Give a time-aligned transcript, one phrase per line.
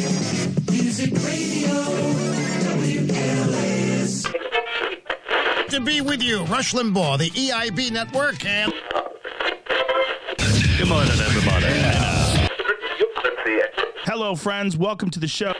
[0.00, 1.74] Music Radio,
[2.72, 4.24] WLAS.
[5.68, 8.72] To be with you, Rush Limbaugh, the EIB network, and
[10.78, 11.66] Good morning, everybody.
[14.04, 14.78] Hello, friends.
[14.78, 15.52] Welcome to the show.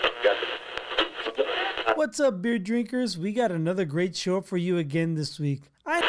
[1.95, 3.19] What's up, beer drinkers?
[3.19, 5.65] We got another great show for you again this week.
[5.85, 6.01] I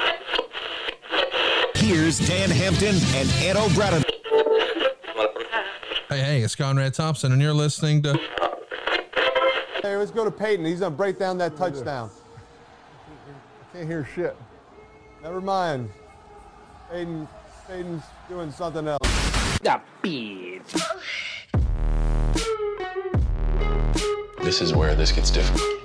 [1.75, 4.05] Here's Dan Hampton and Ed O'Brien.
[6.12, 8.20] Hey, hey, it's Conrad Thompson, and you're listening to.
[9.82, 10.65] Hey, let's go to Peyton.
[10.65, 12.11] He's gonna break down that touchdown.
[13.74, 14.36] I Can't hear shit.
[15.24, 15.89] Never mind.
[16.92, 17.29] Peyton,
[17.65, 19.00] Peyton's doing something else.
[24.43, 25.81] This is where this gets difficult.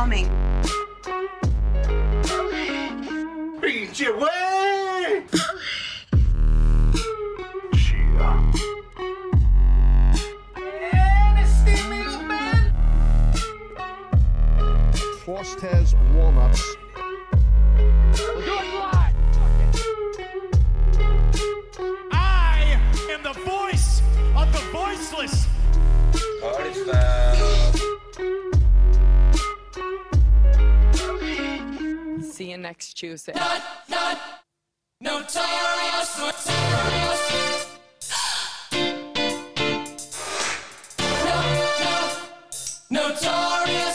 [0.00, 0.28] Coming.
[3.60, 5.22] Beat your way.
[15.22, 16.64] Frost has walnuts.
[22.10, 24.00] I am the voice
[24.34, 25.46] of the voiceless.
[26.14, 27.09] See you uh,
[32.70, 33.32] next Tuesday.
[35.00, 37.66] Notorious, notorious.
[41.24, 41.38] No,
[42.90, 43.89] no, notorious.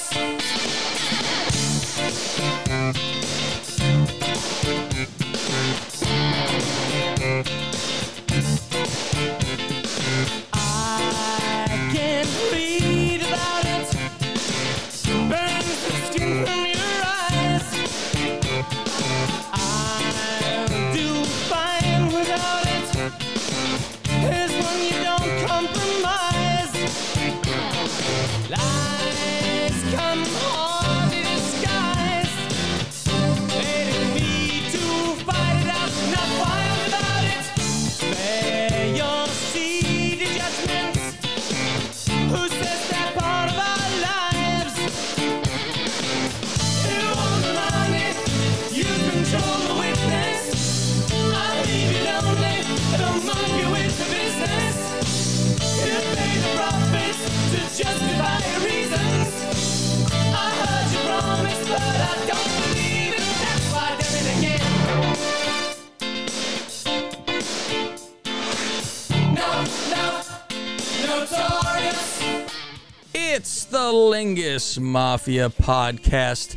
[74.16, 76.56] Lingus Mafia podcast.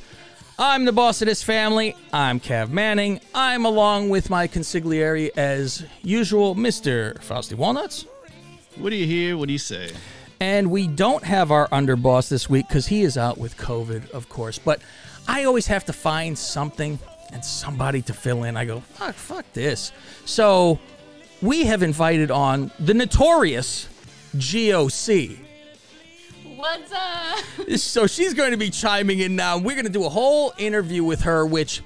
[0.60, 1.96] I'm the boss of this family.
[2.12, 3.18] I'm Cav Manning.
[3.34, 7.20] I'm along with my consigliere as usual, Mr.
[7.20, 8.06] Frosty Walnuts.
[8.76, 9.36] What do you hear?
[9.36, 9.90] What do you say?
[10.38, 14.28] And we don't have our underboss this week because he is out with COVID, of
[14.28, 14.60] course.
[14.60, 14.80] But
[15.26, 16.96] I always have to find something
[17.32, 18.56] and somebody to fill in.
[18.56, 19.90] I go, fuck, fuck this.
[20.26, 20.78] So
[21.42, 23.88] we have invited on the notorious
[24.36, 25.47] GOC.
[26.58, 27.78] What's up?
[27.78, 29.58] so she's going to be chiming in now.
[29.58, 31.82] We're going to do a whole interview with her, which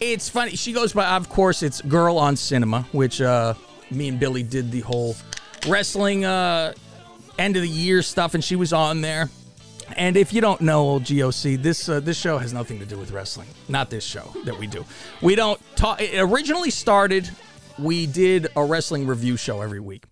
[0.00, 0.52] it's funny.
[0.52, 3.52] She goes by, of course, it's Girl on Cinema, which uh,
[3.90, 5.14] me and Billy did the whole
[5.68, 6.72] wrestling uh,
[7.38, 9.28] end of the year stuff, and she was on there.
[9.94, 12.96] And if you don't know, old GOC, this uh, this show has nothing to do
[12.96, 13.48] with wrestling.
[13.68, 14.86] Not this show that we do.
[15.20, 16.00] We don't talk.
[16.00, 17.28] It originally started.
[17.78, 20.04] We did a wrestling review show every week,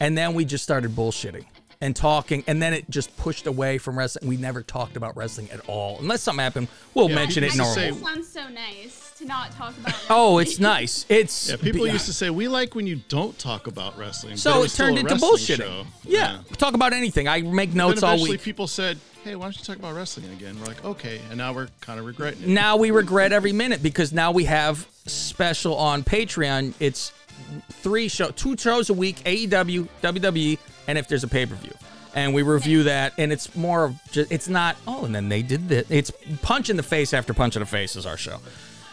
[0.00, 1.44] and then we just started bullshitting
[1.82, 4.26] and talking, and then it just pushed away from wrestling.
[4.28, 6.68] We never talked about wrestling at all, unless something happened.
[6.94, 7.74] We'll Yeah, mention it people normal.
[7.74, 9.94] say- It sounds so nice to not talk about.
[10.10, 11.04] Oh, it's nice.
[11.08, 11.92] It's Yeah, people yeah.
[11.94, 14.36] used to say we like when you don't talk about wrestling.
[14.36, 15.56] So it, was still turned into wrestling bullshitting.
[15.58, 15.86] show.
[16.04, 16.38] Yeah.
[16.56, 17.26] talk about anything.
[17.28, 18.42] I make Then notes all eventually week.
[18.42, 21.52] people said, "Hey, why don't you talk about wrestling again?" We're like, "Okay," and now
[21.52, 22.48] we're kind of regretting it.
[22.48, 26.74] Now we regret every minute because now we have special on Patreon.
[26.80, 27.12] It's
[27.70, 31.72] three show, two shows a week: AEW, WWE, and if there's a pay per view.
[32.14, 35.40] And we review that, and it's more of just, it's not, oh, and then they
[35.40, 35.86] did this.
[35.88, 36.12] It's
[36.42, 38.38] punch in the face after punch in the face is our show.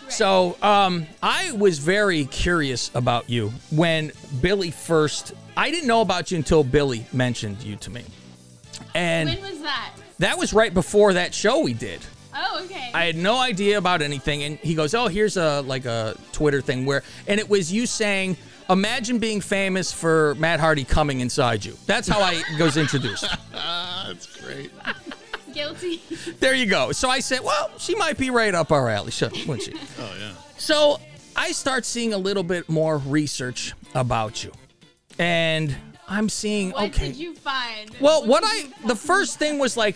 [0.10, 5.34] So um, I was very curious about you when Billy first.
[5.56, 8.04] I didn't know about you until Billy mentioned you to me,
[8.96, 9.92] and when was that?
[10.20, 12.02] that was right before that show we did.
[12.34, 12.90] Oh, okay.
[12.94, 16.62] I had no idea about anything, and he goes, "Oh, here's a like a Twitter
[16.62, 18.38] thing where," and it was you saying,
[18.70, 21.76] Imagine being famous for Matt Hardy coming inside you.
[21.88, 23.26] That's how I was introduced.
[23.52, 24.72] That's great.
[25.54, 26.02] Guilty.
[26.40, 26.92] There you go.
[26.92, 29.74] So I said, well, she might be right up our alley, shouldn't wouldn't she?
[30.00, 30.34] Oh yeah.
[30.58, 31.00] So
[31.36, 34.52] I start seeing a little bit more research about you.
[35.18, 35.76] And
[36.08, 37.08] I'm seeing, What okay.
[37.08, 37.90] did you find?
[38.00, 39.96] Well, what I the first thing was like,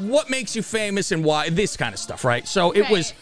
[0.00, 1.48] what makes you famous and why?
[1.48, 2.46] This kind of stuff, right?
[2.46, 3.14] So it was,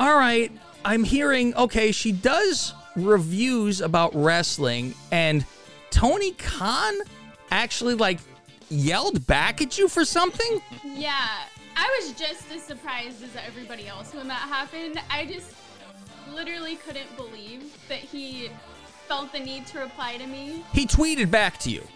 [0.00, 0.50] all right.
[0.84, 1.92] I'm hearing okay.
[1.92, 5.44] She does reviews about wrestling, and
[5.90, 6.94] Tony Khan
[7.50, 8.18] actually like
[8.68, 10.60] yelled back at you for something.
[10.84, 11.28] Yeah,
[11.76, 14.98] I was just as surprised as everybody else when that happened.
[15.10, 15.54] I just
[16.32, 18.50] literally couldn't believe that he
[19.08, 20.64] felt the need to reply to me.
[20.72, 21.86] He tweeted back to you.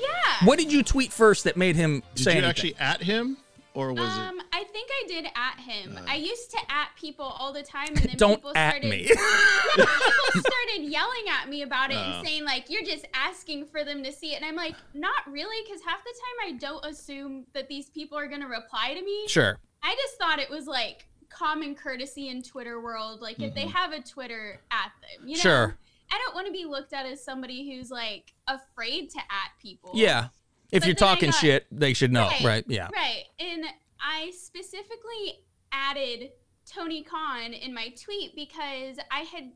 [0.00, 0.06] Yeah.
[0.46, 2.50] What did you tweet first that made him Did say you anything?
[2.50, 3.38] actually at him,
[3.72, 5.98] or was Um, I think I did at him.
[6.06, 8.16] I used to at people all the time, and then Uh.
[8.16, 8.90] Don't people at started.
[8.90, 9.08] me.
[9.10, 12.02] Yeah, people started yelling at me about it Oh.
[12.02, 15.26] and saying like, "You're just asking for them to see it," and I'm like, "Not
[15.30, 19.02] really," because half the time I don't assume that these people are gonna reply to
[19.02, 19.26] me.
[19.28, 19.58] Sure.
[19.82, 23.20] I just thought it was like common courtesy in Twitter world.
[23.20, 23.72] Like if they Mhm.
[23.72, 25.28] have a Twitter, at them.
[25.28, 25.42] You know.
[25.42, 25.78] Sure.
[26.10, 29.90] I don't want to be looked at as somebody who's like afraid to at people.
[29.94, 30.28] Yeah.
[30.72, 32.64] If But you're talking got- shit, they should know, right?
[32.68, 32.88] Yeah.
[32.92, 33.24] Right.
[33.38, 33.64] And
[34.00, 36.30] I specifically added
[36.66, 39.52] Tony Khan in my tweet because I had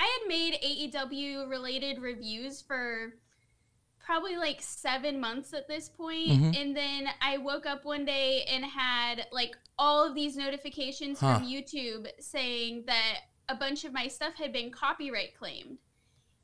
[0.00, 3.14] I had made AEW related reviews for
[3.98, 6.56] probably like 7 months at this point Mhm.
[6.56, 11.38] and then I woke up one day and had like all of these notifications Huh.
[11.38, 15.78] from YouTube saying that a bunch of my stuff had been copyright claimed.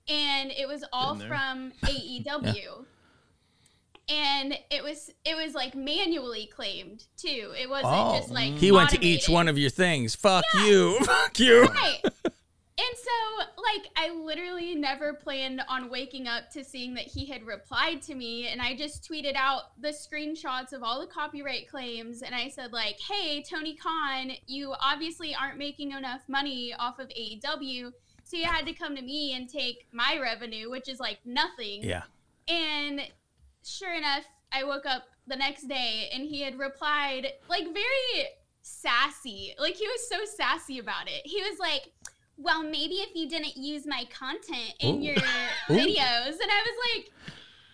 [0.09, 2.87] And it was all from AEW
[4.09, 7.53] and it was it was like manually claimed too.
[7.59, 10.15] It wasn't Oh, just like he went to each one of your things.
[10.15, 10.99] Fuck you.
[11.05, 11.65] Fuck you.
[11.65, 12.01] Right.
[12.77, 17.47] And so, like, I literally never planned on waking up to seeing that he had
[17.47, 22.23] replied to me, and I just tweeted out the screenshots of all the copyright claims,
[22.23, 27.09] and I said, like, "Hey, Tony Khan, you obviously aren't making enough money off of
[27.11, 27.93] AEW,
[28.25, 31.85] so you had to come to me and take my revenue, which is like nothing."
[31.85, 32.03] Yeah.
[32.49, 33.03] And
[33.65, 38.29] sure enough, I woke up the next day and he had replied like very
[38.63, 39.55] sassy.
[39.59, 41.23] Like he was so sassy about it.
[41.25, 41.93] He was like,
[42.37, 45.01] "Well, maybe if you didn't use my content in Ooh.
[45.05, 45.15] your
[45.69, 47.11] videos." And I was like,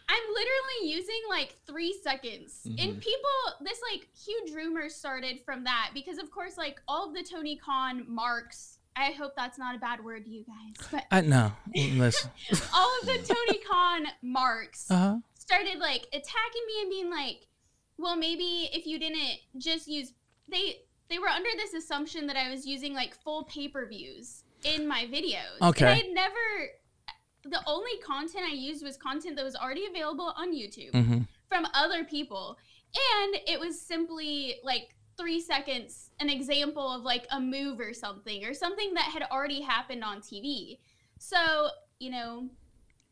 [0.08, 2.60] I'm literally using like 3 seconds.
[2.64, 2.90] And Mm-hmm.
[2.90, 3.00] Mhm.
[3.00, 7.22] people this like huge rumor started from that because of course like all of the
[7.22, 10.88] Tony Khan marks I hope that's not a bad word to you guys.
[10.90, 11.52] But I no.
[11.74, 12.30] Listen.
[12.74, 15.18] all of the Tony Khan marks Uh-huh.
[15.50, 17.46] Started like attacking me and being like,
[17.98, 20.14] "Well, maybe if you didn't just use
[20.48, 25.06] they they were under this assumption that I was using like full pay-per-views in my
[25.06, 25.60] videos.
[25.60, 25.86] Okay.
[25.86, 26.38] And I'd never
[27.44, 31.26] the only content I used was content that was already available on YouTube Mhm.
[31.48, 32.58] from other people.
[32.94, 38.44] And it was simply like three seconds, an example of like a move or something,
[38.44, 40.78] or something that had already happened on TV.
[41.18, 42.50] So, you know,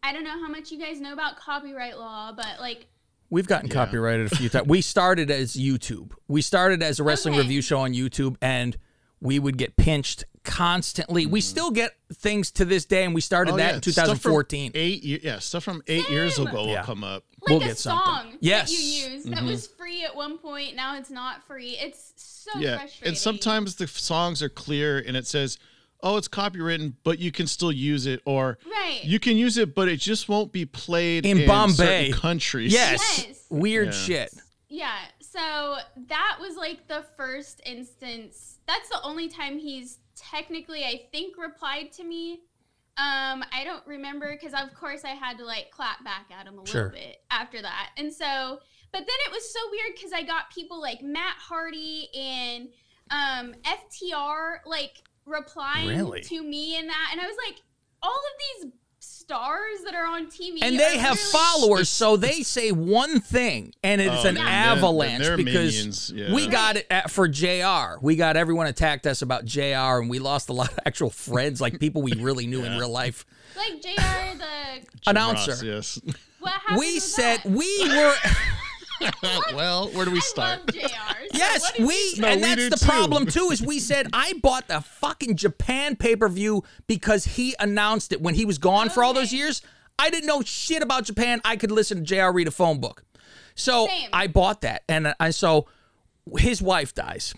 [0.02, 2.86] I don't know how much you guys know about copyright law, but like,
[3.30, 4.66] We've gotten copyrighted a few times.
[4.68, 6.12] We started as YouTube.
[6.28, 7.42] We started as a wrestling Okay.
[7.42, 8.74] review show on YouTube, and
[9.20, 11.26] we would get pinched constantly.
[11.26, 14.06] We still get things to this day, and we started Oh, that yeah, in stuff
[14.06, 14.70] 2014.
[14.74, 16.84] Eight, ye- yeah, stuff from eight years ago will Yeah.
[16.84, 17.24] come up.
[17.42, 18.04] like We'll a get something.
[18.04, 18.70] song Yes.
[18.70, 19.46] that you use that Mhm.
[19.46, 21.76] was free at one point, now it's not free.
[21.78, 23.08] It's so yeah, frustrating.
[23.08, 25.56] and sometimes the songs are clear and it says,
[26.02, 29.00] "Oh, it's copywritten, but you can still use it," or Right.
[29.04, 32.12] "You can use it, but it just won't be played In in, Bombay.
[32.12, 33.24] countries." Yes.
[33.26, 33.46] Yes.
[33.50, 33.92] Weird Yeah.
[34.04, 34.34] shit.
[34.70, 35.76] Yeah, so
[36.08, 38.58] that was like the first instance.
[38.66, 42.42] That's the only time he's technically, I think, replied to me.
[42.98, 46.58] Um, I don't remember because, of course, I had to like clap back at him
[46.58, 46.84] a Sure.
[46.92, 47.90] little bit after that.
[47.96, 48.60] And so,
[48.92, 52.68] but then it was so weird because I got people like Matt Hardy and
[53.10, 56.22] um, FTR like replying Really?
[56.22, 57.08] to me in that.
[57.12, 57.60] And I was like,
[58.02, 62.42] all of these stars that are on TV And they have really- followers, so they
[62.42, 64.40] say one thing, and it's Oh, an yeah.
[64.40, 66.32] And then- avalanche they're because yeah.
[66.32, 70.18] we got it at, for JR We got everyone attacked us about JR and we
[70.18, 73.26] lost a lot of actual friends, like people we really knew in real life.
[73.56, 75.50] Like JR, the Announcer.
[75.52, 76.00] Ross, yes.
[76.40, 77.50] what happened We said that?
[77.50, 78.14] we were.
[79.54, 80.60] well, where do we start?
[80.60, 80.80] Love JR.
[80.82, 80.88] So
[81.34, 82.86] Yes, what we, No, and we that's the too.
[82.86, 83.50] problem too.
[83.50, 88.20] Is we said I bought the fucking Japan pay per view because he announced it
[88.20, 89.62] when he was gone for all those years.
[89.98, 91.40] I didn't know shit about Japan.
[91.44, 93.04] I could listen to JR read a phone book,
[93.54, 94.08] so Same.
[94.12, 95.66] I bought that, and I so
[96.38, 97.34] his wife dies,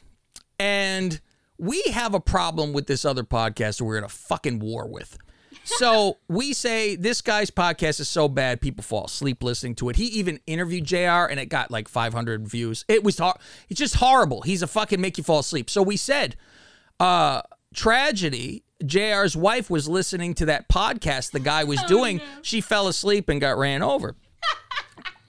[0.59, 1.21] and
[1.59, 5.19] we have a problem with this other podcast that we're in a fucking war with.
[5.65, 9.97] So we say this guy's podcast is so bad, people fall asleep listening to it.
[9.97, 12.85] He even interviewed JR and it got like 500 views.
[12.89, 13.39] It was hor-
[13.69, 14.43] it's just horrible.
[14.43, 15.71] He's a fucking make you fall asleep.
[15.71, 16.37] So we said,
[16.99, 17.43] uh,
[17.75, 18.65] tragedy.
[18.85, 22.21] JR's wife was listening to that podcast the guy was doing.
[22.41, 24.17] She fell asleep and got ran over.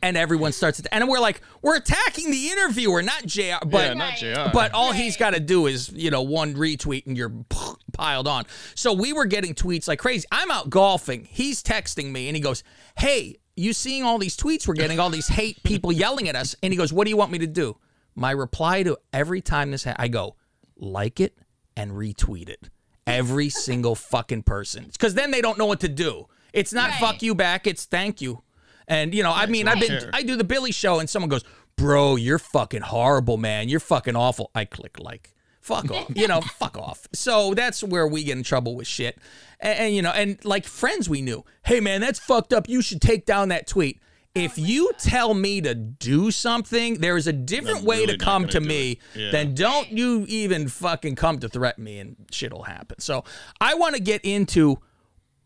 [0.02, 3.64] And everyone starts to, and we're like, we're attacking the interviewer, not JR.
[3.66, 4.52] But Yeah, not JR.
[4.54, 7.32] But all he's got to do is, you know, one retweet and you're
[7.94, 8.46] piled on.
[8.76, 10.26] So we were getting tweets like crazy.
[10.32, 11.26] I'm out golfing.
[11.30, 12.64] He's texting me and he goes,
[12.98, 16.56] Hey, you seeing all these tweets we're getting, all these hate people yelling at us?
[16.64, 17.78] And he goes, What do you want me to do?
[18.16, 20.36] My reply to every time this, ha- I go,
[20.78, 21.38] like it
[21.78, 22.70] and retweet it.
[23.08, 24.86] Every single fucking person.
[24.92, 26.28] Because then they don't know what to do.
[26.54, 28.44] It's not fuck you back, it's thank you.
[28.92, 31.46] And, you know, I mean, I've been, I do the Billy show and someone goes,
[31.78, 33.70] Bro, you're fucking horrible, man.
[33.70, 34.52] You're fucking awful.
[34.54, 35.34] I click like.
[35.62, 36.12] Fuck off.
[36.14, 37.08] You know, fuck off.
[37.14, 39.18] So that's where we get in trouble with shit.
[39.62, 42.68] And, and, you know, and like friends we knew, hey man, that's fucked up.
[42.68, 44.02] You should take down that tweet.
[44.36, 48.26] If you tell me to do something, there is a different I'm way really to
[48.26, 49.00] come gonna me.
[49.16, 49.32] Yeah.
[49.32, 53.00] than don't you even fucking come to threaten me and shit'll happen.
[53.00, 53.24] So
[53.62, 54.80] I want to get into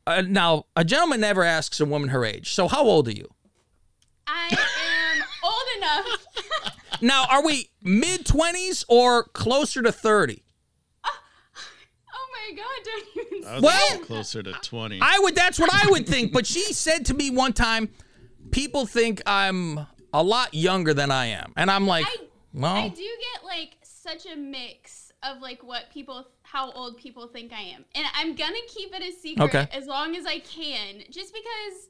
[0.08, 0.66] uh, now.
[0.76, 2.54] A gentleman never asks a woman her age.
[2.54, 3.35] So how old are you?
[5.86, 6.16] I am old
[6.64, 7.02] enough.
[7.02, 10.44] Now, are we mid twenties or closer to thirty?
[11.04, 11.10] Oh,
[12.14, 15.00] oh my god, don't even I was Well- closer to 20.
[15.02, 15.36] I would.
[15.36, 16.32] That's what I would think.
[16.34, 17.90] But she said to me one time,
[18.52, 22.16] "People think I'm a lot younger than I am," and I'm like, I
[22.54, 27.52] "Well, do get like such a mix of like what people how old people think
[27.52, 27.84] I am.
[27.96, 29.68] And I'm gonna keep it a secret Okay.
[29.74, 31.04] as long as I can.
[31.12, 31.90] Just because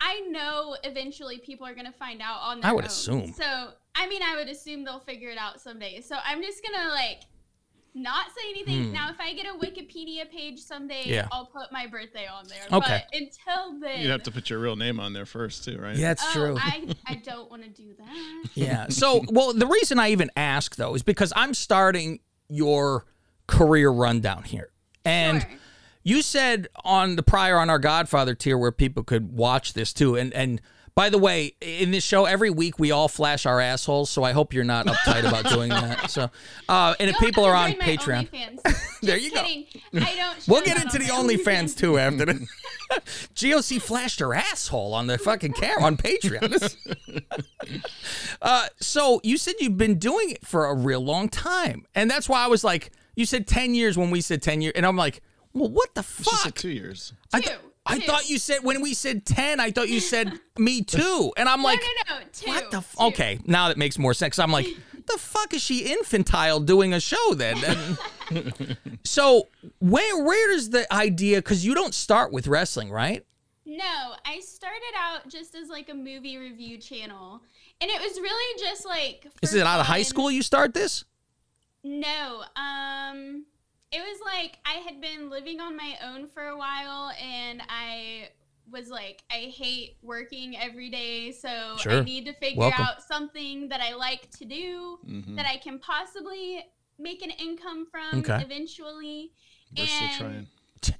[0.00, 2.88] I know eventually people are gonna find out on their I would own.
[2.88, 3.32] assume.
[3.32, 6.00] So I mean I would assume they'll figure it out someday.
[6.00, 7.20] So I'm just gonna like
[7.94, 8.86] not say anything.
[8.86, 8.92] Hmm.
[8.92, 11.28] Now if I get a Wikipedia page someday, Yeah.
[11.32, 12.78] I'll put my birthday on there.
[12.78, 13.02] Okay.
[13.10, 15.96] But until then You'd have to put your real name on there first, too, right?
[15.96, 16.56] Yeah, that's oh, true.
[16.58, 18.48] I, I don't want to do that.
[18.54, 18.88] Yeah.
[18.90, 23.06] So, well, the reason I even ask though is because I'm starting your
[23.48, 24.70] career rundown here.
[25.04, 25.44] And
[26.10, 30.16] you said on the prior on our Godfather tier where people could watch this too.
[30.16, 30.60] And and
[30.96, 34.32] by the way, in this show every week we all flash our assholes, so I
[34.32, 35.98] hope you're not uptight about doing that.
[36.10, 36.28] So,
[36.68, 38.28] uh, and if people are on Patreon,
[39.02, 39.40] there you go.
[39.42, 39.64] I
[39.94, 40.48] don't.
[40.48, 42.48] We'll get into the OnlyFans too after the
[43.36, 46.74] GOC flashed her asshole on the fucking camera on Patreon.
[48.42, 52.28] Uh, so you said you've been doing it for a real long time, and that's
[52.28, 54.96] why I was like, you said ten years when we said ten years, and I'm
[54.96, 56.32] like, well, what the fuck?
[56.32, 57.12] She said two years.
[57.32, 60.82] I, th- I thought you said when we said ten, I thought you said me
[60.82, 62.46] too, and I'm like, no, no, no, two.
[62.48, 62.78] what the?
[62.78, 64.38] F- okay, now that makes more sense.
[64.38, 64.66] I'm like,
[65.06, 67.56] the fuck is she infantile doing a show then?
[69.02, 69.48] So
[69.80, 71.38] where where does the idea?
[71.38, 73.26] Because you don't start with wrestling, right?
[73.66, 77.42] No, I started out just as like a movie review channel,
[77.80, 79.26] and it was really just like.
[79.42, 81.04] Is for it out of high school you start this?
[81.82, 83.46] No, um,
[83.92, 88.28] it was like I had been living on my own for a while, and I
[88.70, 91.48] was like, I hate working every day, so
[91.86, 92.84] I need to figure Welcome.
[92.84, 95.34] out something that I like to do Mhm.
[95.36, 96.64] that I can possibly
[96.98, 98.40] make an income from Okay.
[98.44, 99.32] eventually.
[99.76, 100.46] We're still trying.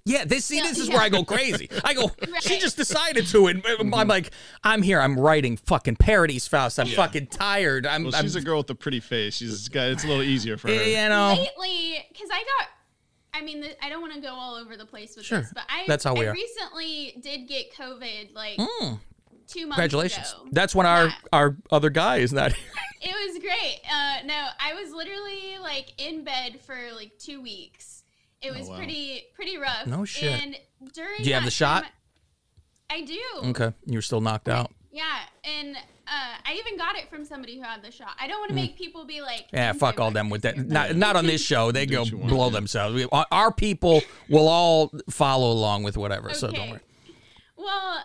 [0.05, 0.95] Yeah, this see, Yeah, this is yeah.
[0.97, 1.71] where I go crazy.
[1.85, 3.63] I go, she just decided to, and
[3.95, 4.31] I'm like,
[4.65, 6.81] I'm here, I'm writing fucking parodies, Faust.
[6.81, 6.97] I'm Yeah.
[6.97, 7.87] fucking tired.
[7.87, 9.37] I'm, Well, I'm she's a girl with a pretty face.
[9.37, 10.75] She's got, it's a little easier for her.
[10.75, 11.29] you know.
[11.39, 12.69] lately because i got
[13.35, 15.41] i mean th- i don't want to go all over the place with Sure.
[15.41, 16.33] this but i That's how we I are.
[16.33, 18.99] recently did get covid like Mm.
[19.47, 20.33] two months Congratulations.
[20.33, 20.49] ago.
[20.53, 22.67] That's when our our other guy is not here.
[23.03, 28.05] it was great uh no i was literally like in bed for like two weeks
[28.43, 28.77] it Oh, was wow.
[28.77, 30.43] pretty pretty rough No shit.
[30.43, 30.57] and
[30.95, 31.83] during Do you have the shot?
[31.85, 31.93] time-
[32.91, 33.21] i do
[33.51, 34.73] Okay, you're still knocked out.
[34.93, 38.11] Yeah and uh, I even got it from somebody who had the shot.
[38.21, 38.63] I don't want to Mm.
[38.63, 40.59] make people be like, Yeah, fuck all them with that.
[40.59, 41.71] Not, not on this show.
[41.71, 42.53] They go what you want, blow yeah.
[42.53, 42.95] themselves.
[42.97, 46.35] We, our- our people will all follow along with whatever.
[46.35, 46.81] So don't worry.
[47.57, 48.05] Well,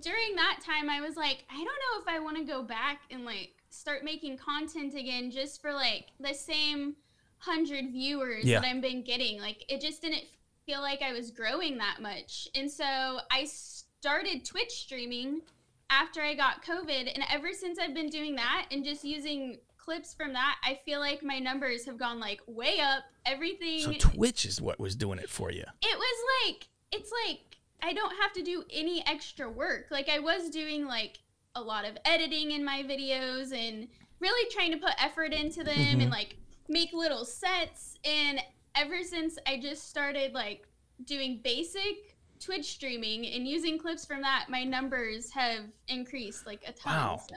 [0.00, 3.02] during that time, I was like, I don't know if I want to go back
[3.12, 6.96] and like start making content again just for like the same
[7.38, 8.58] hundred viewers Yeah.
[8.60, 9.40] that I've been getting.
[9.40, 10.24] Like, it just didn't
[10.64, 12.48] feel like I was growing that much.
[12.56, 12.84] And so
[13.30, 15.42] I started Twitch streaming
[15.90, 17.12] after I got COVID.
[17.14, 21.00] And ever since I've been doing that and just using clips from that, I feel
[21.00, 23.04] like my numbers have gone like way up.
[23.24, 23.80] Everything.
[23.80, 25.64] So Twitch is what was doing it for you.
[25.82, 27.40] it was like it's like
[27.82, 29.86] I don't have to do any extra work.
[29.90, 31.18] Like I was doing like
[31.54, 33.88] a lot of editing in my videos and
[34.20, 36.02] really trying to put effort into them Mhm.
[36.02, 36.36] and like
[36.68, 38.40] make little sets and
[38.74, 40.66] ever since I just started like
[41.04, 42.05] doing basic
[42.40, 46.94] Twitch streaming and using clips from that, my numbers have increased like a ton.
[46.94, 47.20] Wow.
[47.28, 47.36] So.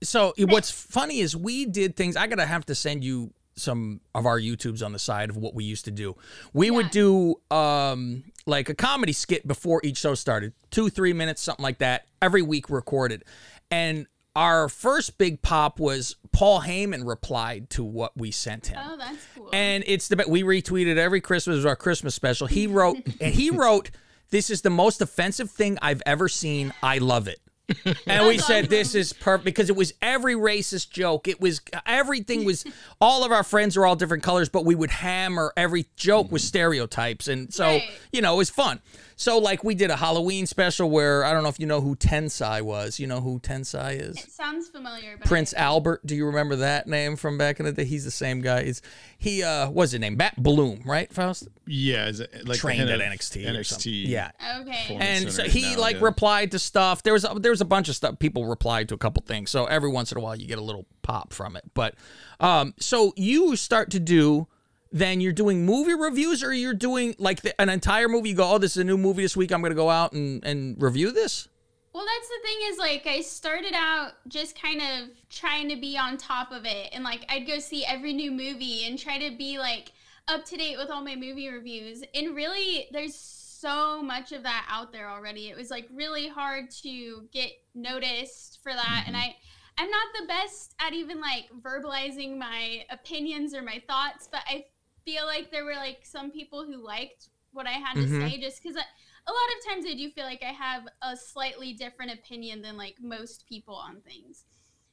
[0.00, 2.16] So what's funny is we did things.
[2.16, 5.54] I gotta have to send you some of our YouTubes on the side of what
[5.54, 6.16] we used to do.
[6.52, 11.42] We would do um like a comedy skit before each show started, two three minutes,
[11.42, 13.24] something like that, every week recorded,
[13.72, 14.06] and
[14.38, 18.78] our first big pop was Paul Heyman replied to what we sent him.
[18.80, 19.48] Oh, that's cool.
[19.52, 22.46] And it's the we retweeted every Christmas was our Christmas special.
[22.46, 23.90] He wrote and he wrote,
[24.30, 26.72] "This is the most offensive thing I've ever seen.
[26.82, 27.40] I love it."
[28.06, 31.28] and we said this is perfect because it was every racist joke.
[31.28, 32.64] It was everything was
[32.98, 36.40] all of our friends are all different colors, but we would hammer every joke with
[36.40, 37.90] stereotypes, and so Right.
[38.10, 38.80] you know it was fun.
[39.18, 41.96] So like we did a Halloween special where I don't know if you know who
[41.96, 43.00] Tensai was.
[43.00, 44.16] You know who Tensai is?
[44.16, 46.06] It sounds familiar, but Prince Albert.
[46.06, 47.84] Do you remember that name from back in the day?
[47.84, 48.62] He's the same guy.
[48.62, 48.80] He's
[49.18, 50.16] he uh what's his name?
[50.16, 51.48] Matt Bloom, right, Faust?
[51.66, 53.44] Yeah, is it like Trained at of NXT.
[53.44, 53.66] or NXT.
[53.66, 53.92] something.
[53.92, 54.30] Yeah.
[54.60, 54.96] Okay.
[55.00, 56.04] And so he now, like yeah.
[56.04, 57.02] replied to stuff.
[57.02, 58.20] There was a, there was a bunch of stuff.
[58.20, 59.50] People replied to a couple things.
[59.50, 61.64] So every once in a while you get a little pop from it.
[61.74, 61.96] But
[62.38, 64.46] um, so you start to do.
[64.90, 68.30] Then you're doing movie reviews, or you're doing like the, an entire movie.
[68.30, 69.52] You go, oh, this is a new movie this week.
[69.52, 71.48] I'm going to go out and and review this.
[71.92, 75.98] Well, that's the thing is like I started out just kind of trying to be
[75.98, 79.36] on top of it, and like I'd go see every new movie and try to
[79.36, 79.92] be like
[80.26, 82.02] up to date with all my movie reviews.
[82.14, 85.48] And really, there's so much of that out there already.
[85.48, 89.30] It was like really hard to get noticed for that, and mm-hmm.
[89.30, 89.36] I.
[89.80, 94.64] I'm not the best at even like verbalizing my opinions or my thoughts, but I
[95.08, 98.28] feel like there were like some people who liked what I had to Mhm.
[98.30, 101.72] say just because a lot of times I do feel like I have a slightly
[101.72, 104.44] different opinion than like most people on things.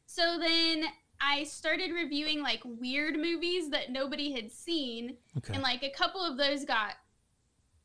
[0.05, 0.85] So then
[1.19, 5.53] I started reviewing like weird movies that nobody had seen, Okay.
[5.53, 6.93] and like a couple of those got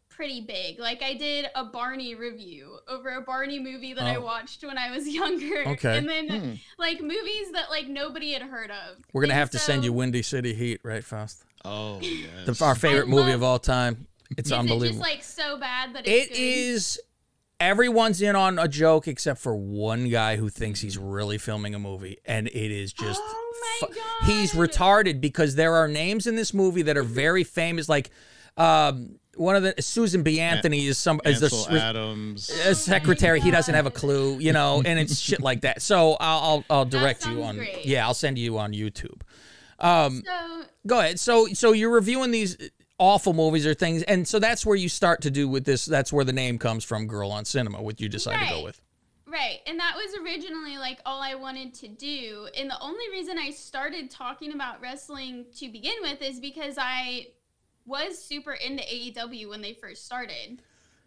[0.08, 0.78] pretty big.
[0.78, 4.20] Like I did a Barney review over a Barney movie that I Oh.
[4.22, 5.66] watched when I was younger.
[5.68, 5.99] Okay.
[5.99, 6.54] And then Hmm.
[6.78, 8.98] like movies that like nobody had heard of.
[9.12, 11.44] We're gonna And have to send you Windy City Heat, right, Faust?
[11.64, 12.27] Oh yeah.
[12.46, 14.07] The, our favorite I movie of all time.
[14.37, 15.01] It's Is it unbelievable.
[15.03, 16.35] just like so bad that It it's good?
[16.38, 17.01] is.
[17.59, 21.79] Everyone's in on a joke except for one guy who thinks he's really filming a
[21.79, 23.20] movie, and it is just.
[23.23, 24.27] Oh my fu- God.
[24.27, 28.09] He's retarded because there are names in this movie that are very famous, like
[28.57, 30.40] um, one of the Susan B.
[30.40, 32.49] Anthony is some is the Adams.
[32.49, 33.40] a secretary.
[33.40, 35.83] He doesn't have a clue, you know, and it's shit like that.
[35.83, 37.57] So I'll I'll, I'll direct you on.
[37.57, 37.85] great.
[37.85, 39.20] Yeah, I'll send you on YouTube.
[39.81, 41.21] Um, So Go ahead.
[41.21, 42.57] So so you're reviewing these
[42.99, 45.85] awful movies or things, and so that's where you start to do with this.
[45.85, 48.81] That's where the name comes from, Girl on Cinema, what you decide to go with.
[49.27, 49.61] Right.
[49.66, 52.49] And that was originally like all I wanted to do.
[52.59, 57.29] And the only reason I started talking about wrestling to begin with is because I
[57.87, 60.62] was super into AEW when they first started.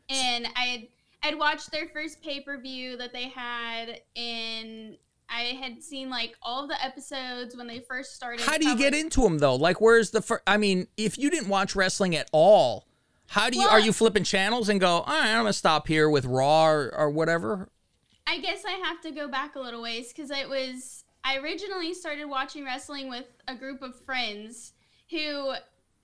[0.07, 0.87] And I had
[1.25, 4.97] I'd watched their first pay-per-view that they had and
[5.29, 8.45] I had seen like all of the episodes when they first started.
[8.45, 9.55] How do you get into them though?
[9.55, 10.43] Like, where's the first?
[10.45, 12.87] I mean, if you didn't watch wrestling at all,
[13.27, 13.67] how do you?
[13.67, 14.87] are you flipping channels and go?
[14.87, 17.69] All right, I'm gonna stop here with Raw or, or whatever.
[18.27, 21.93] I guess I have to go back a little ways because it was I originally
[21.93, 24.73] started watching wrestling with a group of friends
[25.09, 25.53] who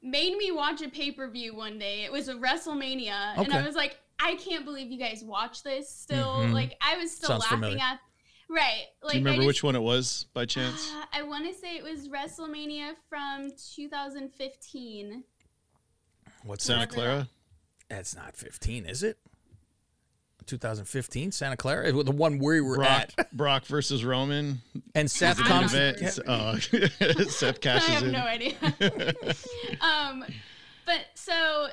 [0.01, 2.03] made me watch a pay per view one day.
[2.03, 5.89] It was a WrestleMania, and I was like, I can't believe you guys watch this
[5.89, 6.37] still.
[6.39, 6.53] Mhm.
[6.53, 7.79] Like I was still Sounds laughing familiar.
[7.83, 7.99] at.
[8.49, 8.85] Right.
[9.03, 10.91] Like Do you remember just, which one it was by chance?
[10.91, 15.23] Uh, I want to say it was WrestleMania from 2015.
[16.43, 16.89] What's Santa that?
[16.89, 17.27] Clara.
[17.89, 19.17] That's not 15, is it?
[20.45, 23.31] 2015, Santa Clara, the one where we were Brock, at.
[23.37, 24.61] Brock versus Roman.
[24.95, 26.19] And Seth Main comes- event.
[26.27, 26.57] Oh,
[27.29, 28.11] Seth I have in.
[28.11, 28.55] no idea.
[29.81, 30.25] um,
[30.87, 31.67] but so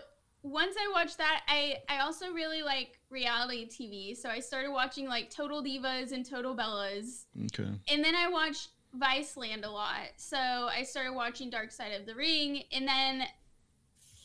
[0.47, 4.17] once I watched that, I I also really like reality TV.
[4.17, 7.71] So I started watching like Total Divas and Total Bellas, Okay.
[7.89, 10.09] and then I watched Viceland a lot.
[10.17, 13.25] So I started watching Dark Side of the Ring, and then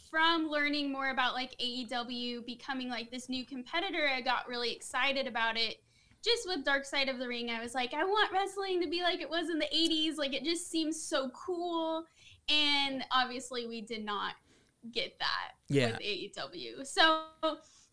[0.10, 5.26] from learning more about like AEW becoming like this new competitor, I got really excited
[5.28, 5.78] about it.
[6.24, 9.02] Just with Dark Side of the Ring, I was like, I want wrestling to be
[9.02, 10.18] like it was in the 80s.
[10.18, 12.06] Like it just seems so cool.
[12.50, 14.34] And obviously, we did not
[14.92, 15.92] get that Yeah.
[15.92, 16.86] with AEW.
[16.86, 17.26] So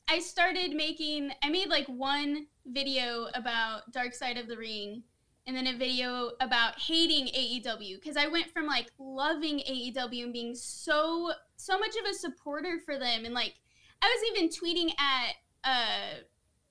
[0.08, 5.02] I started making, I made like one video about Dark Side of the Ring
[5.46, 10.32] and then a video about hating AEW because I went from like loving AEW and
[10.32, 13.54] being so so much of a supporter for them and like
[14.02, 16.20] I was even tweeting at uh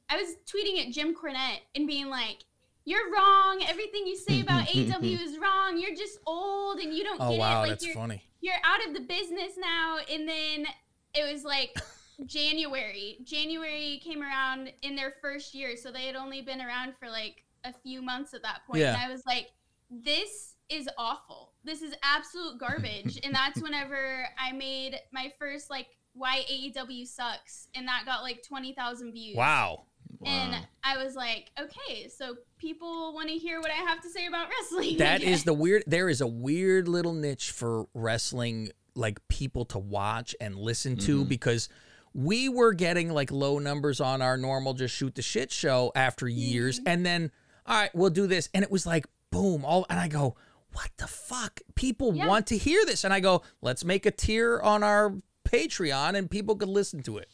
[0.10, 2.44] I was tweeting at Jim Cornette and being like
[2.88, 3.62] you're wrong.
[3.68, 5.78] Everything you say about AEW is wrong.
[5.78, 7.60] You're just old and you don't Oh, get wow, it.
[7.60, 8.24] Like that's you're, funny.
[8.40, 9.98] You're out of the business now.
[10.10, 10.66] And then
[11.14, 11.76] it was like
[12.26, 13.18] January.
[13.26, 17.44] January came around in their first year, so they had only been around for like
[17.66, 18.80] a few months at that point.
[18.80, 18.94] Yeah.
[18.94, 19.52] And I was like,
[19.92, 21.52] this is awful.
[21.66, 23.20] This is absolute garbage.
[23.22, 28.44] and that's whenever I made my first like why AEW sucks, and that got like
[28.44, 29.36] twenty thousand views.
[29.36, 29.84] Wow.
[30.26, 34.26] And I was like, okay, so people want to hear what I have to say
[34.26, 34.98] about wrestling.
[34.98, 35.84] That is the weird.
[35.88, 41.20] There is a weird little niche for wrestling, like people to watch and listen to,
[41.20, 41.30] mm-hmm.
[41.30, 41.70] because
[42.14, 46.28] we were getting like low numbers on our normal just shoot the shit show after
[46.28, 46.88] years, mm-hmm.
[46.88, 47.32] and then
[47.66, 50.36] all right, we'll do this, and it was like boom, all, and I go,
[50.72, 51.62] what the fuck?
[51.76, 52.28] People Yeah.
[52.28, 56.30] want to hear this, and I go, let's make a tier on our Patreon, and
[56.30, 57.30] people could listen to it.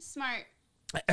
[0.00, 0.46] smart.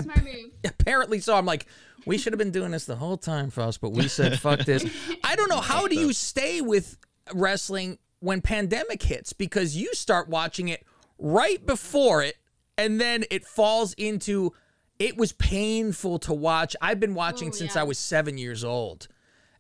[0.02, 0.52] Smart move.
[0.64, 1.36] apparently so.
[1.36, 1.66] I'm like,
[2.06, 4.86] we should have been doing this the whole time, Faust, but we said fuck this.
[5.24, 5.60] I don't know.
[5.62, 6.98] How do you stay with
[7.34, 9.34] wrestling when pandemic hits?
[9.34, 10.86] Because you start watching it
[11.20, 12.36] right before it,
[12.78, 14.54] and then it falls into
[15.00, 16.76] it was painful to watch.
[16.82, 17.82] I've been watching Oh, since yeah.
[17.82, 19.08] I was seven years old.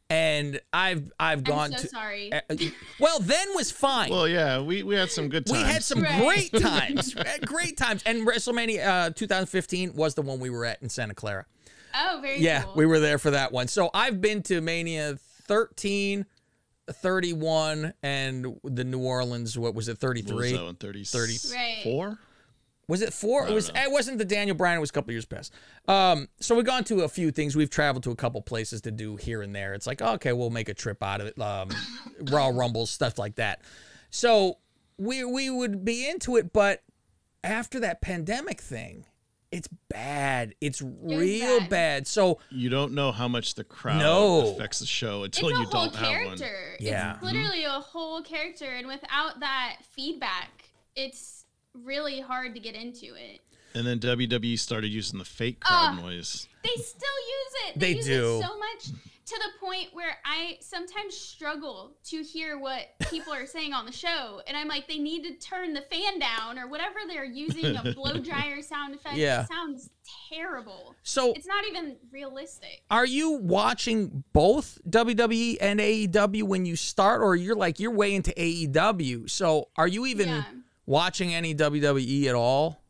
[0.09, 2.31] And I've I've gone so to sorry.
[2.31, 2.41] Uh,
[2.99, 4.11] well, then was fine.
[4.11, 5.57] Well, yeah, we, we had some good times.
[5.63, 6.21] We had some Right.
[6.51, 7.15] great times,
[7.45, 11.45] great times, and WrestleMania uh, 2015 was the one we were at in Santa Clara.
[11.95, 12.73] Oh, very Yeah, cool.
[12.75, 13.67] we were there for that one.
[13.67, 16.25] So I've been to Mania 13,
[16.91, 19.57] 31, and the New Orleans.
[19.57, 19.93] What was it?
[19.93, 20.51] What was 33.
[20.53, 20.75] that one?
[20.75, 22.19] 30, 34?
[22.87, 23.47] Was it four?
[23.47, 23.69] It was.
[23.73, 24.77] It wasn't the Daniel Bryan.
[24.77, 25.51] It was a couple years past.
[25.87, 27.55] Um, so we've gone to a few things.
[27.55, 29.73] We've traveled to a couple places to do here and there.
[29.73, 31.39] It's like okay, we'll make a trip out of it.
[31.41, 31.69] Um,
[32.31, 33.61] Raw Rumbles, stuff like that.
[34.11, 34.59] So
[34.97, 36.83] we we would be into it, but
[37.43, 39.05] after that pandemic thing,
[39.51, 40.53] it's bad.
[40.61, 42.07] It's real bad.
[42.07, 44.53] So You don't know how much the crowd No.
[44.53, 46.37] affects the show It's until a you whole don't have one.
[46.79, 47.13] Yeah.
[47.15, 51.44] It's literally a whole character, and without that feedback, it's
[51.83, 53.41] really hard to get into it.
[53.73, 56.01] And then WWE started using the fake crowd Ah.
[56.01, 56.47] noise.
[56.63, 57.79] They still use it.
[57.79, 58.39] They use do.
[58.39, 58.85] it so much
[59.25, 63.91] to the point where I sometimes struggle to hear what people are saying on the
[63.91, 67.75] show, and I'm like, they need to turn the fan down or whatever they're using
[67.75, 69.15] a blow dryer sound effect.
[69.17, 69.41] Yeah.
[69.41, 69.89] It sounds
[70.29, 70.95] terrible.
[71.03, 72.83] So- it's not even realistic.
[72.91, 78.13] Are you watching both WWE and AEW when you start, or you're like you're way
[78.15, 79.27] into AEW?
[79.29, 80.43] So are you even Yeah.
[80.85, 82.81] Watching any WWE at all?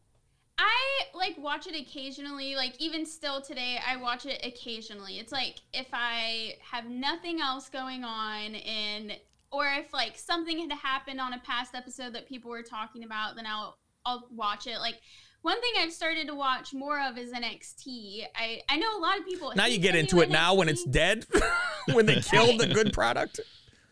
[0.57, 2.55] I like watch it occasionally.
[2.55, 5.19] Like even still today, I watch it occasionally.
[5.19, 9.17] It's like if I have nothing else going on and
[9.51, 13.35] or if like something had happened on a past episode that people were talking about,
[13.35, 14.79] then I'll I'll watch it.
[14.79, 14.95] Like
[15.41, 18.23] one thing I've started to watch more of is NXT.
[18.35, 20.83] I I know a lot of people Now you get into it now when it's
[20.83, 21.25] dead,
[21.93, 23.39] when they killed the good product.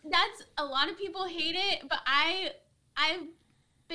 [0.10, 2.52] That's a lot of people hate it, but I
[2.98, 3.28] I've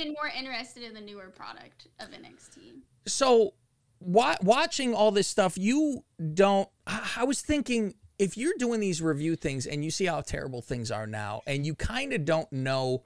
[0.04, 2.80] been more interested in the newer product of NXT.
[3.06, 3.54] So,
[4.00, 6.68] wa- watching all this stuff, you don't.
[6.86, 10.62] I I was thinking if you're doing these review things and you see how terrible
[10.62, 13.02] things are now, and you kind of don't know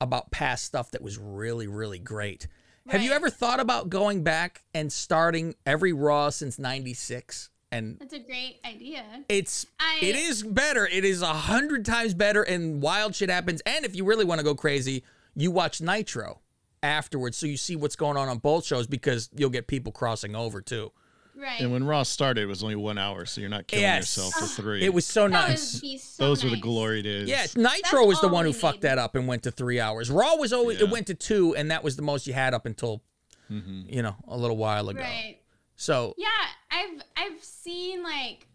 [0.00, 2.48] about past stuff that was really, really great.
[2.88, 7.50] Have you ever thought about going back and starting every Raw since '96?
[7.72, 9.02] And That's a great idea.
[9.28, 10.86] it's I- it is better.
[10.86, 13.60] It is a hundred times better, and wild shit happens.
[13.66, 15.02] And if you really want to go crazy,
[15.36, 16.40] you watch Nitro
[16.82, 20.34] afterwards, so you see what's going on on both shows because you'll get people crossing
[20.34, 20.90] over too.
[21.38, 21.60] Right.
[21.60, 24.16] And when Raw started, it was only one hour, so you're not killing Yes.
[24.16, 24.62] yourself for ah.
[24.62, 24.82] three.
[24.82, 25.74] It was so That nice.
[25.74, 27.28] would be so Those were the glory days.
[27.28, 30.10] Yeah, Nitro was the one who fucked that up and went to three hours.
[30.10, 32.64] Raw was always it went to two, and that was the most you had up
[32.64, 33.02] until
[33.50, 33.82] mm-hmm.
[33.86, 35.00] you know a little while ago.
[35.00, 35.38] Right.
[35.76, 36.26] So Yeah,
[36.70, 38.46] I've I've seen like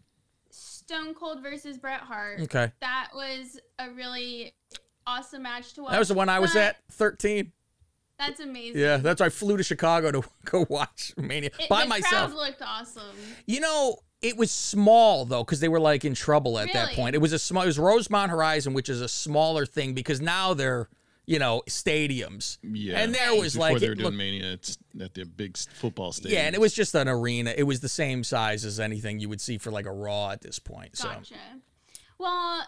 [0.50, 2.40] Stone Cold versus Bret Hart.
[2.40, 2.72] Okay.
[2.80, 4.54] That was a really
[5.06, 5.92] awesome match to watch.
[5.92, 7.52] that was the one I was at, thirteen.
[8.18, 8.80] That's amazing.
[8.80, 12.30] Yeah, that's why I flew to Chicago to go watch Mania It- by the myself.
[12.32, 13.16] crowd looked awesome.
[13.46, 17.14] You know, it was small though because they were like in trouble at that point.
[17.16, 17.64] It was a small.
[17.64, 20.88] It was Rosemont Horizon, which is a smaller thing because now they're
[21.26, 22.58] you know stadiums.
[22.62, 22.98] Yeah.
[23.00, 25.56] and there was Before like they it were doing looked- Mania, it's at the big
[25.56, 26.38] football stadium.
[26.40, 27.52] yeah, and it was just an arena.
[27.56, 30.42] It was the same size as anything you would see for like a Raw at
[30.42, 30.96] this point.
[30.96, 31.10] So
[32.18, 32.64] Well,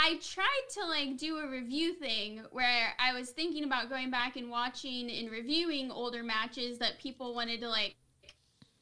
[0.00, 4.36] I tried to like do a review thing where I was thinking about going back
[4.36, 7.96] and watching and reviewing older matches that people wanted to like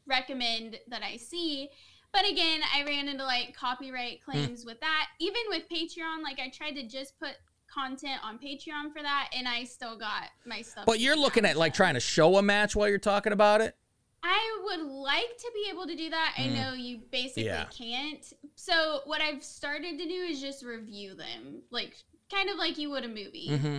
[0.06, 1.70] recommend that I see.
[2.12, 4.30] But again, I ran into like copyright Hmm.
[4.30, 5.06] claims with that.
[5.18, 7.32] Even with Patreon, like I tried to just put
[7.72, 10.86] content on Patreon for that and I still got my stuff.
[10.86, 13.74] But you're looking at like trying to show a match while you're talking about it.
[14.22, 16.34] I would like to be able to do that.
[16.38, 17.46] I know you basically Mm.
[17.46, 17.64] Yeah.
[17.66, 18.32] can't.
[18.56, 21.94] So what I've started to do is just review them, like
[22.32, 23.48] kind of like you would a movie.
[23.50, 23.78] Mm-hmm.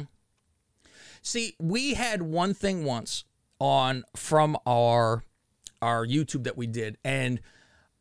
[1.22, 3.26] See, we had one thing once.
[3.60, 5.24] on from our
[5.82, 7.42] our YouTube that we did, and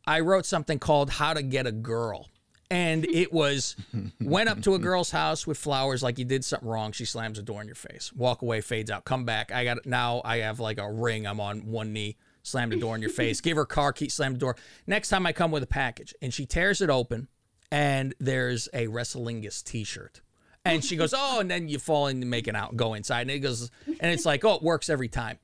[0.05, 2.29] I wrote something called "How to Get a Girl."
[2.69, 3.75] And it was
[4.21, 6.91] went up to a girl's house with flowers like you did something wrong.
[6.91, 8.13] She slams the door in your face.
[8.13, 9.03] Walk away, fades out.
[9.03, 9.51] Come back.
[9.51, 10.21] I got now.
[10.23, 11.25] I have like a ring.
[11.25, 12.17] I'm on one knee.
[12.47, 13.41] Slam the door in your face.
[13.41, 14.09] Give her car key.
[14.09, 14.55] Slam the door.
[14.85, 17.27] Next time I come with a package, and she tears it open,
[17.71, 20.21] and there's a Wrestlingus T-shirt.
[20.65, 23.39] And she goes, oh, and then you fall into making out, go inside, and it
[23.39, 25.39] goes, and it's like, oh, it works every time.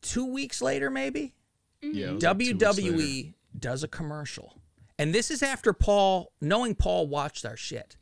[0.00, 1.34] Two weeks later, maybe
[1.82, 1.94] mm-hmm.
[1.94, 2.06] Yeah.
[2.06, 2.56] it was like later.
[2.56, 4.56] WWE does a commercial.
[4.98, 7.96] And this is after Paul, knowing Paul watched our shit.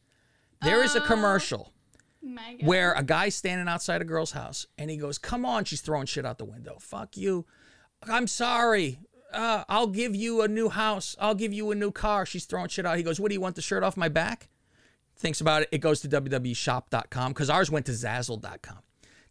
[0.63, 1.73] There is a uh, commercial
[2.63, 6.07] where a guy's standing outside a girl's house and he goes, Come on, she's throwing
[6.07, 6.77] shit out the window.
[6.79, 7.47] Fuck you.
[8.09, 8.99] I'm sorry.
[9.33, 11.15] Uh, I'll give you a new house.
[11.21, 12.27] I'll give you a new car.
[12.27, 12.97] She's throwing shit out.
[12.97, 14.49] He goes, What do you want the shirt off my back?
[15.17, 15.69] Thinks about it.
[15.71, 18.79] It goes to WWEshop.com because ours went to Zazzle.com.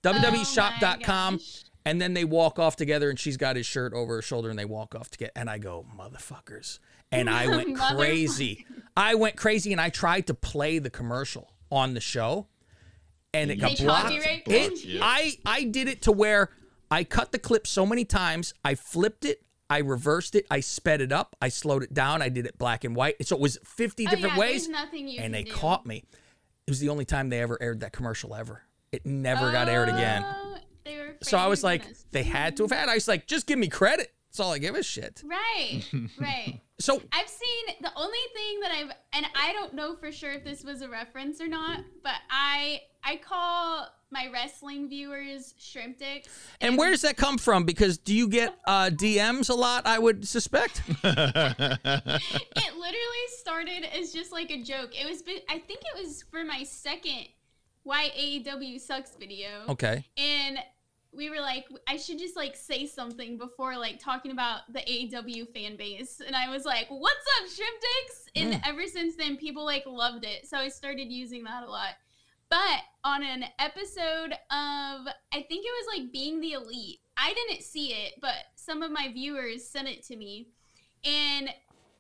[0.04, 1.40] WWEshop.com.
[1.86, 4.58] and then they walk off together and she's got his shirt over her shoulder and
[4.60, 5.32] they walk off together.
[5.36, 6.80] And I go, motherfuckers.
[7.12, 8.66] And I went crazy.
[8.96, 12.48] I went crazy and I tried to play the commercial on the show
[13.34, 14.04] and it got They blocked.
[14.04, 15.00] copyright It, claimed?
[15.04, 16.50] I, I did it to where
[16.92, 21.02] I cut the clip so many times, I flipped it, I reversed it, I sped
[21.02, 23.24] it up, I slowed it down, I did it black and white.
[23.26, 24.68] So it was 50 Oh, different yeah, ways.
[24.68, 25.52] there's nothing you and they do.
[25.52, 26.04] caught me.
[26.68, 28.64] It was the only time they ever aired that commercial ever.
[28.92, 30.26] It never got aired again.
[30.28, 32.90] Oh, they were So I was like, gonna- they had to have had.
[32.90, 34.12] I was like, just give me credit.
[34.32, 35.24] That's all I give a shit.
[35.26, 35.82] Right,
[36.20, 36.62] right.
[36.80, 40.44] So I've seen the only thing that I've, and I don't know for sure if
[40.44, 46.28] this was a reference or not, but I I call my wrestling viewers shrimp dicks.
[46.62, 47.64] And where does that come from?
[47.64, 49.86] Because do you get uh, DMs a lot?
[49.86, 50.82] I would suspect.
[51.04, 55.00] it literally started as just like a joke.
[55.00, 57.28] It was, I think it was for my second
[57.84, 59.48] why AEW sucks video.
[59.70, 60.06] Okay.
[60.18, 60.60] And
[61.12, 65.48] we were like, I should just like say something before like talking about the AEW
[65.54, 66.22] fan base.
[66.26, 68.26] And I was like, what's up, shrimp dicks?
[68.36, 68.70] And Mm.
[68.70, 70.48] ever since then, people like loved it.
[70.48, 71.96] So I started using that a lot.
[72.50, 77.64] But on an episode of, I think it was like Being the Elite, I didn't
[77.64, 80.48] see it, but some of my viewers sent it to me.
[81.04, 81.50] And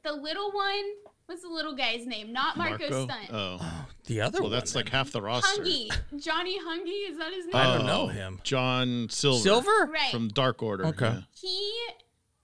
[0.04, 0.84] the little one,
[1.28, 2.34] what's the little guy's name?
[2.34, 3.30] Not Marko, Stunt.
[3.32, 3.58] Oh.
[3.62, 3.86] oh.
[4.06, 5.62] The other well, that's like half the roster.
[5.62, 5.92] Hungy.
[6.18, 7.56] Johnny Hungy, is that his name?
[7.56, 8.40] I don't know Oh, him.
[8.44, 9.44] John Silver.
[9.44, 9.86] Silver?
[9.92, 10.12] Right.
[10.12, 10.88] From Dark Order.
[10.88, 11.06] Okay.
[11.06, 11.22] yeah.
[11.40, 11.80] he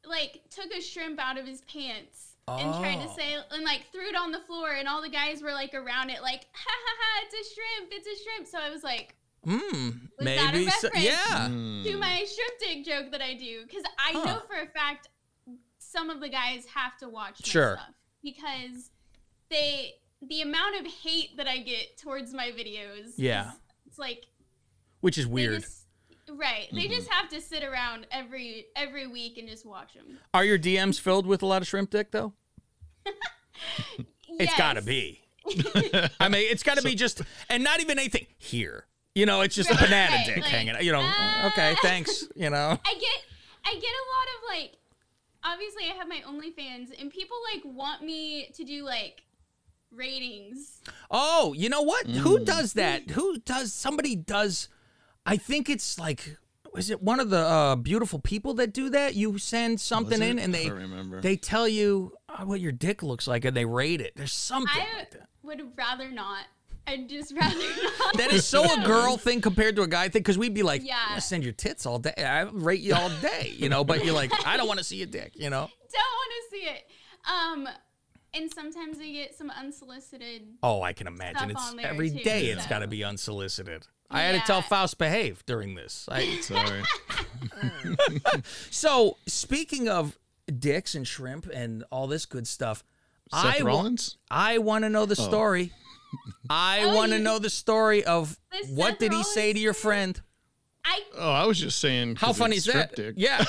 [0.08, 3.15] like took a shrimp out of his pants and tried to Oh.
[3.17, 6.10] say and like threw it on the floor and all the guys were like around
[6.12, 9.15] it like ha ha ha it's a shrimp it's a shrimp so i was like
[9.43, 9.89] Hmm.
[10.17, 10.71] was that a Maybe.
[10.71, 11.47] So, reference yeah.
[11.91, 15.08] to my shrimp dick joke that i do because i know for a fact
[15.79, 17.75] some of the guys have to watch my Sure.
[17.77, 18.91] stuff because
[19.49, 19.93] they
[20.27, 23.49] the amount of hate that i get towards my videos Yeah.
[23.49, 23.55] is-
[23.88, 24.25] it's like
[25.01, 25.62] Which is they weird.
[25.62, 25.85] just-
[26.38, 26.91] right they Mhm.
[26.91, 31.00] just have to sit around every every week and just watch them Are your DMs
[31.00, 32.34] filled with a lot of shrimp dick though?
[34.38, 35.21] It's got to be.
[36.19, 38.86] I mean, it's got to be just, and not even anything here.
[39.13, 40.84] You know, it's just a banana Right, dick like, hanging out.
[40.84, 41.10] You know,
[41.45, 42.26] okay, thanks.
[42.36, 42.78] You know.
[42.86, 43.24] I get
[43.63, 44.78] I get a lot of like
[45.45, 49.24] obviously I have my OnlyFans and people like want me to do like
[49.89, 50.82] ratings.
[51.10, 52.08] Oh, you know what?
[52.08, 53.12] Who does that?
[53.12, 53.71] Who does?
[53.71, 54.67] Somebody does.
[55.26, 56.38] I think it's like.
[56.78, 59.16] Is it one of the uh, beautiful people that do that?
[59.16, 60.70] You send something in and they
[61.22, 64.12] they tell you uh, what your dick looks like and they rate it.
[64.18, 64.84] There's something.
[64.84, 65.06] I
[65.44, 66.44] would rather not.
[66.86, 67.56] I'd just rather
[68.00, 68.18] not.
[68.18, 70.86] That is so a girl thing compared to a guy thing because we'd be like,
[70.86, 70.98] Yeah.
[71.12, 72.14] "I send your tits all day.
[72.18, 74.98] I rate you all day, you know." But you're like, "I don't want to see
[74.98, 75.70] your dick," you know.
[75.94, 76.84] Don't want to see it.
[77.32, 77.70] Um
[78.34, 81.38] and sometimes I get some unsolicited Oh, I can imagine.
[81.38, 82.48] Stuff It's on there, every too, day.
[82.48, 82.70] It's so.
[82.70, 83.88] got to be unsolicited.
[84.12, 86.08] I had to tell Faust behave during this.
[86.12, 86.82] I, Sorry.
[88.70, 90.18] so speaking of
[90.60, 92.84] dicks and shrimp and all this good stuff,
[93.34, 94.18] Seth I wa- Rollins?
[94.30, 95.24] I want to know the Oh.
[95.28, 95.72] story.
[96.50, 99.60] I Oh, want to know the story of The what Seth did he say to
[99.60, 100.20] your friend?
[100.84, 102.18] I Oh, I was just saying.
[102.18, 102.96] How funny is that?
[102.96, 103.15] dick.
[103.18, 103.44] Yeah.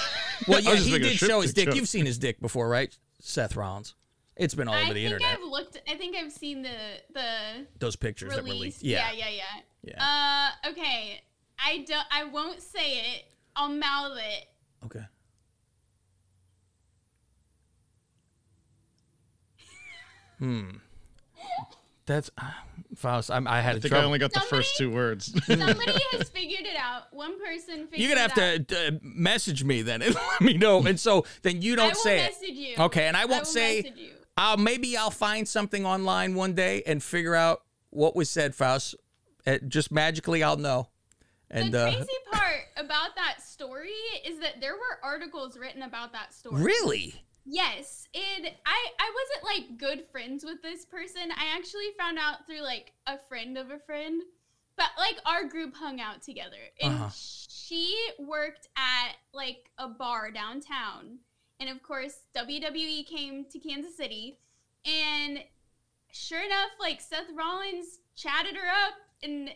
[0.49, 1.67] Well, yeah, he did show his dick.
[1.67, 1.77] joke.
[1.77, 2.97] You've seen his dick before, right?
[3.21, 3.95] Seth Rollins.
[4.37, 5.27] It's been all I over the internet.
[5.29, 6.77] I think I've looked I think I've seen the
[7.15, 8.83] the Those pictures that were leaked.
[8.83, 9.11] Yeah.
[9.13, 9.43] yeah, yeah,
[9.83, 9.93] yeah.
[9.99, 10.51] Yeah.
[10.67, 11.21] Uh okay.
[11.59, 13.25] I don't I won't say it.
[13.55, 14.47] I'll mouth it.
[14.85, 15.05] Okay.
[20.39, 20.71] Hmm.
[22.05, 22.51] That's uh,
[22.95, 23.31] Faust.
[23.33, 25.33] I'm, I had I a think I only got the first two words.
[25.47, 25.81] Somebody
[26.13, 27.13] has figured it out.
[27.13, 28.69] One person figured You're gonna have out.
[28.69, 30.85] to uh, message me then and let me know.
[30.87, 32.55] And so then you don't will say message it.
[32.55, 32.75] you.
[32.79, 33.93] Okay, and I I won't will say.
[34.37, 38.95] I'll maybe I'll find something online one day and figure out what was said, Faust.
[39.47, 40.89] Uh, just magically, I'll know.
[41.51, 43.91] And the uh, crazy part about that story
[44.27, 46.63] is that there were articles written about that story.
[46.63, 47.15] Really?
[47.45, 51.31] Yes, and I I wasn't like good friends with this person.
[51.31, 54.21] I actually found out through like a friend of a friend,
[54.77, 57.11] but like our group hung out together, and Uh-huh.
[57.15, 61.21] she worked at like a bar downtown,
[61.61, 64.39] and of course WWE came to Kansas City,
[64.85, 65.41] and
[66.13, 69.51] sure enough, like Seth Rollins chatted her up and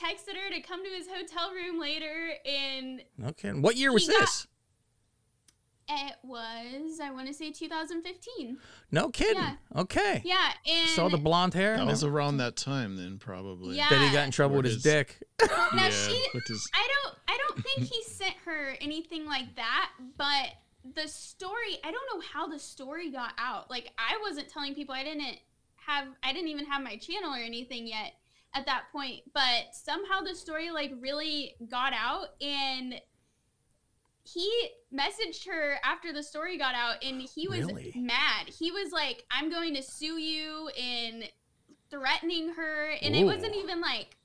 [0.00, 3.50] texted her to come to his hotel room later, and okay.
[3.52, 4.46] What year was He got- this?
[5.88, 8.58] it was I want to say 2015.
[8.90, 9.36] No kidding.
[9.40, 9.54] Yeah.
[9.76, 10.20] Okay.
[10.24, 11.76] Yeah, and Saw the blonde hair.
[11.76, 13.76] That was around that time then, probably.
[13.76, 13.88] Yeah.
[13.90, 15.22] That he got in trouble Or with his his- dick.
[15.48, 19.54] now yeah, she with his I don't I don't think he sent her anything like
[19.56, 20.48] that, but
[20.94, 23.70] the story I don't know how the story got out.
[23.70, 25.38] Like I wasn't telling people I didn't
[25.76, 28.14] have I didn't even have my channel or anything yet
[28.54, 32.94] at that point, but somehow the story like really got out and
[34.24, 37.92] he messaged her after the story got out and he was Really?
[37.94, 38.48] mad.
[38.48, 41.30] He was like, I'm going to sue you and
[41.90, 42.90] threatening her.
[43.02, 44.16] And it wasn't even like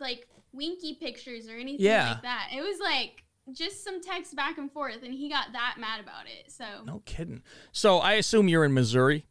[0.00, 2.12] like winky pictures or anything Yeah.
[2.12, 2.48] like that.
[2.54, 6.26] It was like just some text back and forth and he got that mad about
[6.26, 6.50] it.
[6.50, 7.42] So No kidding.
[7.72, 9.26] So I assume you're in Missouri,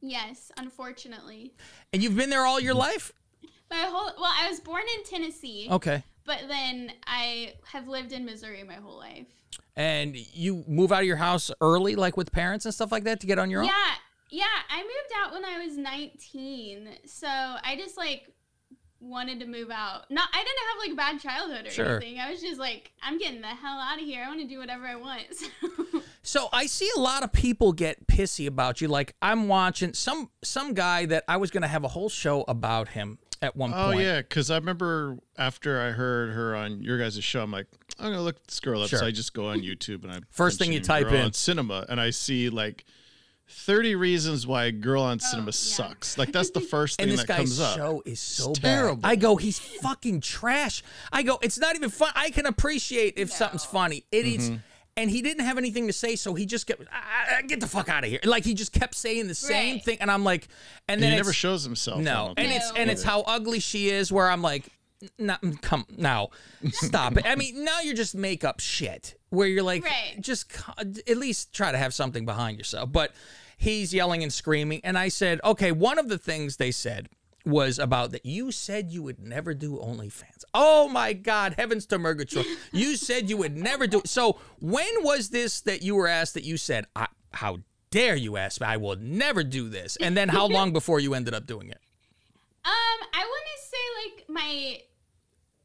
[0.00, 1.54] yes, unfortunately.
[1.92, 3.12] and you've been there all your life.
[3.70, 5.68] My whole well, I was born in Tennessee.
[5.70, 6.04] Okay.
[6.24, 9.26] But then I have lived in Missouri my whole life.
[9.74, 13.20] And you move out of your house early, like with parents and stuff like that,
[13.20, 13.66] to get on your own.
[13.68, 13.94] Yeah,
[14.30, 14.44] yeah.
[14.70, 18.31] I moved out when I was 19, so I just like
[19.02, 20.10] wanted to move out.
[20.10, 21.96] Not, I didn't have like a bad childhood or Sure.
[21.96, 22.18] anything.
[22.20, 24.22] I was just like, I'm getting the hell out of here.
[24.24, 25.22] I want to do whatever I want.
[25.34, 26.02] So,
[26.44, 28.86] So I see a lot of people get pissy about you.
[28.88, 32.88] Like I'm watching some some guy that I was gonna have a whole show about
[32.88, 33.96] him at one Oh point.
[33.98, 37.66] Oh yeah, because I remember after I heard her on your guys' show, I'm like,
[37.98, 38.88] I'm gonna look this girl up.
[38.90, 39.00] Sure.
[39.00, 41.32] So I just go on YouTube and I First thing you type in.
[41.32, 42.84] cinema, and I see like
[43.52, 46.18] 30 reasons why girl on cinema sucks.
[46.18, 47.76] Like that's the first thing And this that comes guy's up.
[47.76, 48.68] show is so It's bad.
[48.76, 49.00] terrible.
[49.04, 50.82] I go, he's fucking trash.
[51.12, 52.12] I go, it's not even fun.
[52.14, 54.04] I can appreciate if something's funny.
[54.10, 54.56] It is, Mm-hmm.
[54.96, 56.96] and he didn't have anything to say, so he just kept, "Ah,
[57.30, 58.20] ah, get the fuck out of here.
[58.24, 59.84] Like he just kept saying the same Right.
[59.84, 60.48] thing, and I'm like,
[60.88, 62.00] and And then he never shows himself.
[62.00, 62.60] No, and think.
[62.60, 64.10] it's and it's how ugly she is.
[64.12, 64.66] Where I'm like,
[65.18, 66.28] no, come now,
[66.70, 67.24] stop it.
[67.26, 69.18] I mean, now you're just make up shit.
[69.32, 70.16] Where you're like, Right.
[70.20, 72.92] just at least try to have something behind yourself.
[72.92, 73.12] But
[73.56, 75.72] he's yelling and screaming, and I said, okay.
[75.72, 77.08] One of the things they said
[77.44, 80.44] was about that you said you would never do OnlyFans.
[80.54, 82.46] Oh my God, heavens to Murgatroyd!
[82.72, 84.08] you said you would never do it.
[84.08, 87.58] So when was this that you were asked that you said, I, how
[87.90, 88.66] dare you ask me?
[88.66, 89.96] I will never do this.
[89.96, 91.78] And then how long before you ended up doing it?
[92.64, 94.80] um, I want to say like my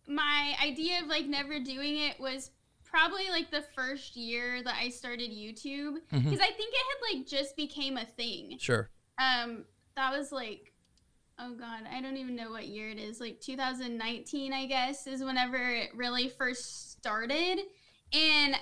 [0.07, 2.49] my idea of like never doing it was
[2.89, 6.41] probably like the first year that I started YouTube because Mhm.
[6.41, 8.57] I think it had like just became a thing.
[8.59, 8.89] Sure.
[9.19, 10.73] Um, that was like,
[11.39, 13.19] oh god, I don't even know what year it is.
[13.19, 17.59] Like 2019, I guess, is whenever it really first started,
[18.13, 18.55] and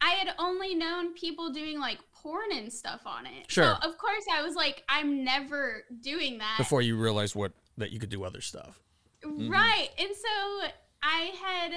[0.00, 3.50] I had only known people doing like porn and stuff on it.
[3.50, 3.64] Sure.
[3.80, 6.56] So of course I was like, I'm never doing that.
[6.58, 8.78] before you realized what that you could do other stuff.
[9.24, 9.88] Right.
[9.98, 10.68] And so
[11.02, 11.72] I had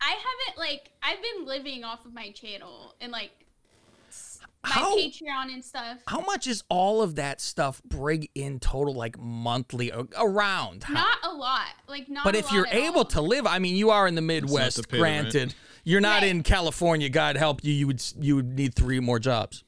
[0.00, 3.30] I haven't like I've been living off of my channel and like
[4.64, 5.98] my How- Patreon and stuff.
[6.06, 10.84] How much is all of that stuff bring in total, like monthly around?
[10.84, 11.66] How- Not a lot.
[11.88, 12.24] Like not a lot.
[12.24, 13.04] but a if lot you're at able all.
[13.06, 14.88] to live, I mean, you are in the Midwest.
[14.88, 15.30] pay the rent.
[15.32, 16.30] Granted, you're not Right.
[16.30, 17.08] in California.
[17.08, 17.72] God help you.
[17.72, 19.64] You would you would need three more jobs.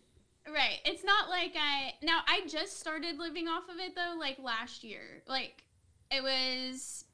[0.48, 0.78] Right.
[0.84, 4.82] It's not like I now I just started living off of it though, like last
[4.84, 5.22] year.
[5.28, 5.62] Like
[6.10, 7.04] it was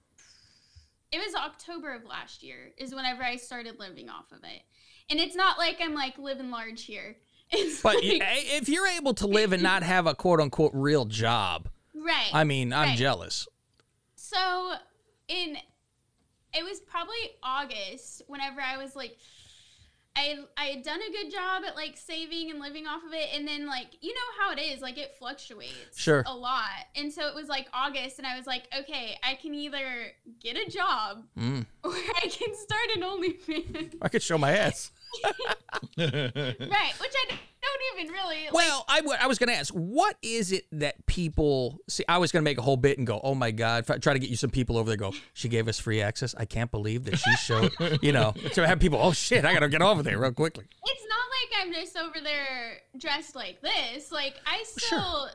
[1.17, 4.63] it was October of last year is whenever I started living off of it.
[5.09, 7.17] And it's not like I'm like living large here.
[7.53, 8.21] It's But like, y-
[8.59, 12.31] if you're able to live and not have a quote unquote real job, right.
[12.33, 12.99] I mean, I'm right.
[12.99, 13.47] jealous.
[14.17, 14.73] So
[15.29, 15.57] in
[16.53, 19.17] it was probably August whenever I was like
[20.17, 23.29] I I had done a good job at like saving and living off of it
[23.35, 26.25] and then like you know how it is like it fluctuates Sure.
[26.27, 26.65] a lot
[26.97, 30.13] and so it was like August and I was like okay I can either
[30.43, 31.67] get a job Mm.
[31.85, 34.91] or I can start an OnlyFans I could show my ass.
[35.99, 40.17] right which I don't even really like, Well, I wa- was going to ask, what
[40.23, 42.05] is it that people see?
[42.09, 44.13] I was going to make a whole bit and go, oh my God, f- try
[44.13, 44.97] to get you some people over there.
[44.97, 46.35] Go, she gave us free access.
[46.37, 49.61] I can't believe that she showed, you know, to have people, oh shit, I got
[49.61, 50.65] to get over there real quickly.
[50.85, 54.11] it's not like I'm just over there dressed like this.
[54.13, 54.99] Like I Sure.
[55.01, 55.29] still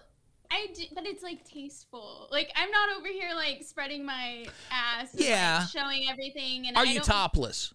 [0.54, 2.28] I do, but it's like tasteful.
[2.30, 5.66] Like I'm not over here like spreading my ass and, like, Yeah.
[5.66, 7.74] showing everything and Are I you don't- topless?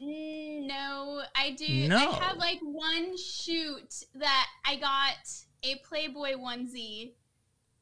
[0.00, 1.88] No, I do.
[1.88, 1.96] No.
[1.96, 5.14] I have like one shoot that I got
[5.62, 7.12] a Playboy onesie,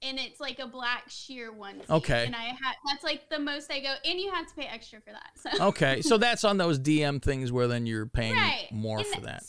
[0.02, 1.88] and it's like a black sheer onesie.
[1.90, 2.26] Okay.
[2.26, 5.00] And I had that's like the most I go, and you have to pay extra
[5.00, 5.56] for that.
[5.58, 8.68] So Okay, so that's on those DM things where then you're paying Right.
[8.70, 9.42] more And for that.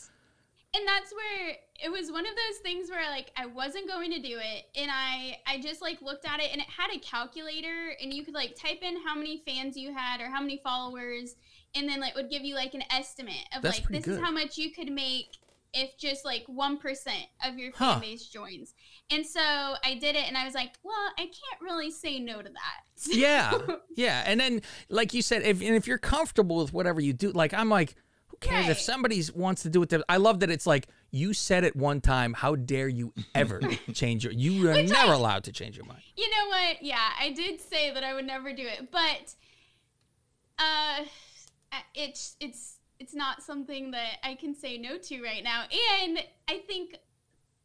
[0.74, 4.20] and that's where it was one of those things where like I wasn't going to
[4.22, 7.94] do it and I I just like looked at it and it had a calculator
[8.02, 11.36] and you could like type in how many fans you had or how many followers
[11.76, 14.32] and then like would give you like an estimate of That's like this is how
[14.32, 15.38] much you could make
[15.78, 16.78] if just like 1%
[17.46, 17.94] of your Huh.
[17.94, 18.74] fan base joins.
[19.12, 22.42] And so I did it and I was like, well, I can't really say no
[22.42, 22.82] to that.
[23.12, 23.52] yeah,
[23.96, 27.32] yeah, and then like you said, if and if you're comfortable with whatever you do,
[27.32, 27.96] like I'm like,
[28.28, 29.94] who cares if somebody wants to do it?
[30.08, 32.34] I love that it's like you said it one time.
[32.34, 33.60] How dare you ever
[33.94, 34.32] change your?
[34.32, 36.02] You are Which never I- allowed to change your mind.
[36.16, 36.82] You know what?
[36.82, 39.36] Yeah, I did say that I would never do it, but
[40.58, 41.04] uh
[41.94, 45.64] it's it's it's not something that I can say no to right now.
[46.02, 46.98] And I think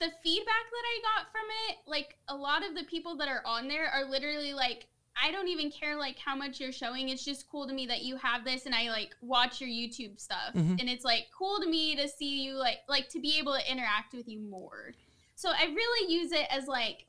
[0.00, 3.42] the feedback that I got from it, like a lot of the people that are
[3.44, 4.86] on there are literally like
[5.22, 7.10] I don't even care like how much you're showing.
[7.10, 10.18] It's just cool to me that you have this and I like watch your YouTube
[10.20, 10.54] stuff.
[10.54, 10.80] Mhm.
[10.80, 13.70] And it's like cool to me to see you like like to be able to
[13.70, 14.94] interact with you more.
[15.34, 17.06] So I really use it as like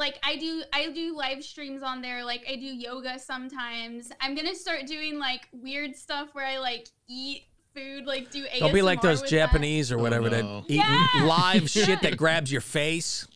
[0.00, 4.10] like I do I do live streams on there like I do yoga sometimes.
[4.20, 7.44] I'm going to start doing like weird stuff where I like eat
[7.74, 10.60] food like do ASMR Don't be like those with Japanese or whatever Oh, no.
[10.62, 11.24] that eat Yeah.
[11.24, 13.28] live shit that grabs your face.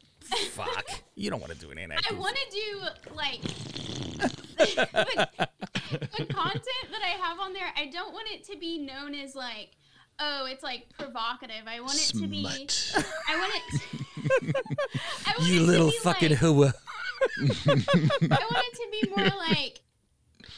[0.52, 2.02] Fuck, you don't want to do any of that.
[2.02, 2.12] that.
[2.12, 3.40] I want to do like
[4.56, 5.28] the,
[6.18, 7.70] the content that I have on there.
[7.76, 9.70] I don't want it to be known as like
[10.18, 11.66] oh, it's like provocative.
[11.66, 13.90] I want it to be I want it I want it
[15.42, 16.72] You little fucking like, hooah.
[17.40, 19.80] I want it to be more like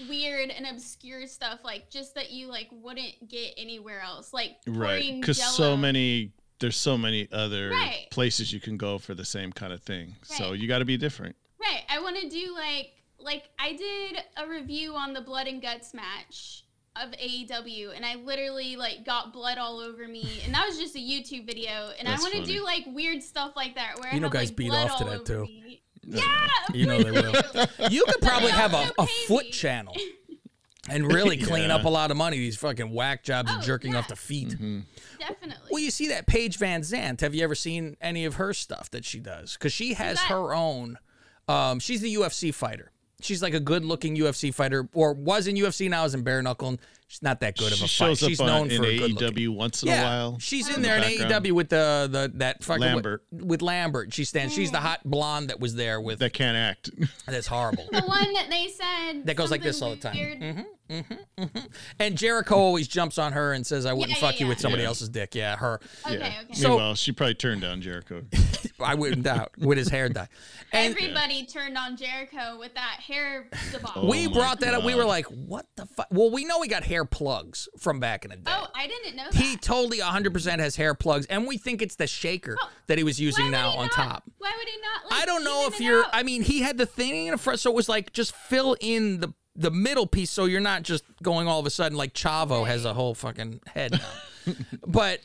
[0.08, 4.32] weird and obscure stuff, like just that you like wouldn't get anywhere else.
[4.32, 5.14] Like Right.
[5.20, 8.06] Because so many, there's so many other Right.
[8.10, 10.16] places you can go for the same kind of thing.
[10.22, 11.36] So you got to be different.
[11.60, 11.82] Right.
[11.88, 15.94] I want to do like like I did a review on the blood and guts
[15.94, 16.64] match
[17.02, 20.94] of AEW, and I literally like got blood all over me, and that was just
[20.96, 21.90] a YouTube video.
[21.98, 24.26] And That's I want to do like weird stuff like that, where I You know
[24.26, 25.52] have, guys like, beat blood off to all that, over too.
[25.52, 25.82] me.
[26.08, 26.22] Yeah,
[26.72, 27.34] You know they will.
[27.90, 29.50] You could probably have a, a foot Maybe.
[29.50, 29.94] channel
[30.88, 31.74] and really clean Yeah.
[31.76, 32.36] up a lot of money.
[32.38, 33.98] These fucking whack jobs of Oh, jerking yeah.
[33.98, 34.50] off the feet.
[34.50, 34.80] Mm-hmm.
[35.18, 35.68] definitely.
[35.70, 37.20] Well, you see that Paige Van Zant.
[37.22, 39.54] Have you ever seen any of her stuff that she does?
[39.54, 40.98] Because she has that- her own.
[41.48, 42.90] Um, she's the UFC fighter.
[43.26, 46.68] She's like a good-looking UFC fighter, or was in UFC now is in bare knuckle.
[46.68, 48.10] and She's not that good of a She fight.
[48.22, 49.28] up She's on, known in for a good looking.
[49.28, 50.38] AEW once in yeah, a while.
[50.40, 51.02] she's in in the there in.
[51.20, 53.22] AEW with the the that fucking Lambert.
[53.30, 54.12] with Lambert.
[54.12, 54.52] She stands.
[54.54, 54.86] She's the hmm.
[54.86, 56.18] hot blonde that was there with.
[56.18, 56.90] that can't act.
[57.26, 57.84] that's horrible.
[57.92, 60.40] the one that they said That goes like this all the something time.
[60.40, 60.66] weird.
[60.90, 61.66] Mm-hmm, mm-hmm, mm-hmm.
[62.00, 64.58] And Jericho always jumps on her and says, "I wouldn't Yeah, fuck yeah, you with
[64.58, 64.88] somebody Yeah.
[64.88, 65.80] else's dick." Yeah, her.
[66.06, 66.40] Okay, yeah.
[66.42, 66.54] okay.
[66.54, 68.22] So- Meanwhile, she probably turned down Jericho.
[68.80, 70.28] I wouldn't doubt with his hair dye.
[70.72, 74.08] And Everybody turned on Jericho with that hair debacle.
[74.08, 74.84] we Oh my brought that up.
[74.84, 78.24] We were like, "What the fuck?" Well, we know he got hair plugs from back
[78.24, 78.52] in the day.
[78.54, 79.34] Oh, I didn't know that.
[79.34, 83.04] He totally 100% has hair plugs, and we think it's the shaker Oh, that he
[83.04, 84.22] was using now on not- top.
[84.38, 85.10] Why would he not?
[85.10, 86.04] Like, I don't know even if it you're.
[86.04, 86.10] out?
[86.12, 88.76] I mean, he had the thing in the front, so it was like just fill
[88.80, 92.12] in the the middle piece, so you're not just going all of a sudden like
[92.12, 94.52] Chavo has a whole fucking head now.
[94.86, 95.20] but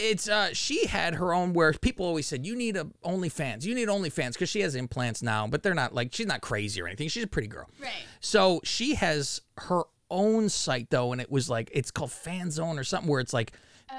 [0.00, 3.74] it's uh she had her own where people always said you need a OnlyFans, you
[3.74, 6.86] need OnlyFans because she has implants now, but they're not like she's not crazy or
[6.86, 7.08] anything.
[7.08, 7.68] She's a pretty girl.
[7.80, 7.92] right.
[8.20, 12.78] So she has her own site though, and it was like it's called Fan Zone
[12.78, 13.52] or something where it's like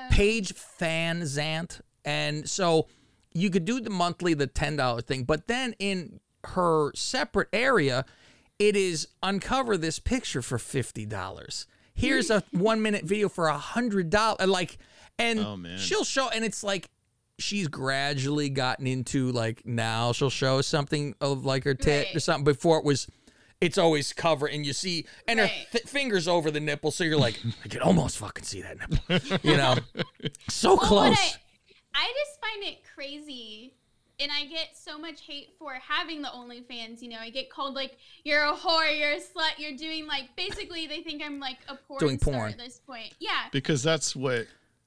[0.10, 2.88] Paige Fan Zant, and so
[3.34, 8.04] you could do the monthly, the ten dollar thing, but then in her separate area,
[8.58, 11.68] it is uncover this picture for fifty dollars.
[11.94, 14.78] Here's a one minute video for a hundred dollars, like,
[15.22, 15.78] and Oh, man.
[15.78, 16.90] she'll show, and it's like
[17.40, 22.44] she's gradually gotten into like now she'll show something of like her tit or something.
[22.44, 23.08] Before it was,
[23.60, 27.18] it's always cover, and you see, and her th- fingers over the nipple, so you're
[27.18, 29.76] like, I can almost fucking see that nipple, you know,
[30.50, 31.18] so Well, close.
[31.18, 31.32] I,
[31.94, 33.74] I just find it crazy.
[34.20, 37.02] And I get so much hate for having the OnlyFans.
[37.02, 40.26] You know, I get called like you're a whore, you're a slut, you're doing like
[40.38, 42.52] basically they think I'm like a porn Doing star porn.
[42.52, 43.16] at this point.
[43.20, 44.46] Yeah, because that's what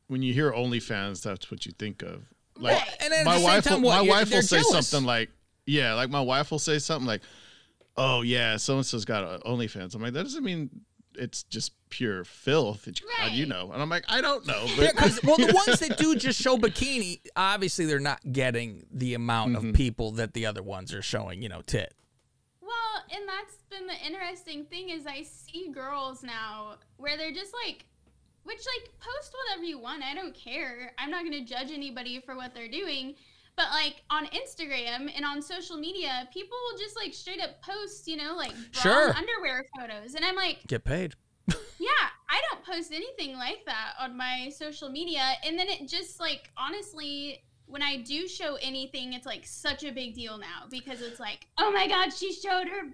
[0.09, 2.23] when you hear OnlyFans, that's what you think of.
[2.57, 2.97] Like Right.
[3.01, 3.97] and then at my the same wife, time, will, what?
[3.97, 4.89] my You're- wife will say jealous.
[4.89, 5.31] something like,
[5.67, 7.23] "Yeah," like my wife will say something like,
[7.97, 10.71] "Oh yeah, so and so's got a OnlyFans." I'm like, that doesn't mean
[11.17, 12.89] it's just pure filth.
[12.89, 13.71] It's, How do you know?
[13.73, 14.65] And I'm like, I don't know.
[14.67, 18.85] Yeah, But 'cause- well, the ones that do just show bikini, obviously they're not getting
[18.91, 19.69] the amount Mm-hmm.
[19.71, 21.95] of people that the other ones are showing, you know, tit.
[22.61, 27.53] Well, and that's been the interesting thing is I see girls now where they're just
[27.65, 27.85] like
[28.45, 30.03] which like post whatever you want.
[30.03, 30.93] I don't care.
[30.99, 33.15] I'm not gonna judge anybody for what they're doing.
[33.57, 38.09] But like on Instagram and on social media, people will just like straight up post,
[38.09, 39.13] you know, like bra Sure.
[39.15, 41.15] underwear photos, and I'm like, Get paid.
[41.79, 41.89] yeah,
[42.29, 45.23] I don't post anything like that on my social media.
[45.47, 49.93] And then it just like honestly, when I do show anything, it's like such a
[49.93, 52.89] big deal now because it's like, oh my god, she showed her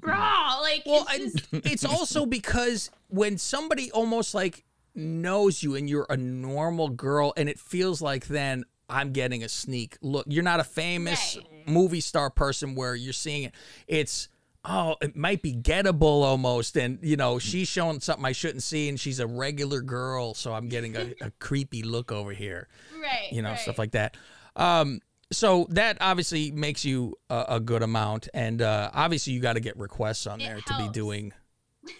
[0.00, 0.58] bra.
[0.60, 4.64] Like, Well, it's just, I, it's also because when somebody almost like
[4.94, 9.48] knows you and you're a normal girl, and it feels like then I'm getting a
[9.48, 10.26] sneak look.
[10.28, 13.54] You're not a famous movie star person where you're seeing it.
[13.88, 14.28] It's
[14.64, 18.88] oh, it might be gettable almost, and you know she's showing something I shouldn't see,
[18.88, 22.68] and she's a regular girl, so I'm getting a, a creepy look over here.
[23.00, 23.32] right.
[23.32, 23.58] you know, right.
[23.58, 24.16] stuff like that.
[24.56, 25.00] Um,
[25.32, 29.60] so that obviously makes you a, a good amount, and uh, obviously you got to
[29.60, 31.32] get requests on there to be doing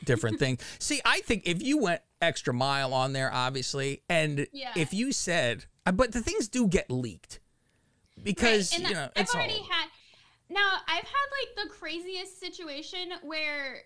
[0.04, 0.60] different things.
[0.78, 4.72] See, I think if you went extra mile on there, obviously, and Yeah.
[4.76, 7.40] if you said, uh, but the things do get leaked
[8.22, 9.40] because and you know I've it's all.
[9.40, 9.88] already had.
[10.48, 11.26] Now I've had
[11.56, 13.82] like the craziest situation where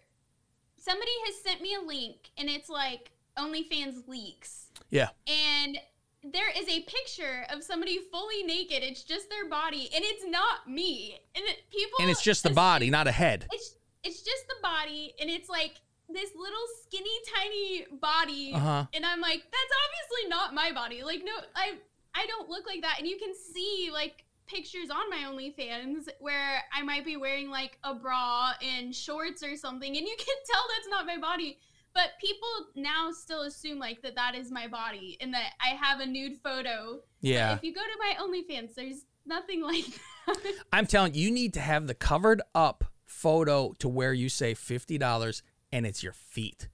[0.76, 5.08] somebody has sent me a link and it's like OnlyFans leaks, Yeah.
[5.26, 5.78] and
[6.24, 8.82] there is a picture of somebody fully naked.
[8.82, 11.18] It's just their body, and it's not me.
[11.36, 13.46] And it, people And it's just the body, not a head.
[13.52, 15.76] it's it's just the body, and it's like
[16.08, 18.86] this little skinny tiny body, Uh-huh.
[18.94, 21.02] and I'm like, that's obviously not my body.
[21.02, 21.74] Like, no, I
[22.14, 26.62] I don't look like that, and you can see like pictures on my OnlyFans where
[26.72, 30.62] I might be wearing like a bra and shorts or something, and you can tell
[30.74, 31.58] that's not my body.
[31.94, 36.00] But people now still assume like that that is my body and that I have
[36.00, 37.00] a nude photo.
[37.20, 37.54] But Yeah.
[37.56, 39.84] if you go to my OnlyFans, there's nothing like
[40.26, 40.54] that.
[40.72, 44.54] I'm telling you, you need to have the covered up photo to where you say
[44.54, 45.42] fifty dollars
[45.72, 46.68] and it's your feet.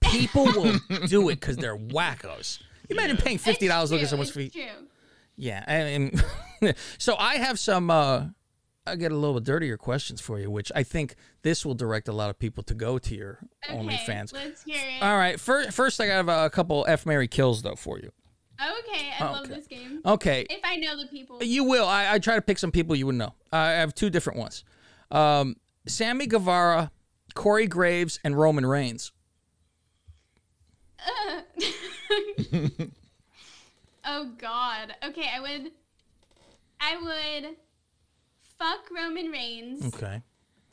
[0.00, 0.78] People will
[1.08, 2.60] do it because they're wackos.
[2.88, 4.52] You imagine paying fifty dollars looking at someone's feet.
[4.52, 4.62] true.
[5.36, 7.90] Yeah, I mean, so I have some.
[7.90, 8.26] uh
[8.86, 12.06] I get a little bit dirtier questions for you, which I think this will direct
[12.06, 14.34] a lot of people to go to your Okay, OnlyFans.
[14.34, 15.02] let's hear it.
[15.02, 18.10] All right, first, first I have a couple F Mary kills though for you.
[18.60, 20.00] Okay, I love this game.
[20.04, 20.44] Okay.
[20.50, 21.42] If I know the people.
[21.42, 21.86] You will.
[21.86, 23.32] I, I try to pick some people you would know.
[23.50, 24.64] I have two different ones.
[25.10, 25.56] Um,
[25.88, 26.90] Sammy Guevara,
[27.34, 29.12] Corey Graves, and Roman Reigns.
[34.04, 34.94] oh God.
[35.04, 35.72] Okay, I would.
[36.80, 37.56] I would.
[38.58, 39.94] Fuck Roman Reigns.
[39.94, 40.22] Okay.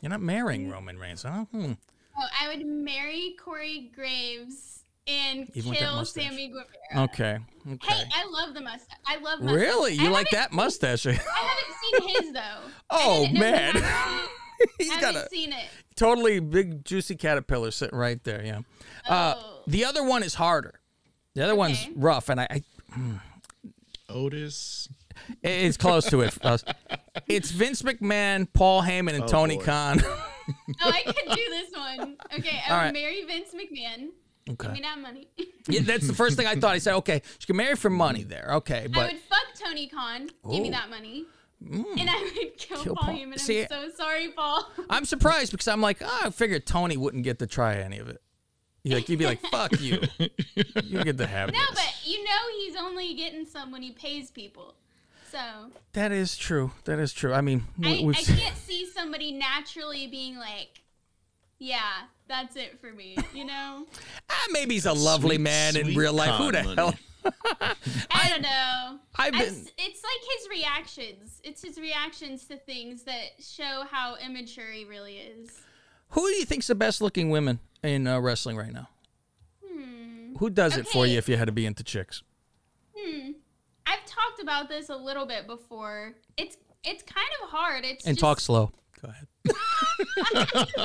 [0.01, 1.45] You're not marrying Roman Reigns, huh?
[1.51, 1.74] Hmm.
[2.18, 6.05] Oh, I would marry Corey Graves and Even kill.
[6.05, 7.05] Sammy Guevara.
[7.05, 7.39] Okay.
[7.72, 7.93] Okay.
[7.93, 8.97] Hey, I love the mustache.
[9.07, 9.62] I love mustache.
[9.62, 9.99] Really?
[9.99, 11.05] I You like that mustache?
[11.05, 12.62] I haven't seen his though.
[12.89, 13.76] oh man.
[14.62, 15.66] I He's got a seen it.
[15.95, 18.43] totally big juicy caterpillar sitting right there.
[18.43, 18.59] Yeah.
[19.07, 19.62] Uh, Oh.
[19.68, 20.80] the other one is harder.
[21.36, 22.64] The other one's rough, and I, I
[24.09, 24.89] Otis.
[25.43, 26.38] it's close to it.
[26.41, 26.57] Uh,
[27.28, 29.64] it's Vince McMahon, Paul Heyman, and Oh, Tony boy.
[29.64, 30.03] Khan.
[30.84, 32.18] Oh, I could do this one.
[32.38, 32.93] Okay, I would right.
[32.93, 34.09] marry Vince McMahon.
[34.49, 34.68] Okay.
[34.68, 35.28] Give me that money.
[35.70, 36.74] yeah, that's the first thing I thought.
[36.74, 38.49] I said, okay, she can marry for money there.
[38.55, 40.30] Okay, I but would fuck Tony Khan.
[40.51, 40.72] Give me Ooh.
[40.72, 41.26] that money.
[41.64, 41.99] Mm.
[41.99, 43.16] And I would kill, Kill Paul Paul.
[43.16, 43.39] Heyman.
[43.39, 44.68] See- I'm so sorry, Paul.
[44.89, 48.09] I'm surprised because I'm like, oh, I figured Tony wouldn't get to try any of
[48.09, 48.22] it.
[48.84, 49.99] You're like, you'd be like, fuck you.
[50.18, 51.76] You get to have No, this.
[51.76, 54.74] but you know he's only getting some when he pays people.
[55.32, 55.39] So
[55.93, 56.72] That is true.
[56.86, 57.32] That is true.
[57.32, 60.82] I mean, I, I can't see somebody naturally being like,
[61.59, 61.80] yeah,
[62.28, 63.18] that's it for me.
[63.36, 63.86] You know?
[64.30, 66.34] ah, maybe he's a lovely Sweet, man in real life.
[66.36, 66.76] Who the money.
[66.76, 66.95] hell?
[67.26, 68.99] I don't know.
[69.15, 71.41] I've been- s- it's like his reactions.
[71.43, 75.49] It's his reactions to things that show how immature he really is.
[76.09, 78.89] Who do you think's the best looking women in uh, wrestling right now?
[79.65, 80.36] Hmm.
[80.38, 82.24] Who does it for you if you had to be into chicks?
[82.97, 83.32] Hmm.
[83.86, 86.13] I've talked about this a little bit before.
[86.38, 87.86] It's it's kind of hard.
[87.86, 88.72] It's And just, talk slow.
[89.01, 89.28] Go ahead.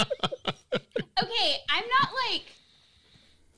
[1.22, 2.44] Okay, I'm not like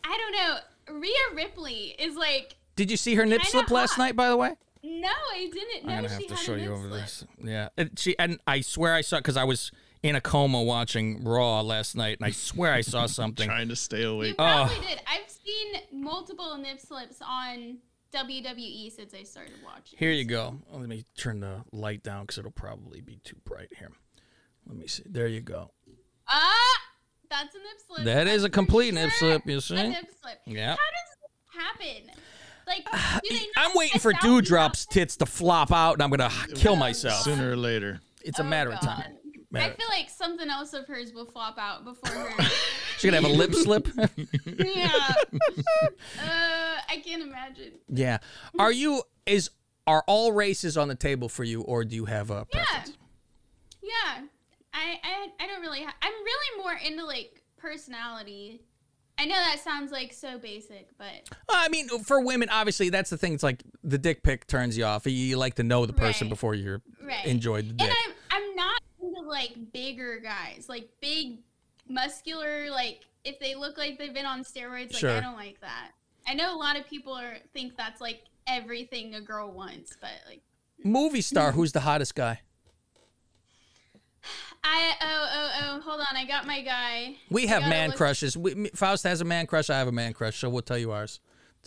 [0.05, 1.01] I don't know.
[1.01, 4.14] Rhea Ripley is like Did you see her nip Kinda slip last night?
[4.16, 4.53] By the way,
[4.85, 7.01] no, I didn't know I'm gonna she have to show you over slip.
[7.03, 7.24] this.
[7.45, 9.70] Yeah, and she and I swear I saw it because I was
[10.03, 13.49] in a coma watching Raw last night, and I swear I saw something.
[13.49, 14.29] Trying to stay awake.
[14.29, 14.83] You probably Oh.
[14.89, 15.01] did.
[15.09, 17.79] I've seen multiple nip slips on
[18.12, 19.99] WWE since I started watching.
[19.99, 20.61] Here you go.
[20.72, 23.91] Oh, let me turn the light down because it'll probably be too bright here.
[24.66, 25.03] Let me see.
[25.05, 25.72] There you go.
[26.29, 26.81] Ah,
[27.29, 28.05] that's a nip slip.
[28.05, 29.76] That is That's a for complete nip slip, you see?
[29.76, 30.39] A nip slip.
[30.47, 30.70] Yeah.
[30.70, 32.11] How does this happen?
[32.69, 32.85] Like,
[33.25, 37.23] do they I'm waiting for Doudrop's tits to flop out, and I'm gonna kill myself.
[37.23, 38.01] Sooner or later.
[38.23, 39.14] It's a matter of time.
[39.14, 42.43] I Matter- feel like something else of hers will flop out before her.
[42.99, 43.89] She's gonna have a lip slip.
[44.47, 44.91] yeah.
[46.21, 47.73] Uh, I can't imagine.
[47.89, 48.19] yeah.
[48.59, 49.51] Are you is
[49.87, 52.64] are all races on the table for you, or do you have a Yeah.
[52.64, 52.99] preference?
[53.83, 54.23] Yeah.
[54.75, 55.83] I I, I don't really.
[55.83, 58.61] Ha- I'm really more into like personality.
[59.19, 63.16] I know that sounds like so basic, but I mean, for women, obviously, that's the
[63.19, 63.35] thing.
[63.35, 65.07] It's like the dick pic turns you off.
[65.07, 66.31] You, you like to know the person Right.
[66.31, 67.27] before you're right.
[67.27, 67.89] enjoyed the dick.
[67.89, 71.39] And I'm I'm not into like bigger guys, like big,
[71.89, 72.71] muscular.
[72.71, 75.11] Like if they look like they've been on steroids, like Sure.
[75.11, 75.91] I don't like that.
[76.27, 80.11] I know a lot of people are think that's like everything a girl wants, but
[80.29, 80.43] like
[80.85, 82.41] Movie star, who's the hottest guy?
[84.65, 87.17] I oh oh oh hold on, I got my guy.
[87.31, 88.37] We have man look- crushes.
[88.37, 89.71] We, Faust has a man crush.
[89.71, 90.39] I have a man crush.
[90.39, 91.21] So we'll tell you ours.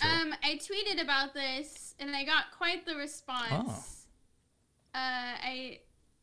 [0.03, 3.49] Um, I tweeted about this and I got quite the response.
[4.95, 4.99] Oh.
[4.99, 5.79] Uh, I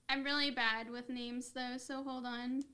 [0.09, 2.65] I'm really bad with names though, so hold on.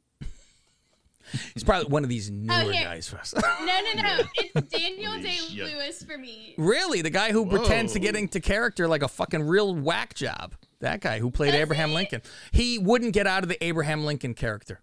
[1.55, 2.85] He's probably one of these newer Oh, here.
[2.85, 3.09] guys.
[3.09, 3.35] Faust.
[3.37, 4.19] No, no, no.
[4.37, 5.39] It's Daniel Day.
[5.55, 6.55] Lewis for me.
[6.59, 10.55] really, the guy who pretends to get into character like a fucking real whack job.
[10.85, 12.21] That guy who played Abraham Lincoln.
[12.53, 14.81] He wouldn't get out of the Abraham Lincoln character.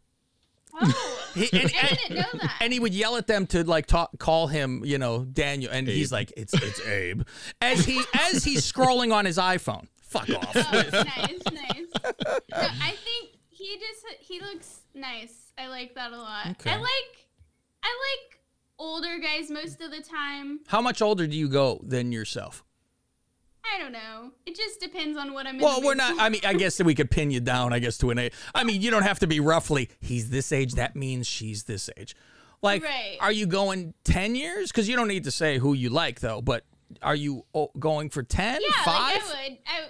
[0.73, 2.57] Oh, He, and, I didn't know that.
[2.59, 5.87] and he would yell at them to like talk, call him, you know, Daniel, and
[5.87, 7.21] he's like, "It's it's Abe,"
[7.61, 9.87] as he as he's scrolling on his iPhone.
[10.01, 10.51] Fuck oh, off.
[10.55, 11.85] Oh, nice, nice.
[12.03, 15.53] No, I think he just he looks nice.
[15.57, 16.47] I like that a lot.
[16.47, 16.71] Okay.
[16.71, 17.27] I like
[17.81, 18.41] I like
[18.77, 20.59] older guys most of the time.
[20.67, 22.65] How much older do you go than yourself?
[23.63, 24.31] I don't know.
[24.45, 25.55] It just depends on what I'm.
[25.55, 26.19] in Well, we're not.
[26.19, 27.73] I mean, I guess that we could pin you down.
[27.73, 28.33] I guess to an age.
[28.55, 29.89] I mean, you don't have to be roughly.
[29.99, 30.73] He's this age.
[30.73, 32.15] That means she's this age.
[32.61, 33.17] Like, Right.
[33.19, 34.71] are you going ten years?
[34.71, 36.41] Because you don't need to say who you like, though.
[36.41, 36.65] But
[37.01, 38.61] are you oh, going for ten?
[38.61, 39.21] yeah, Five?
[39.29, 39.89] like I would.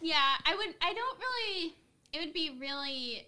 [0.00, 0.74] yeah, I would.
[0.80, 1.74] I don't really.
[2.12, 3.26] It would be really.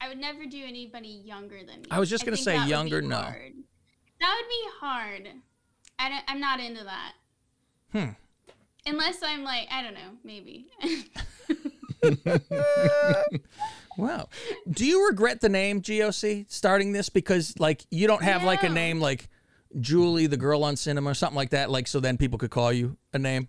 [0.00, 1.88] I would never do anybody younger than me.
[1.90, 3.16] I was just gonna say that would be younger, no.
[3.16, 3.52] hard.
[4.20, 5.28] That would be hard.
[5.98, 7.12] I I'm not into that.
[7.92, 8.10] Hmm.
[8.86, 10.66] Unless I'm like, I don't know, maybe.
[13.96, 14.28] Wow.
[14.70, 18.68] Do you regret the name GOC starting this because like you don't have like a
[18.68, 19.28] name like
[19.80, 22.72] Julie, the girl on cinema, or something like that, like so then people could call
[22.72, 23.48] you a name?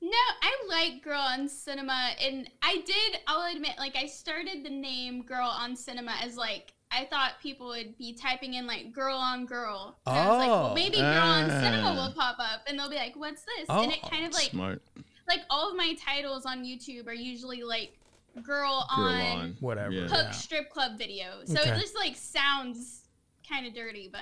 [0.00, 3.20] no, I like Girl on Cinema, and I did.
[3.26, 7.68] I'll admit, like I started the name Girl on Cinema as like I thought people
[7.68, 9.96] would be typing in like Girl on Girl.
[10.06, 10.62] And I was like, Oh.
[10.64, 11.94] well, maybe Girl on Cinema Ah.
[12.06, 14.50] will pop up, and they'll be like, "What's this?" and it Oh, kind of like
[14.50, 14.82] Smart.
[15.28, 17.98] like all of my titles on YouTube are usually like
[18.42, 19.56] girl, Girl on, on.
[19.60, 19.92] Whatever.
[19.92, 20.08] Yeah.
[20.08, 21.40] hook strip club video.
[21.44, 21.70] So Okay.
[21.70, 23.02] it just like sounds
[23.48, 24.20] kind of dirty, but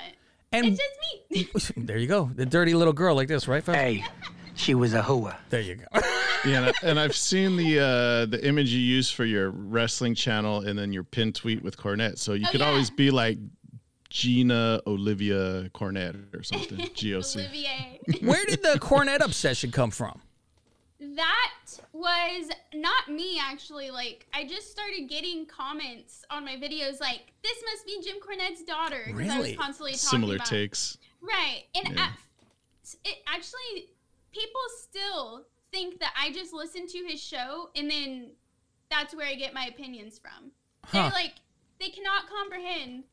[0.52, 1.84] And it's just me.
[1.84, 2.30] there you go.
[2.34, 3.64] The dirty little girl like this, right?
[3.64, 4.04] Hey,
[4.60, 5.36] she was a hoa.
[5.50, 6.00] There you go.
[6.42, 10.14] Yeah, and, I, and I've seen the uh, the image you use for your wrestling
[10.14, 12.16] channel, and then your pin tweet with Cornette.
[12.18, 12.68] So you Oh, could yeah.
[12.70, 13.36] always be like
[14.08, 16.78] Gina Olivia Cornette or something.
[16.96, 17.36] GOC.
[17.36, 18.00] Olivier.
[18.22, 20.22] Where did the Cornette obsession come from?
[20.98, 21.52] That
[21.92, 23.90] was not me actually.
[23.90, 28.62] Like I just started getting comments on my videos like, "This must be Jim Cornette's
[28.62, 30.96] daughter." 'cause I was constantly talking Similar about takes.
[31.20, 31.64] Right.
[31.74, 32.04] And Yeah.
[32.04, 32.18] at,
[33.04, 33.90] it actually,
[34.32, 38.32] people still think that I just listen to his show and then
[38.90, 40.50] that's where I get my opinions from.
[40.84, 41.02] Huh.
[41.02, 41.34] They're like,
[41.78, 43.04] they cannot comprehend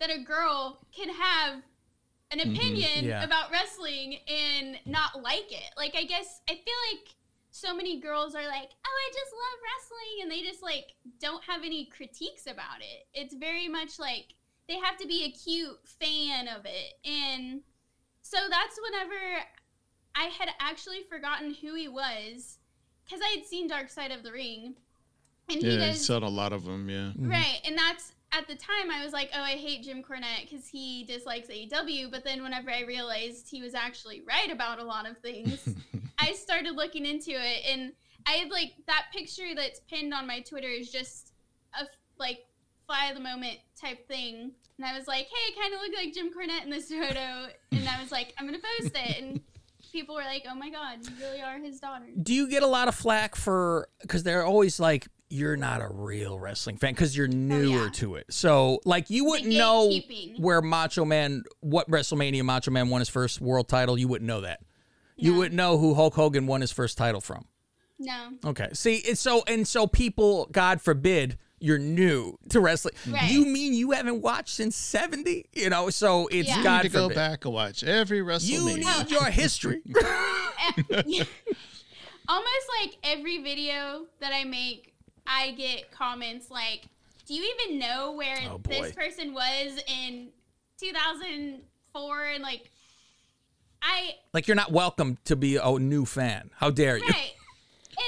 [0.00, 1.62] that a girl can have
[2.30, 2.56] an Mhm.
[2.56, 3.22] opinion Yeah.
[3.22, 5.70] about wrestling and not like it.
[5.76, 7.14] Like, I guess, I feel like
[7.50, 10.22] so many girls are like, oh, I just love wrestling.
[10.22, 13.06] And they just like don't have any critiques about it.
[13.14, 14.34] It's very much like
[14.68, 16.94] they have to be a cute fan of it.
[17.04, 17.62] And
[18.22, 19.14] so that's whenever
[20.16, 22.58] I had actually forgotten who he was
[23.04, 24.74] because I had seen Dark Side of the Ring.
[25.48, 25.98] And he Yeah, does.
[25.98, 26.88] he's done a lot of them.
[26.88, 26.96] Yeah.
[27.16, 27.30] Mm-hmm.
[27.30, 30.66] Right, and that's at the time I was like, oh, I hate Jim Cornette because
[30.66, 32.10] he dislikes AEW.
[32.10, 35.68] But then whenever I realized he was actually right about a lot of things,
[36.18, 37.92] I started looking into it, and
[38.26, 41.32] I had like that picture that's pinned on my Twitter is just
[41.80, 41.84] a
[42.18, 42.44] like
[42.86, 45.92] fly of the moment type thing, and I was like, hey, I kind of look
[45.96, 49.40] like Jim Cornette in this photo, and I was like, I'm gonna post it, and
[49.92, 52.06] people were like, oh my god, you really are his daughter.
[52.20, 55.88] Do you get a lot of flack for because they're always like you're not a
[55.88, 58.26] real wrestling fan because you're oh, newer to it.
[58.30, 59.92] So like you wouldn't know
[60.38, 63.98] where Macho Man what WrestleMania Macho Man won his first world title.
[63.98, 64.60] You wouldn't know that.
[65.16, 67.46] You wouldn't know who Hulk Hogan won his first title from.
[67.98, 68.32] No.
[68.44, 68.68] Okay.
[68.74, 72.94] See, it's so and so people, God forbid, you're new to wrestling.
[73.10, 73.30] Right.
[73.30, 75.46] You mean you haven't watched since 70?
[75.52, 76.58] You know, so it's Yeah.
[76.58, 79.82] You God need to go back and watch every You need your history.
[82.28, 84.92] almost like every video that I make,
[85.26, 86.86] I get comments like,
[87.26, 90.28] "Do you even know where Oh, this person was in
[90.78, 92.70] 2004 and like
[93.82, 96.50] I Like you're not welcome to be a new fan.
[96.56, 97.06] How dare you?
[97.08, 97.32] right.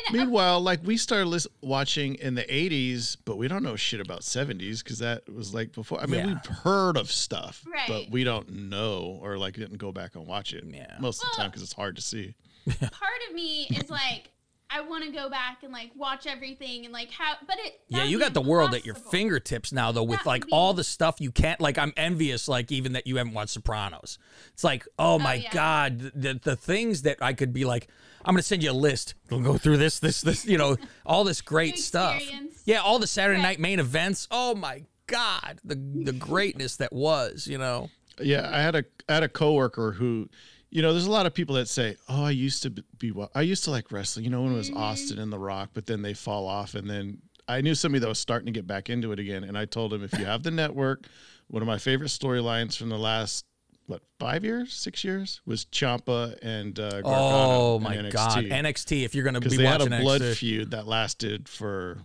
[0.09, 4.01] And Meanwhile, like we started lis- watching in the 80s, but we don't know shit
[4.01, 6.01] about 70s because that was like before.
[6.01, 6.26] I mean, Yeah.
[6.26, 10.53] we've heard of stuff, but we don't know or like didn't go back and watch
[10.53, 10.97] it Yeah.
[11.01, 12.34] most of the time because it's hard to see.
[12.66, 14.30] part of me is like
[14.70, 18.05] I want to go back and like watch everything and like how but it Yeah,
[18.05, 20.53] you would got the be world at your fingertips now, though, with That like be-
[20.53, 21.59] all the stuff you can't.
[21.59, 24.18] Like, I'm envious, like even that you haven't watched Sopranos.
[24.53, 25.51] It's like, oh, oh my yeah.
[25.53, 27.89] god, the the things that I could be like,
[28.28, 29.14] I'm gonna send you a list.
[29.30, 30.44] We'll go through this, this, this.
[30.44, 30.76] You know,
[31.06, 32.22] all this great stuff.
[32.66, 33.52] Yeah, all the Saturday Right.
[33.52, 34.28] night main events.
[34.30, 37.46] Oh my god, the the greatness that was.
[37.46, 37.88] You know.
[38.20, 40.28] Yeah, I had a I had a coworker who,
[40.68, 43.30] you know, there's a lot of people that say, "Oh, I used to be wa-
[43.34, 44.78] I used to like wrestling." You know, when it was mm-hmm.
[44.78, 48.08] Austin and The Rock, but then they fall off, and then I knew somebody that
[48.08, 50.42] was starting to get back into it again, and I told him, if you have
[50.42, 51.06] the network,
[51.46, 53.46] one of my favorite storylines from the last
[53.89, 58.12] what five years, six years was Ciampa and uh, Gargano Oh my NXT.
[58.12, 59.05] god, NXT.
[59.05, 60.34] If you're gonna because be they had a blood NXT.
[60.36, 61.99] feud that lasted for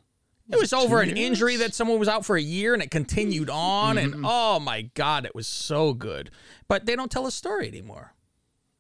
[0.50, 2.90] It was over an two injury that someone was out for a year and it
[2.90, 3.98] continued on.
[3.98, 6.32] And oh my God, it was so good.
[6.68, 8.14] But they don't tell a story anymore.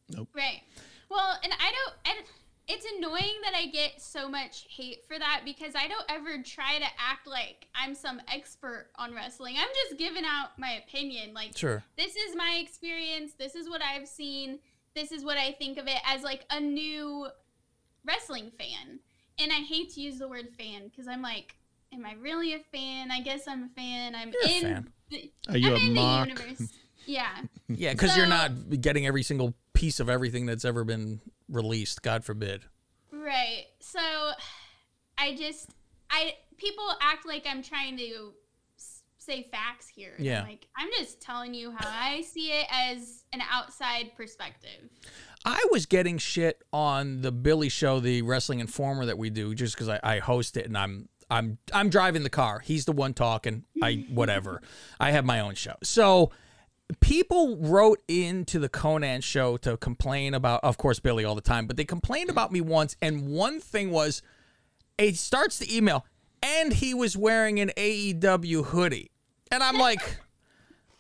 [0.10, 0.30] Nope.
[0.36, 0.62] Right.
[1.10, 2.28] Well, and I don't and
[2.68, 6.78] it's annoying that I get so much hate for that because I don't ever try
[6.80, 9.55] to act like I'm some expert on wrestling.
[9.57, 11.34] I'm just giving out my opinion.
[11.34, 11.84] Like Sure.
[11.97, 13.34] this is my experience.
[13.38, 14.59] This is what I've seen.
[14.95, 17.28] This is what I think of it as like a new
[18.05, 18.99] wrestling fan.
[19.39, 21.55] And I hate to use the word fan because I'm like,
[21.93, 23.11] am I really a fan?
[23.11, 24.16] I guess I'm a fan.
[24.16, 24.89] I'm You're a in fan.
[25.09, 26.24] the Are you I'm a in mock?
[26.28, 26.70] the universe.
[27.05, 27.30] Yeah.
[27.68, 32.23] Yeah, because you're not getting every single piece of everything that's ever been released, God
[32.23, 32.63] forbid.
[33.11, 33.65] Right.
[33.79, 33.99] So
[35.17, 35.69] I just
[36.09, 38.33] I people act like I'm trying to
[39.17, 40.11] say facts here.
[40.17, 40.41] and I'm Yeah.
[40.43, 44.89] like I'm just telling you how I see it as an outside perspective.
[45.45, 49.75] I was getting shit on the Billy show, the Wrestling Informer that we do, just
[49.75, 52.59] because I, I host it and I'm I'm I'm driving the car.
[52.59, 53.63] He's the one talking.
[53.81, 54.61] I whatever.
[54.99, 55.75] I have my own show.
[55.83, 56.31] So
[56.99, 61.67] people wrote into the Conan show to complain about, of course, Billy all the time,
[61.67, 64.21] but they complained about me once, and one thing was,
[64.97, 66.05] it starts the email,
[66.41, 69.11] and he was wearing an AEW hoodie,
[69.51, 70.17] and I'm like,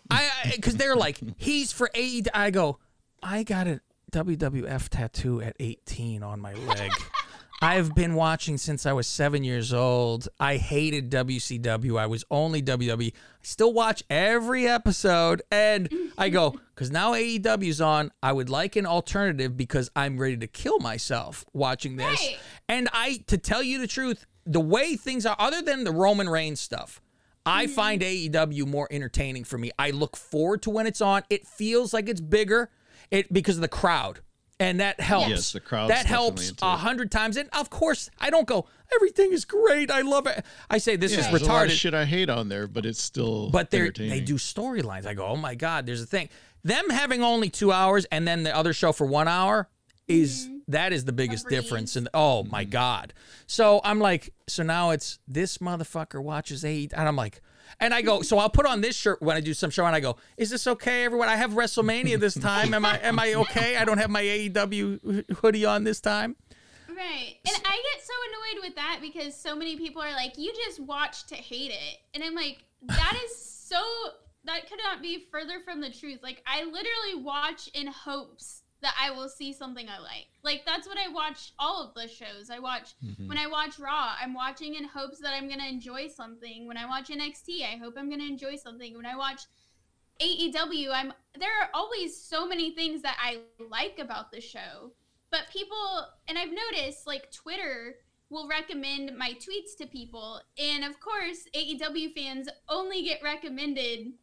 [0.09, 2.27] I because they're like, he's for AEW.
[2.33, 2.79] I go,
[3.21, 3.81] I got a
[4.11, 6.91] WWF tattoo at 18 on my leg.
[7.61, 10.27] I've been watching since I was seven years old.
[10.39, 11.97] I hated WCW.
[11.97, 13.13] I was only WWE.
[13.13, 15.41] I still watch every episode.
[15.49, 20.37] And I go, because now AEW's on, I would like an alternative because I'm ready
[20.37, 22.19] to kill myself watching this.
[22.19, 22.37] Right.
[22.67, 26.27] And I, to tell you the truth, the way things are, other than the Roman
[26.27, 27.01] Reigns stuff,
[27.45, 27.73] I mm-hmm.
[27.73, 29.71] find AEW more entertaining for me.
[29.77, 31.23] I look forward to when it's on.
[31.29, 32.69] It feels like it's bigger,
[33.11, 34.21] it because of the crowd,
[34.63, 35.29] and that helps.
[35.29, 37.35] Yes, the crowd's that helps a hundred times.
[37.37, 38.65] And of course, I don't go.
[38.95, 39.91] Everything is great.
[39.91, 40.45] I love it.
[40.69, 41.75] I say this Yeah, is there's a lot of retarded.
[41.75, 45.05] shit I hate on there, but it's still But they they do storylines.
[45.05, 46.29] I go, oh my god, there's a thing.
[46.63, 49.67] Them having only two hours and then the other show for one hour
[50.07, 50.57] is mm-hmm.
[50.69, 51.61] that is the biggest breeze.
[51.61, 51.95] difference.
[51.95, 52.71] And oh my mm-hmm.
[52.71, 53.13] god.
[53.47, 57.41] So I'm like, so now it's this motherfucker watches eight, and I'm like.
[57.79, 59.95] And I go, so I'll put on this shirt when I do some show, and
[59.95, 61.29] I go, "Is this okay, everyone?
[61.29, 62.73] I have WrestleMania this time.
[62.73, 63.77] Am I am I okay?
[63.77, 66.35] I don't have my AEW hoodie on this time."
[66.95, 67.35] Right.
[67.45, 70.79] And I get so annoyed with that because so many people are like, you just
[70.79, 71.97] watch to hate it.
[72.13, 73.81] And I'm like, that is so,
[74.45, 76.19] that could not be further from the truth.
[76.21, 80.27] Like, I literally watch in hopes that I will see something I like.
[80.43, 82.49] Like, that's what I watch all of the shows.
[82.51, 83.27] I watch, mm-hmm.
[83.27, 86.67] when I watch Raw, I'm watching in hopes that I'm going to enjoy something.
[86.67, 88.95] When I watch NXT, I hope I'm going to enjoy something.
[88.95, 89.41] When I watch
[90.21, 94.91] AEW, I'm there are always so many things that I like about the show.
[95.31, 97.95] But people and I've noticed like Twitter
[98.29, 104.13] will recommend my tweets to people and of course AEW fans only get recommended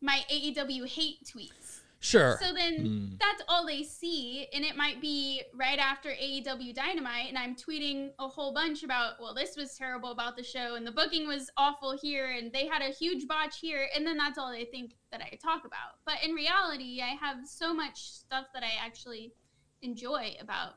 [0.00, 1.69] my AEW hate tweets.
[2.02, 2.38] Sure.
[2.42, 3.06] So then hmm.
[3.20, 8.10] that's all they see, and it might be right after AEW Dynamite, and I'm tweeting
[8.18, 11.50] a whole bunch about, well, this was terrible about the show, and the booking was
[11.58, 14.92] awful here, and they had a huge botch here, and then that's all they think
[15.12, 15.98] that I talk about.
[16.06, 19.34] But in reality, I have so much stuff that I actually
[19.82, 20.76] enjoy about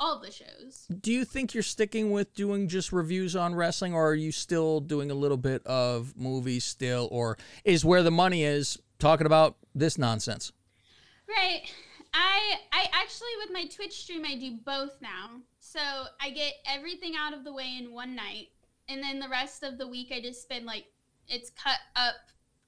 [0.00, 0.86] all the shows.
[1.00, 4.80] Do you think you're sticking with doing just reviews on wrestling, or are you still
[4.80, 9.56] doing a little bit of movies still, or is where the money is talking about
[9.74, 10.50] this nonsense?
[11.36, 11.62] Right.
[12.14, 15.40] I I actually with my Twitch stream I do both now.
[15.60, 15.80] So
[16.20, 18.48] I get everything out of the way in one night
[18.88, 20.84] and then the rest of the week I just spend like
[21.28, 22.16] it's cut up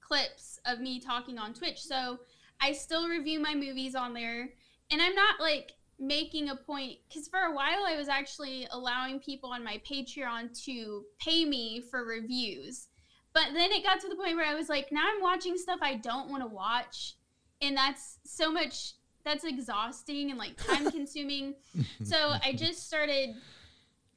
[0.01, 1.81] clips of me talking on Twitch.
[1.81, 2.19] So
[2.61, 4.49] I still review my movies on there.
[4.91, 9.19] And I'm not like making a point because for a while I was actually allowing
[9.19, 12.87] people on my Patreon to pay me for reviews.
[13.33, 15.79] But then it got to the point where I was like, now I'm watching stuff
[15.81, 17.15] I don't want to watch.
[17.61, 18.93] And that's so much,
[19.23, 21.55] that's exhausting and like time consuming.
[22.03, 23.35] so I just started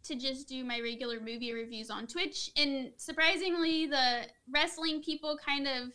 [0.04, 2.50] to just do my regular movie reviews on Twitch.
[2.56, 5.92] And surprisingly, the wrestling people kind of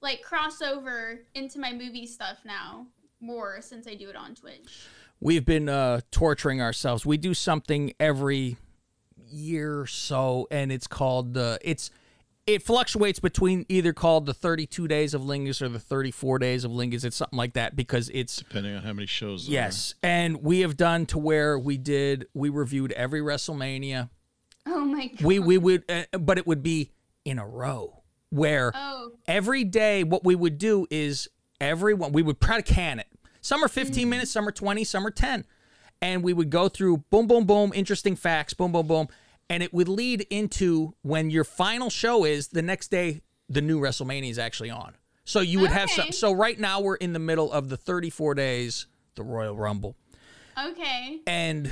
[0.00, 2.86] like cross over into my movie stuff now
[3.20, 4.86] more since I do it on Twitch.
[5.20, 7.06] We've been uh, torturing ourselves.
[7.06, 8.56] We do something every
[9.30, 11.90] year or so, and it's called uh, it's
[12.46, 16.70] it fluctuates between either called the 32 days of Lingus or the 34 days of
[16.72, 17.04] Lingus.
[17.04, 19.46] It's something like that because it's depending on how many shows.
[19.46, 24.10] there yes, and we have done to where we did we reviewed every WrestleMania.
[24.66, 25.22] Oh my god.
[25.22, 26.90] We we would, uh, but it would be
[27.24, 29.12] in a row where Oh.
[29.28, 31.28] every day what we would do is
[31.60, 33.06] everyone we would try to can it.
[33.40, 35.44] Some are 15 minutes, some are 20, some are 10.
[36.00, 39.08] And we would go through boom, boom, boom, interesting facts, boom, boom, boom.
[39.52, 43.78] And it would lead into when your final show is the next day, the new
[43.78, 44.94] WrestleMania is actually on.
[45.24, 46.10] So you would have some.
[46.10, 49.94] So right now we're in the middle of the 34 days, the Royal Rumble.
[50.58, 51.20] Okay.
[51.26, 51.70] And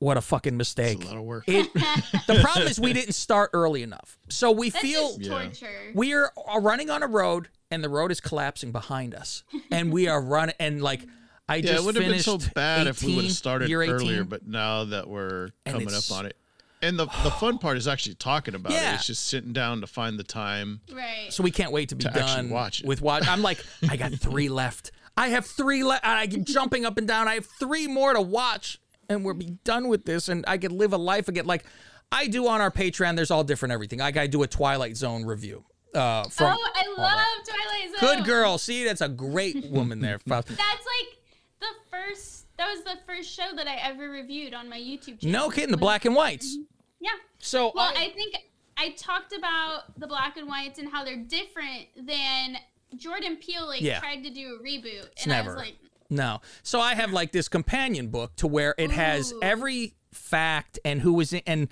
[0.00, 1.04] what a fucking mistake.
[1.04, 1.44] a lot of work.
[1.46, 1.72] It,
[2.26, 4.18] the problem is we didn't start early enough.
[4.28, 5.92] So we That's feel just torture.
[5.94, 9.44] we are are running on a road and the road is collapsing behind us.
[9.70, 11.06] And we are running and like
[11.48, 13.70] I yeah, just it would have been so finished bad if we would have started
[13.70, 16.36] earlier, but now that we're coming up on it.
[16.82, 18.92] And the the fun part is actually talking about Yeah.
[18.92, 18.94] it.
[18.96, 20.80] It's just sitting down to find the time.
[20.92, 21.26] Right.
[21.30, 22.86] So we can't wait to be To done watch it.
[22.86, 23.26] with watch.
[23.28, 24.90] I'm like, I got three left.
[25.16, 26.06] I have three left.
[26.06, 27.28] I keep jumping up and down.
[27.28, 28.78] I have three more to watch,
[29.08, 31.44] and we'll be done with this, and I could live a life again.
[31.46, 31.64] Like
[32.10, 33.16] I do on our Patreon.
[33.16, 33.98] There's all different everything.
[33.98, 35.64] Like I do a Twilight Zone review.
[35.94, 38.16] Uh, from oh, I love Twilight Zone.
[38.16, 38.56] good girl.
[38.58, 40.20] See, that's a great woman there.
[40.24, 41.18] That's like
[41.60, 42.39] the first.
[42.60, 45.46] That was the first show that I ever reviewed on my YouTube channel.
[45.46, 45.70] No kidding.
[45.70, 46.52] The black and whites.
[46.54, 46.62] Mm-hmm.
[47.00, 47.10] Yeah.
[47.38, 48.36] So Well, I- I think
[48.76, 52.58] I talked about the black and whites and how they're different than
[52.96, 53.98] Jordan Peele like Yeah.
[54.00, 55.54] tried to do a reboot, It's and I never.
[55.54, 55.76] was like,
[56.10, 56.42] No.
[56.62, 61.14] So I have like this companion book to where it has every fact and who
[61.14, 61.68] was in and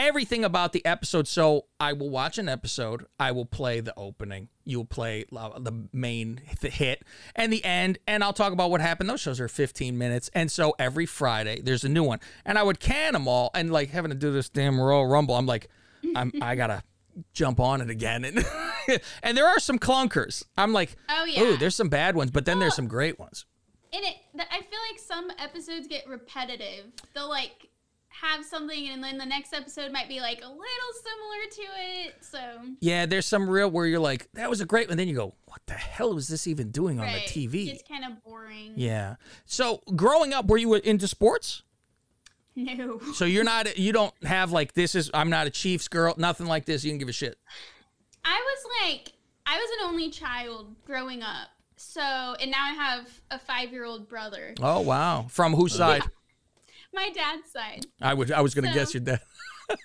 [0.00, 1.28] everything about the episode.
[1.28, 3.04] So I will watch an episode.
[3.18, 4.48] I will play the opening.
[4.64, 7.02] You'll play the main the hit
[7.36, 9.08] and the end, and I'll talk about what happened.
[9.10, 12.62] Those shows are 15 minutes, and so every Friday there's a new one, and I
[12.62, 13.50] would can them all.
[13.54, 15.68] And like having to do this damn Royal Rumble, I'm like,
[16.16, 16.82] I'm I gotta
[17.32, 18.44] jump on it again, and
[19.22, 20.44] and there are some clunkers.
[20.56, 21.42] I'm like, Oh, yeah.
[21.42, 23.44] ooh, there's some bad ones, but then there's some great ones.
[23.92, 24.16] and it.
[24.50, 26.86] I feel like some episodes get repetitive.
[27.14, 27.69] They'll like
[28.10, 30.58] have something, and then the next episode might be like a little
[31.02, 31.62] similar to
[32.06, 32.14] it.
[32.20, 34.96] So Yeah, there's some real where you're like, that was a great one.
[34.96, 37.68] Then you go, what the hell was this even doing on the TV?
[37.68, 38.72] it's kind of boring.
[38.76, 39.16] Yeah.
[39.46, 41.62] So growing up, were you into sports?
[42.56, 43.00] No.
[43.14, 46.46] So you're not, you don't have like this is I'm not a Chiefs girl, nothing
[46.46, 46.84] like this.
[46.84, 47.38] You didn't give a shit.
[48.24, 49.12] I was like,
[49.46, 51.48] I was an only child growing up.
[51.76, 54.54] So, and now I have a five year old brother.
[54.60, 55.26] Oh wow.
[55.30, 56.02] From whose side?
[56.92, 57.86] My dad's side.
[58.00, 59.20] I would I was gonna So- guess your dad.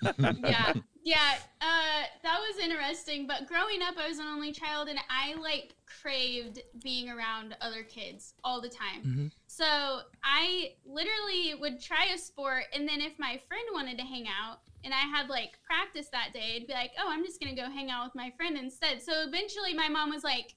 [0.18, 0.72] yeah
[1.04, 5.32] yeah uh that was interesting but growing up i was an only child and i
[5.40, 9.30] like craved being around other kids all the time Mhm.
[9.46, 14.26] so i literally would try a sport and then if my friend wanted to hang
[14.26, 17.54] out and i had like practice that day i'd be like oh i'm just gonna
[17.54, 20.56] go hang out with my friend instead so eventually my mom was like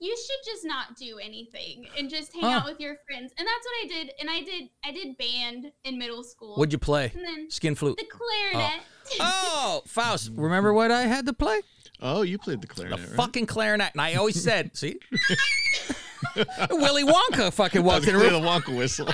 [0.00, 2.48] you should just not do anything and just hang Huh.
[2.60, 5.70] out with your friends and that's what i did and i did i did band
[5.84, 7.12] in middle school What'd you play?
[7.14, 7.96] and then Skin flute.
[7.98, 8.18] the oh.
[8.52, 8.80] clarinet
[9.20, 10.30] Oh, Faust.
[10.36, 11.60] Remember what I had to play?
[12.00, 13.16] Oh, you played the clarinet, The right?
[13.16, 13.90] fucking clarinet.
[13.92, 15.00] And I always said, see?
[16.70, 18.42] Willy Wonka fucking walked in the Play room.
[18.42, 19.08] the Wonka whistle.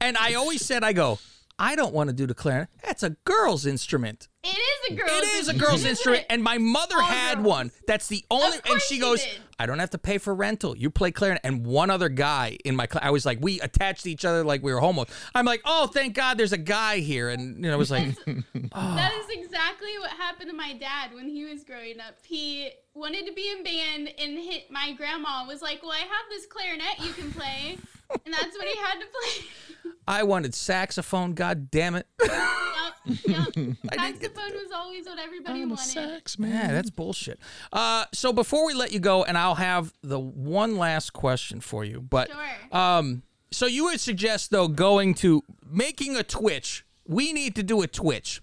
[0.00, 1.18] And I always said, I go,
[1.60, 2.68] I don't want to do the clarinet.
[2.82, 4.28] That's a girl's instrument.
[4.42, 7.46] It is a girl's It is a girl's instrument, and my mother All had girls.
[7.46, 7.70] one.
[7.86, 8.56] That's the only.
[8.56, 9.38] And course she she goes, did.
[9.58, 10.74] "I don't have to pay for rental.
[10.74, 14.04] You play clarinet." And one other guy in my class, I was like, we attached
[14.04, 15.08] to each other like we were homos.
[15.34, 18.16] I'm like, "Oh, thank God, there's a guy here," and you know, it was like,
[18.26, 18.94] oh.
[18.96, 22.14] That is exactly what happened to my dad when he was growing up.
[22.24, 26.26] He wanted to be in band, and hit my grandma was like, "Well, I have
[26.30, 27.76] this clarinet you can play,"
[28.24, 29.89] and that's what he had to play.
[30.06, 31.34] I wanted saxophone.
[31.34, 32.06] God damn it!
[32.20, 33.46] Yep, yep.
[33.94, 36.22] Saxophone was always what everybody wanted.
[36.38, 37.38] Yeah, that's bullshit.
[37.72, 41.84] Uh, so before we let you go, and I'll have the one last question for
[41.84, 42.78] you, but Sure.
[42.78, 46.84] um, so you would suggest though going to making a Twitch.
[47.06, 48.40] We need to do a Twitch.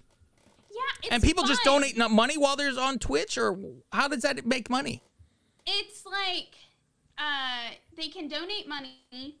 [0.70, 3.58] Yeah, it's and people just donate money while they're on Twitch, or
[3.92, 5.02] how does that make money?
[5.66, 6.54] It's like
[7.16, 9.38] uh, they can donate money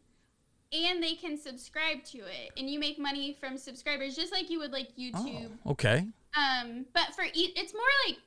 [0.72, 4.58] and they can subscribe to it, and you make money from subscribers just like you
[4.58, 5.50] would like YouTube.
[5.66, 6.06] Okay.
[6.36, 8.18] Um, but for each, it's more like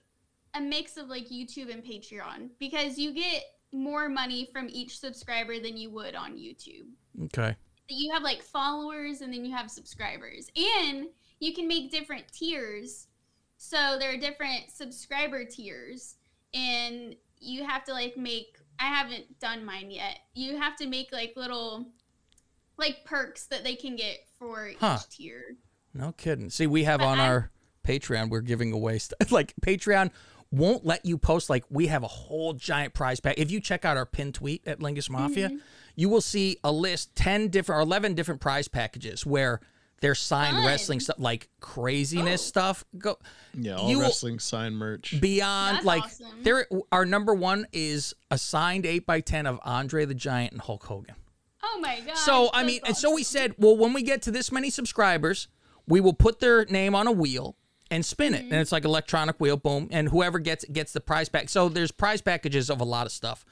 [0.56, 5.60] a mix of like YouTube and Patreon because you get more money from each subscriber
[5.60, 6.88] than you would on YouTube.
[7.26, 7.56] Okay.
[7.90, 11.08] You have like followers and then you have subscribers, and
[11.40, 13.08] you can make different tiers.
[13.58, 16.16] So there are different subscriber tiers,
[16.54, 18.58] and you have to like make.
[18.80, 20.18] I haven't done mine yet.
[20.34, 21.90] You have to make like little,
[22.82, 24.98] like perks that they can get for Huh.
[25.00, 25.56] each tier.
[25.94, 26.50] No kidding.
[26.50, 27.52] See, we have But on I'm- our
[27.88, 29.18] Patreon, we're giving away stuff.
[29.32, 30.12] Like Patreon
[30.52, 31.50] won't let you post.
[31.50, 33.36] Like we have a whole giant prize pack.
[33.38, 35.60] If you check out our pin tweet at Lingus Mafia, Mhm.
[35.96, 39.62] you will see a list ten different or eleven different prize packages where
[40.02, 40.66] there's signed Fun.
[40.66, 42.84] wrestling stuff, like craziness stuff.
[42.98, 43.18] Go.
[43.54, 45.16] Yeah, all You wrestling sign merch.
[45.22, 46.44] Beyond That's like awesome.
[46.44, 50.62] there, our number one is a signed eight by ten of Andre the Giant and
[50.62, 51.16] Hulk Hogan.
[51.64, 52.18] Oh my god!
[52.18, 54.70] So I that's mean, and so we said, well, when we get to this many
[54.70, 55.48] subscribers,
[55.88, 57.56] we will put their name on a wheel
[57.90, 61.02] and spin it, and it's like electronic wheel, boom, and whoever gets it gets the
[61.02, 61.50] prize pack.
[61.50, 63.46] So there's prize packages of a lot of stuff.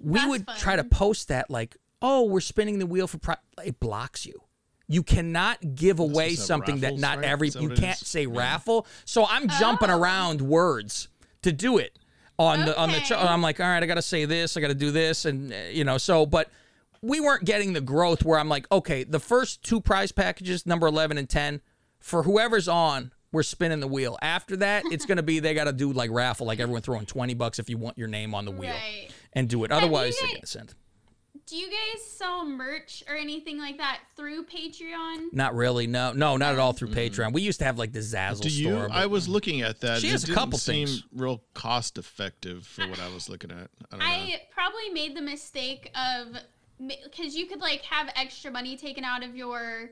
[0.00, 3.38] We That's would try to post that like, oh, we're spinning the wheel for prize.
[3.64, 4.42] It blocks you.
[4.86, 7.26] You cannot give away just have something that not right?
[7.26, 8.08] every Is you can't is?
[8.08, 8.86] say raffle.
[9.04, 9.98] So I'm jumping Oh.
[9.98, 11.08] around words
[11.42, 11.98] to do it
[12.38, 13.16] on the on the show.
[13.16, 13.26] Okay.
[13.26, 15.52] I'm like, all right, I got to say this, I got to do this, and
[15.52, 16.48] uh, you know, so but
[17.02, 20.86] we weren't getting the growth where I'm like, okay, the first two prize packages, number
[20.86, 21.60] 11 and 10,
[22.00, 24.16] for whoever's on, we're spinning the wheel.
[24.22, 27.06] After that, it's going to be they got to do like raffle, like everyone throwing
[27.06, 29.08] 20 bucks if you want your name on the wheel Right.
[29.34, 29.70] and do it.
[29.70, 30.74] Have you Otherwise, they're guys- going to send.
[31.46, 35.32] Do you guys sell merch or anything like that through Patreon?
[35.32, 35.86] Not really.
[35.86, 37.22] No, no, not at all through mm-hmm.
[37.22, 37.32] Patreon.
[37.32, 38.68] We used to have like the Zazzle Do you?
[38.70, 38.88] store.
[38.90, 40.00] I but- was looking at that.
[40.02, 41.04] She It has a didn't couple seem things.
[41.14, 43.56] real cost effective for what I was looking at.
[43.56, 44.04] I don't know.
[44.04, 46.36] I probably made the mistake of
[46.86, 49.90] because you could like have extra money taken out of your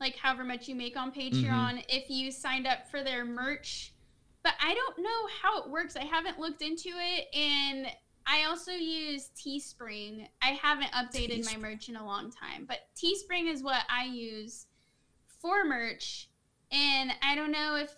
[0.00, 1.36] like however much you make on Mm-hmm.
[1.44, 3.92] Patreon if you signed up for their merch.
[4.44, 5.96] But I don't know how it works.
[5.96, 7.88] I haven't looked into it and
[8.26, 10.28] I also use Teespring.
[10.42, 14.66] I haven't updated my merch in a long time, but Teespring is what I use
[15.40, 16.28] for merch.
[16.70, 17.90] And I don't know if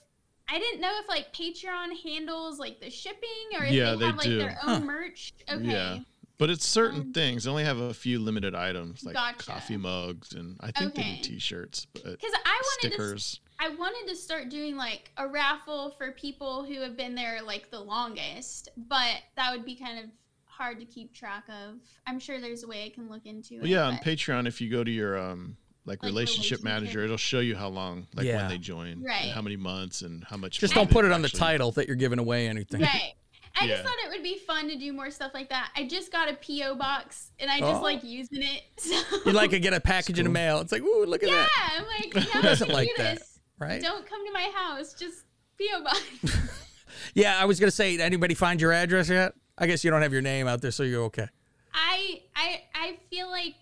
[0.49, 4.07] I didn't know if like Patreon handles like the shipping or if Yeah, they they
[4.07, 4.39] have like do.
[4.39, 5.33] their own merch.
[5.51, 5.65] Okay.
[5.65, 5.99] Yeah.
[6.41, 7.45] But it's certain Um, things.
[7.45, 9.45] They only have a few limited items like Gotcha.
[9.45, 11.17] coffee mugs and I think they Okay.
[11.17, 13.33] do t-shirts, but Because I wanted stickers.
[13.35, 17.43] to, I wanted to start doing like a raffle for people who have been there
[17.43, 20.07] like the longest, but that would be kind of
[20.47, 21.75] hard to keep track of.
[22.07, 23.69] I'm sure there's a way I can look into Well, it.
[23.69, 27.41] yeah, on Patreon, if you go to your um like, Like relationship, manager, it'll show
[27.41, 28.37] you how long, like Yeah.
[28.37, 29.25] when they join, Right.
[29.25, 30.59] and how many months, and how much.
[30.59, 32.81] Just don't put they've it on the title that you're giving away anything.
[32.83, 33.15] Right.
[33.57, 33.73] I Yeah.
[33.73, 35.71] just thought it would be fun to do more stuff like that.
[35.77, 37.83] I just got a PO box and I just Oh.
[37.83, 38.63] like using it.
[38.81, 38.97] So.
[39.27, 40.61] You like to get a package in the mail.
[40.61, 41.51] It's like, ooh, look at yeah, that.
[41.57, 43.41] Yeah, I'm like, Who doesn't I can like do that, this.
[43.59, 43.83] right?
[43.83, 44.95] Don't come to my house.
[44.95, 45.25] Just
[45.59, 46.01] PO box.
[47.15, 49.33] Yeah, I was gonna say, anybody find your address yet?
[49.59, 51.29] I guess you don't have your name out there, so you're okay.
[51.73, 53.55] I I I feel like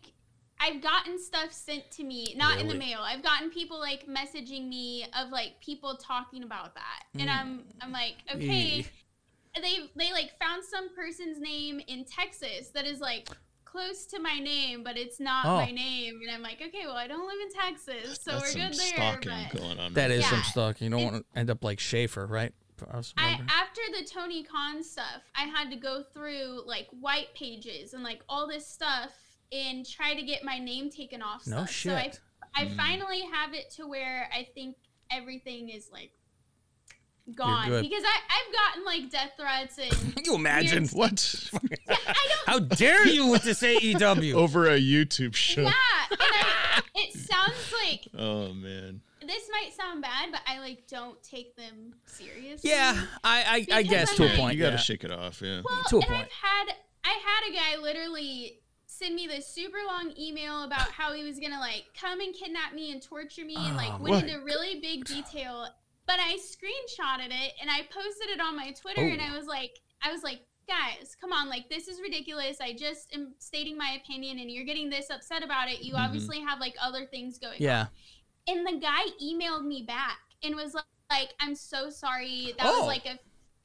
[0.61, 3.01] I've gotten stuff sent to me, not in the mail.
[3.01, 7.39] I've gotten people like messaging me of like people talking about that, and mm.
[7.39, 8.87] I'm I'm like, okay,
[9.61, 13.29] they they like found some person's name in Texas that is like
[13.65, 15.57] close to my name, but it's not Oh.
[15.57, 18.51] my name, and I'm like, okay, well, I don't live in Texas, so That's we're
[18.53, 18.95] some good there.
[18.97, 19.93] stalking But going on.
[19.95, 20.43] That right is some Yeah.
[20.45, 20.85] stalking.
[20.87, 22.53] You don't want to end up like Schaefer, right?
[22.93, 27.93] I I after the Tony Khan stuff, I had to go through like white pages
[27.93, 29.11] and like all this stuff
[29.53, 31.47] and try to get my name taken off.
[31.47, 31.71] No stuff.
[31.71, 32.13] So I.
[32.55, 32.77] I Mm.
[32.77, 34.77] finally have it to where I think
[35.13, 36.13] everything is like
[37.35, 40.83] gone because I I've gotten like death threats and Can you imagine?
[40.85, 41.51] weird- What?
[41.89, 44.35] I don't How dare you with this AEW?
[44.35, 45.63] Over a YouTube show.
[45.63, 45.73] yeah
[46.11, 49.01] and I, it sounds like Oh man.
[49.27, 52.71] this might sound bad but I like don't take them seriously.
[52.71, 54.57] Yeah, I I, I Because guess I'm to a like- point.
[54.57, 54.81] you got to yeah.
[54.81, 55.43] shake it off.
[55.43, 55.61] Yeah.
[55.65, 56.21] Well, To a and point.
[56.23, 56.75] I've had
[57.05, 61.39] I had a guy literally send me this super long email about how he was
[61.39, 64.45] gonna like come and kidnap me and torture me and like Oh, went my into
[64.45, 65.69] really big detail.
[66.09, 69.25] But I screenshotted it and I posted it on my Twitter and Oh.
[69.25, 72.57] I was like I was like, guys, come on, like this is ridiculous.
[72.61, 75.83] I just am stating my opinion and you're getting this upset about it.
[75.83, 76.05] You Mhm.
[76.05, 77.61] obviously have like other things going on.
[77.63, 77.87] Yeah.
[78.49, 82.55] And the guy emailed me back and was like, like I'm so sorry.
[82.59, 82.79] That Oh.
[82.79, 83.19] was like a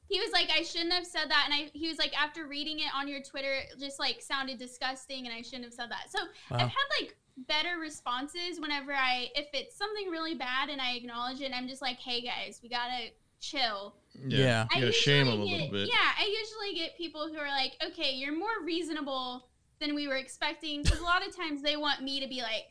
[0.10, 1.44] he was like, I shouldn't have said that.
[1.50, 4.58] And I he was like, after reading it on your Twitter, it just like sounded
[4.60, 6.12] disgusting and I shouldn't have said that.
[6.12, 6.20] So
[6.52, 6.58] Wow.
[6.58, 11.42] I've had like better responses whenever I if it's something really bad and I acknowledge
[11.42, 13.08] it and I'm just like, hey guys, we gotta
[13.40, 13.96] chill.
[14.28, 14.68] Yeah.
[14.72, 15.88] I shame them a usually little get- bit.
[15.90, 19.48] Yeah, I usually get people who are like, okay, you're more reasonable
[19.80, 20.84] than we were expecting.
[20.84, 22.66] Because a lot of times they want me to be like,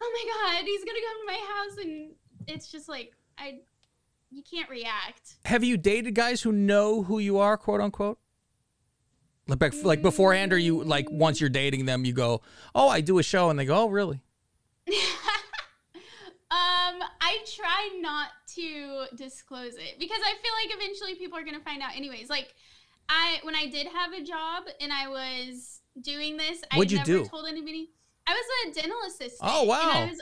[0.00, 2.10] oh my god, he's gonna come to my house, and
[2.46, 3.58] it's just like I,
[4.30, 5.36] you can't react.
[5.44, 8.18] Have you dated guys who know who you are, quote unquote?
[9.46, 12.40] Like, back- like beforehand, or you like once you're dating them, you go,
[12.74, 14.20] "Oh, I do a show," and they go, "Oh, really?"
[16.50, 21.58] Um, I try not to disclose it because I feel like eventually people are gonna
[21.60, 22.30] find out anyways.
[22.30, 22.54] Like,
[23.08, 26.98] I when I did have a job and I was doing this, What'd I you
[26.98, 27.28] never do?
[27.28, 27.90] told anybody.
[28.26, 29.40] I was a dental assistant.
[29.52, 29.90] Oh, wow.
[29.94, 30.20] I was,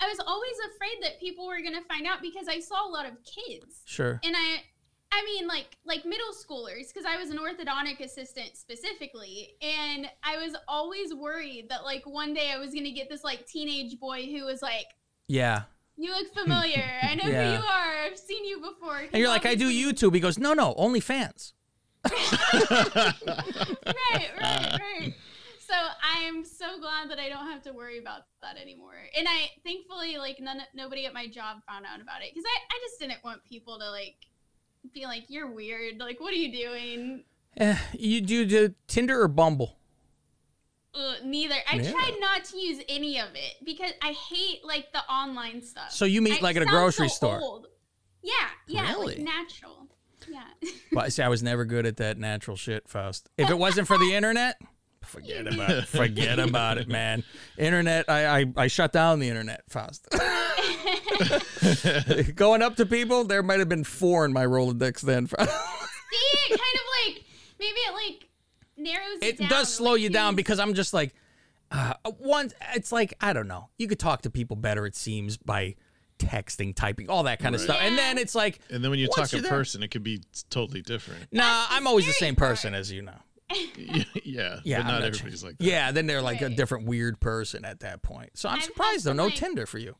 [0.00, 3.06] I was always afraid that people were gonna find out because I saw a lot
[3.06, 3.80] of kids.
[3.86, 4.20] Sure.
[4.22, 4.64] And I,
[5.14, 10.38] I mean, like like middle schoolers, because I was an orthodontic assistant specifically, and I
[10.38, 14.24] was always worried that like one day I was gonna get this like teenage boy
[14.26, 14.86] who was like,
[15.28, 15.64] Yeah.
[15.96, 16.90] "You look familiar.
[17.02, 17.44] I know Yeah.
[17.44, 18.04] who you are.
[18.06, 21.00] I've seen you before." And you're like, "I do YouTube." He goes, "No, no, only
[21.00, 21.52] fans."
[22.10, 23.14] right,
[24.40, 25.14] right, right.
[25.60, 28.96] So I'm so glad that I don't have to worry about that anymore.
[29.16, 32.56] And I thankfully like none nobody at my job found out about it because I
[32.74, 34.16] I just didn't want people to like
[34.92, 35.98] be like you're weird.
[35.98, 37.24] Like what are you doing?
[37.56, 39.76] Eh, you do do Tinder or Bumble?
[40.94, 41.54] Ugh, neither.
[41.70, 41.90] I Yeah.
[41.90, 45.90] tried not to use any of it because I hate like the online stuff.
[45.90, 47.40] So you meet, I like, at a grocery so store?
[47.40, 47.66] old.
[48.22, 48.32] Yeah,
[48.68, 49.16] yeah, Really?
[49.16, 49.88] like natural.
[50.28, 50.44] Yeah.
[50.92, 53.28] But see, I was never good at that natural shit, Faust.
[53.38, 54.60] If it wasn't for the internet,
[55.04, 55.88] forget about it.
[55.88, 57.24] Forget about it, man.
[57.58, 60.08] Internet, I I, I shut down the internet, Faust.
[62.34, 65.26] Going up to people, there might have been four in my Rolodex then.
[65.28, 67.24] See, it kind of like
[67.58, 68.28] maybe it like
[68.76, 69.48] narrows it, it down.
[69.48, 71.14] does slow you down because I'm just like,
[71.70, 73.68] uh, one, it's like, I don't know.
[73.78, 75.76] You could talk to people better, it seems, by
[76.18, 77.64] texting, typing, all that kind of Right.
[77.64, 77.78] stuff.
[77.80, 80.02] And then it's like, And then when you talk in you're there- person, it could
[80.02, 81.32] be totally different.
[81.32, 83.18] Nah, I'm always the same person as you know.
[84.24, 85.64] yeah, Yeah, but not not everybody's like that.
[85.64, 88.30] Yeah, then they're like a different weird person at that point.
[88.34, 89.96] So I'm I've surprised though, no like- Tinder for you.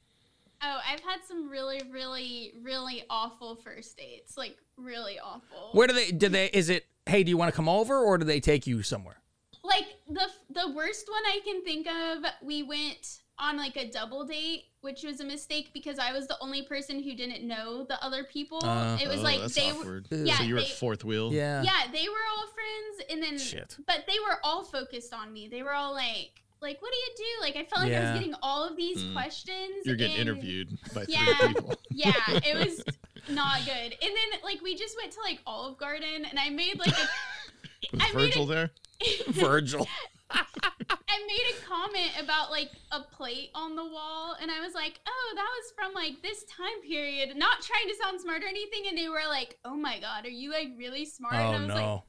[0.65, 4.37] Oh, I've had some really, really, really awful first dates.
[4.37, 5.71] Like really awful.
[5.73, 6.13] Where do they?
[6.13, 6.47] Do they?
[6.47, 6.87] Is it?
[7.07, 9.17] Hey, do you want to come over, or do they take you somewhere?
[9.65, 14.25] like the the worst one I can think of, we went on like a double
[14.25, 18.03] date, which was a mistake because I was the only person who didn't know the
[18.05, 18.61] other people.
[18.65, 20.07] Uh, it was oh, like they awkward.
[20.11, 21.33] were yeah, so you were they, at fourth wheel.
[21.33, 21.63] Yeah.
[21.63, 23.77] yeah, they were all friends and then Shit.
[23.87, 25.49] but they were all focused on me.
[25.49, 27.41] They were all like like what do you do?
[27.41, 29.13] Like I felt like I was getting all of these Mm.
[29.15, 29.85] questions.
[29.85, 31.75] You're getting and- interviewed by three Yeah, people.
[31.91, 32.83] yeah, it was
[33.29, 33.75] not good.
[33.75, 37.09] And then like we just went to like Olive Garden and I made like a
[37.93, 38.71] Was I made Virgil a- there?
[39.29, 39.89] Virgil.
[40.35, 45.01] I made a comment about like a plate on the wall, and I was like,
[45.07, 48.85] "Oh, that was from like this time period." Not trying to sound smart or anything,
[48.89, 51.61] and they were like, "Oh my god, are you like really smart?" and Oh I
[51.61, 52.05] was like, no!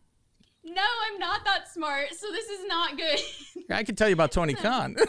[0.64, 3.20] "No, I'm not that smart, so this is not good."
[3.70, 4.96] I can tell you about Tony Khan.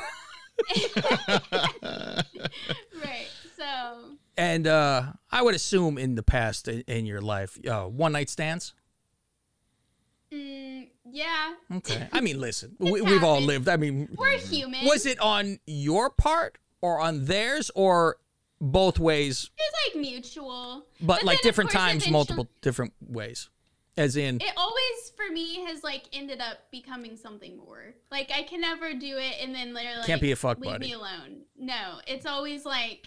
[3.05, 3.29] right.
[3.57, 8.12] So and uh, I would assume in the past in, in your life, uh, one
[8.12, 8.75] night stands.
[10.33, 10.74] mm,
[11.15, 12.09] yeah, Okay.
[12.12, 13.69] I mean, listen, we, we've all lived.
[13.69, 14.85] I mean, we're human.
[14.85, 18.17] was it on your part or on theirs or
[18.61, 23.49] both ways, It's like mutual, but, then, like different times, multiple different ways?
[23.97, 27.95] As in, It always for me has like ended up becoming something more.
[28.11, 30.73] Like I can never do it and then they're like Can't be a fuck leave
[30.73, 30.86] buddy.
[30.89, 31.43] me alone.
[31.57, 33.07] No, it's always like,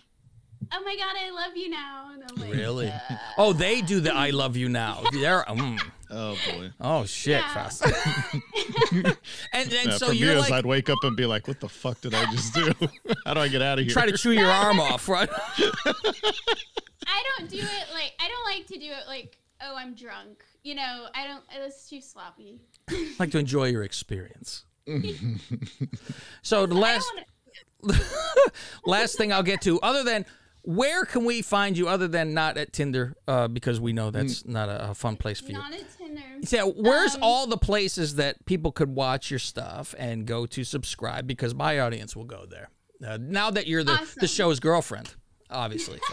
[0.72, 2.11] oh my god, I love you now.
[2.14, 2.89] And I'm like, really?
[2.89, 5.03] "Uh." Oh, they do the "I love you" now.
[5.11, 5.80] They're, mm.
[6.10, 6.72] Oh boy.
[6.80, 7.53] Oh shit, Yeah.
[7.53, 7.84] fast.
[9.53, 11.48] and then Yeah, so for me, you're is like I'd wake up and be like,
[11.48, 12.72] "What the fuck did I just do?
[13.26, 15.30] How do I get out of here?" try to chew your arm off, right?
[17.07, 20.44] I don't do it like I don't like to do it like oh I'm drunk.
[20.64, 21.44] You know I don't.
[21.52, 22.61] It's too sloppy.
[23.19, 24.64] like to enjoy your experience.
[26.41, 27.11] so the last
[28.85, 30.26] last thing I'll get to, other than
[30.68, 34.45] where can we find you, other than not at Tinder, uh, because we know that's
[34.45, 35.57] not a, a fun place for you.
[35.57, 36.22] Not a Tinder.
[36.44, 40.65] So where's Um, all the places that people could watch your stuff and go to
[40.65, 41.26] subscribe?
[41.26, 42.69] Because my audience will go there.
[43.06, 45.15] Uh, now that you're the, the show's girlfriend,
[45.49, 45.99] obviously.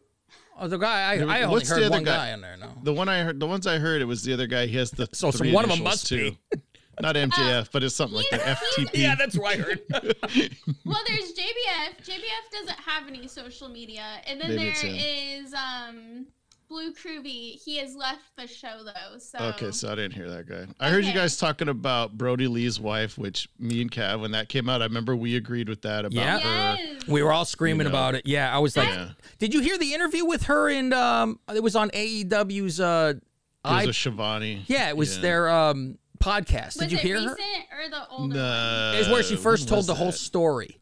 [0.58, 1.10] Oh, the guy.
[1.12, 2.16] I, There- I only what's the other one guy?
[2.28, 2.56] guy on there.
[2.56, 2.68] No.
[2.82, 4.66] The one I heard the ones I heard it was the other guy.
[4.66, 6.32] He has the So- so three one of them must too.
[6.52, 6.58] be.
[7.00, 8.56] Not MJF, but it's something like that.
[8.56, 8.90] FTP.
[8.94, 9.80] Yeah, that's what I heard.
[10.84, 12.04] Well, there's JBF.
[12.04, 14.94] JBF doesn't have any social media, and then Maybe it's him.
[14.94, 16.26] is um
[16.74, 17.62] Blue Groovy.
[17.62, 20.66] He has left the show though, so Okay, so I didn't hear that guy.
[20.80, 24.48] I heard you guys talking about Brodie Lee's wife, which me and Cav, when that
[24.48, 26.38] came out, I remember we agreed with that about Yeah.
[26.40, 26.82] her.
[26.82, 27.06] Yes.
[27.06, 27.98] We were all screaming You know.
[27.98, 28.26] about it.
[28.26, 29.10] Yeah, I was like, Yeah.
[29.38, 30.68] did you hear the interview with her?
[30.68, 32.80] And um, it was on AEW's.
[32.80, 33.22] Uh, It
[33.68, 34.62] was I, a Shivani.
[34.66, 35.22] yeah, it was Yeah.
[35.22, 36.64] their um podcast.
[36.66, 37.38] Was Did you it hear recent
[37.70, 37.84] her?
[37.84, 38.34] or the older?
[38.34, 38.36] one?
[38.36, 40.18] Nah, It was where she first told was the whole that?
[40.18, 40.80] story.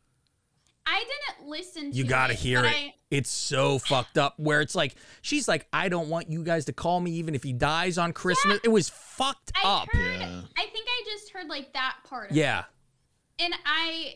[0.86, 1.90] I didn't listen.
[1.90, 2.68] to You gotta it, hear it.
[2.74, 4.34] I- It's so fucked up.
[4.38, 7.42] Where it's like she's like, I don't want you guys to call me even if
[7.42, 8.59] he dies on Christmas.
[8.64, 9.88] It was fucked I up.
[9.92, 10.20] heard.
[10.20, 10.40] Yeah.
[10.59, 12.30] I think I just heard like that part.
[12.30, 12.60] Of Yeah.
[13.38, 13.44] It.
[13.44, 14.14] And I.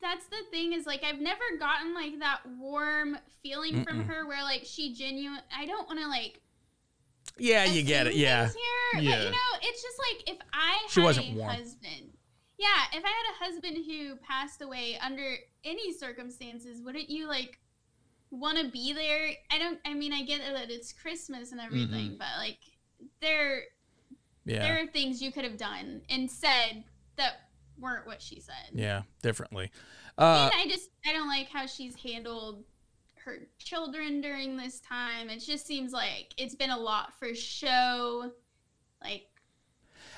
[0.00, 4.06] That's the thing is like I've never gotten like that warm feeling from Mm-mm.
[4.06, 5.40] her where like she genuine.
[5.56, 6.40] I don't want to like.
[7.38, 8.14] Yeah, you get it.
[8.14, 8.46] Yeah.
[8.92, 9.16] Here, Yeah.
[9.16, 11.50] But you know, it's just like if I had She wasn't a warm.
[11.56, 12.12] husband.
[12.58, 17.58] Yeah, if I had a husband who passed away under any circumstances, wouldn't you like
[18.30, 19.30] want to be there?
[19.50, 19.78] I don't.
[19.84, 22.18] I mean, I get that it's Christmas and everything, Mhm.
[22.18, 22.58] but like
[23.20, 23.64] there,
[24.44, 24.60] Yeah.
[24.60, 26.84] there are things you could have done and said
[27.16, 28.70] that weren't what she said.
[28.72, 29.02] Yeah.
[29.22, 29.70] Differently.
[30.16, 32.64] Uh, and I just I don't like how she's handled
[33.24, 35.30] her children during this time.
[35.30, 38.32] It just seems like it's been a lot for show.
[39.02, 39.28] Like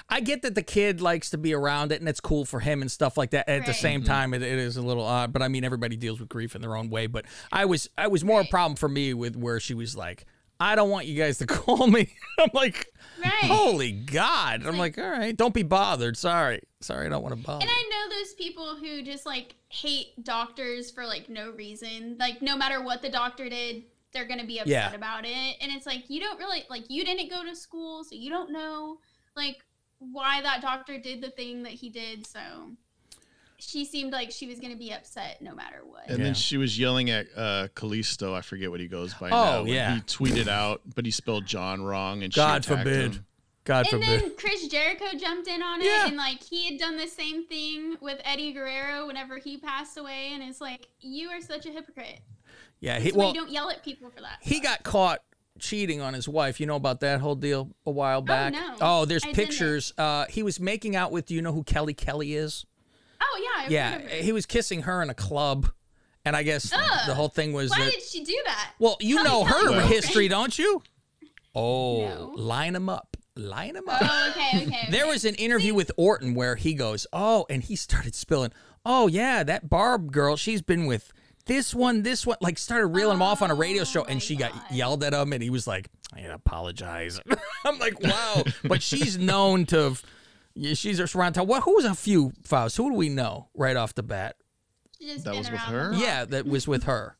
[0.08, 2.80] I get that the kid likes to be around it and it's cool for him
[2.80, 3.48] and stuff like that.
[3.48, 3.76] At the Right.
[3.80, 4.08] same mm-hmm.
[4.08, 6.62] time, it, it is a little odd, but I mean, everybody deals with grief in
[6.62, 7.06] their own way.
[7.08, 10.24] But I was, I was more a problem for me with where she was like,
[10.58, 12.08] I don't want you guys to call me.
[12.38, 12.86] I'm like,
[13.22, 13.32] right.
[13.44, 14.64] holy God.
[14.64, 16.16] I'm like, all right, don't be bothered.
[16.16, 16.62] Sorry.
[16.80, 17.62] Sorry, I don't want to bother.
[17.62, 22.16] And I know those people who just like hate doctors for like no reason.
[22.18, 24.94] Like no matter what the doctor did, they're gonna be upset Yeah.
[24.94, 25.56] about it.
[25.60, 28.50] And it's like you don't really like you didn't go to school, so you don't
[28.52, 28.98] know
[29.36, 29.56] like
[29.98, 32.26] why that doctor did the thing that he did.
[32.26, 32.40] So
[33.58, 36.08] she seemed like she was gonna be upset no matter what.
[36.08, 36.24] And Yeah.
[36.24, 38.34] then she was yelling at uh, Kalisto.
[38.34, 39.64] I forget what he goes by Oh, now.
[39.64, 39.94] yeah.
[39.94, 43.14] He tweeted out, but he spelled John wrong, and God she forbid.
[43.14, 43.26] him.
[43.64, 44.08] God and forbid.
[44.08, 46.06] And then Chris Jericho jumped in on it, Yeah.
[46.06, 50.30] and like he had done the same thing with Eddie Guerrero whenever he passed away,
[50.34, 52.20] and it's like you are such a hypocrite.
[52.80, 52.98] yeah.
[53.00, 54.36] He, why well, you don't yell at people for that.
[54.40, 55.22] he got caught
[55.58, 56.60] cheating on his wife.
[56.60, 58.52] You know about that whole deal a while back?
[58.52, 58.74] no.
[58.80, 59.92] Oh, there's I pictures.
[59.98, 62.64] Uh, he was making out with, do you know who Kelly Kelly is?
[63.20, 64.24] Oh yeah, I've Yeah, it.
[64.24, 65.68] he was kissing her in a club,
[66.24, 67.00] and I guess Ugh.
[67.06, 67.92] the whole thing was Why that.
[67.92, 68.72] did she do that?
[68.78, 70.82] well, you Kelly know her Kelly's history, don't you?
[71.54, 72.32] Oh, No.
[72.36, 74.02] line them up, line them up.
[74.02, 74.86] Oh, okay, okay.
[74.90, 78.52] There was an interview with Orton where he goes, "Oh," and he started spilling.
[78.84, 81.12] Oh yeah, that Barb girl, she's been with
[81.46, 82.36] this one, this one.
[82.40, 85.14] Like started reeling him off on a radio show, and my she got yelled at
[85.14, 87.20] him, and he was like, "I apologize."
[87.64, 89.76] I'm like, wow, but she's known to.
[89.78, 90.02] have-
[90.54, 91.46] Yeah, she's around town.
[91.46, 91.62] What?
[91.64, 92.76] Who was a few fouls?
[92.76, 94.36] Who do we know right off the bat?
[95.00, 95.92] Just That was with her?
[95.94, 97.16] Yeah, that was with her.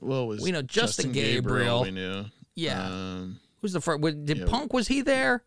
[0.00, 1.82] Well, it was We know Justin Gabriel.
[1.82, 2.24] We knew.
[2.54, 2.86] Yeah.
[2.86, 4.00] Um, Who's the first?
[4.00, 4.44] Did Yeah.
[4.46, 5.42] Punk was he there?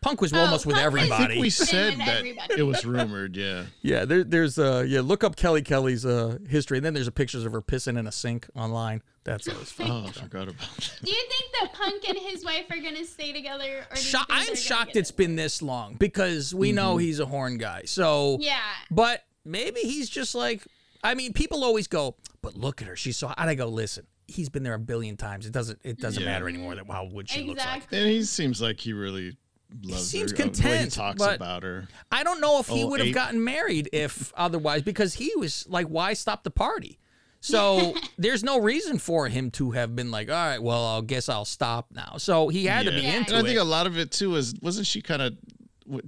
[0.00, 1.34] Punk was Oh, almost with Punk was- I everybody.
[1.34, 2.24] think we said that
[2.56, 3.36] it was rumored.
[3.36, 3.64] Yeah.
[3.82, 7.12] Yeah, there, there's uh yeah, look up Kelly Kelly's uh history, and then there's a
[7.12, 9.02] pictures of her pissing in a sink online.
[9.24, 9.90] That's always fun.
[9.90, 10.98] Oh, I forgot about that.
[11.02, 13.86] Do you think that Punk and his wife are gonna stay together?
[13.90, 15.16] Or Sho- I'm shocked get it's it?
[15.16, 17.00] been this long because we know Mm-hmm.
[17.00, 17.82] he's a horn guy.
[17.86, 18.58] So Yeah.
[18.90, 20.66] but maybe he's just like
[21.02, 23.32] I mean, people always go, but look at her, she's so.
[23.38, 25.46] And I go, listen, he's been there a billion times.
[25.46, 26.28] It doesn't it doesn't Yeah.
[26.30, 27.76] matter anymore that how would she looks like.
[27.76, 27.98] Exactly.
[27.98, 29.36] And he seems like he really
[29.82, 30.36] loves seems her.
[30.36, 31.88] uh, The way he content, talks but- about her.
[32.10, 35.66] I don't know if he Oh, would have gotten married if otherwise, because he was
[35.68, 36.98] like, why stop the party?
[37.40, 41.28] So there's no reason for him to have been like, all right, well, I guess
[41.28, 42.14] I'll stop now.
[42.18, 43.18] So he had to be Yeah.
[43.18, 43.60] into And I think it.
[43.60, 45.36] a lot of it too is wasn't she kind of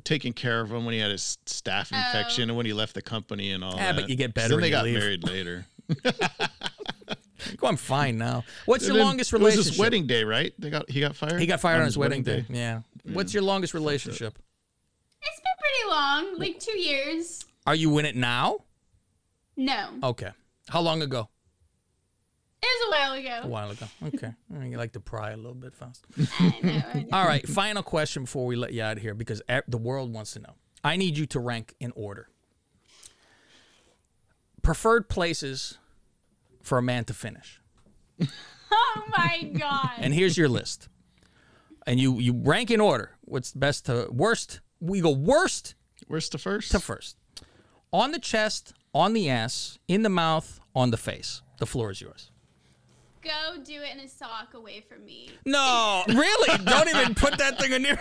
[0.04, 3.00] taking care of him when he had his staph infection and when he left the
[3.02, 4.00] company and all Yeah, that.
[4.02, 4.98] but you get better Then they you got leave.
[4.98, 5.66] married later.
[7.56, 8.44] Go, I'm fine now.
[8.66, 9.70] What's And your then longest it was relationship?
[9.72, 10.52] his wedding day, right?
[10.58, 11.40] They got he got fired.
[11.40, 12.44] He got fired on, his wedding day.
[12.50, 12.56] Yeah.
[12.56, 12.80] Yeah.
[13.04, 14.38] What's your longest relationship?
[15.22, 17.44] It's been pretty long, like two years.
[17.66, 18.58] Are you in it now?
[19.56, 20.30] No, Okay.
[20.68, 21.28] How long ago?
[22.62, 23.28] it was a while ago.
[23.28, 23.48] A ago.
[23.48, 23.86] while ago.
[24.06, 24.32] Okay.
[24.70, 26.04] You like to pry a little bit fast.
[26.38, 27.06] I know, I know.
[27.12, 27.46] All right.
[27.48, 30.38] Final question before we let you out of here because e- the world wants to
[30.40, 30.54] know.
[30.84, 32.28] I need you to rank in order.
[34.62, 35.78] Preferred places
[36.62, 37.60] for a man to finish.
[38.72, 39.90] Oh my god.
[39.98, 40.88] And here's your list.
[41.86, 43.12] And you you rank in order.
[43.22, 44.60] What's best to worst?
[44.80, 45.74] We go worst
[46.08, 46.70] Worst to first?
[46.72, 47.16] to first.
[47.92, 51.42] On the chest, on the ass, in the mouth, on the face.
[51.58, 52.30] The floor is yours.
[53.22, 55.30] Go do it in a sock away from me.
[55.44, 56.58] No, really?
[56.64, 58.00] Don't even put that thing in there.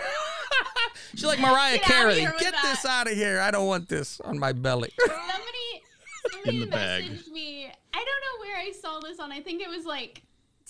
[1.12, 2.20] She's like Mariah Get Carey.
[2.20, 3.38] Get that." this out of here.
[3.40, 4.90] I don't want this on my belly.
[5.06, 5.82] Somebody,
[6.32, 7.02] somebody In the bag.
[7.32, 7.66] me.
[7.66, 9.30] I don't know where I saw this on.
[9.30, 10.22] I think it was like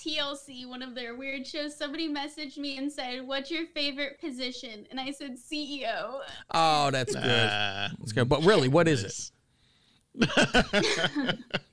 [0.05, 1.77] TLC, one of their weird shows.
[1.77, 6.21] Somebody messaged me and said, "What's your favorite position?" And I said CEO.
[6.51, 7.25] Oh, that's good.
[7.25, 7.89] Nah.
[7.99, 8.29] That's good.
[8.29, 9.31] But really, what is it?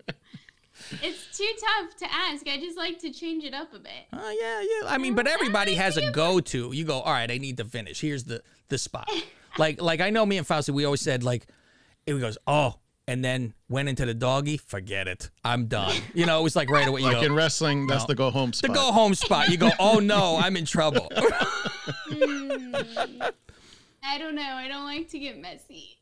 [1.04, 2.48] It's too tough to ask.
[2.48, 3.92] I just like to change it up a bit.
[4.14, 4.94] Oh yeah, yeah.
[4.94, 6.72] I mean, but everybody has a go-to.
[6.74, 7.30] You go, all right.
[7.30, 8.00] I need to finish.
[8.02, 9.10] Here's the the spot.
[9.58, 10.70] Like like I know me and Fausti.
[10.70, 11.48] We always said like,
[12.06, 12.76] it goes, oh,
[13.08, 14.58] and then went into the doggy.
[14.58, 15.30] Forget it.
[15.44, 15.96] I'm done.
[16.14, 17.02] You know, it was like right away.
[17.02, 18.08] You Like go, in wrestling, that's No.
[18.08, 18.70] the go home spot.
[18.70, 19.50] the go home spot.
[19.50, 21.10] You go, oh no, I'm in trouble.
[24.04, 24.42] I don't know.
[24.42, 25.98] I don't like to get messy.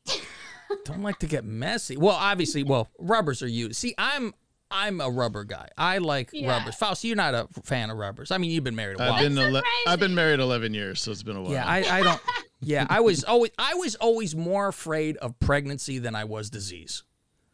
[0.84, 1.96] Don't like to get messy.
[1.98, 3.76] Well, obviously, well, rubbers are used.
[3.76, 4.34] See, I'm
[4.72, 5.70] I'm a rubber guy.
[5.78, 6.50] I like Yeah.
[6.50, 6.76] rubbers.
[6.76, 8.32] Fausti, you're not a fan of rubbers.
[8.32, 9.14] I mean, you've been married a while.
[9.14, 11.52] I've been ele- I've been married 11 years, so it's been a while.
[11.52, 12.22] Yeah, I, I don't.
[12.62, 17.04] Yeah, I was always I was always more afraid of pregnancy than I was disease.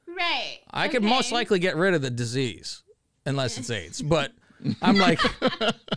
[0.07, 0.59] right.
[0.71, 2.83] I could most likely get rid of the disease,
[3.25, 4.01] unless it's AIDS.
[4.01, 4.31] But
[4.81, 5.19] I'm like,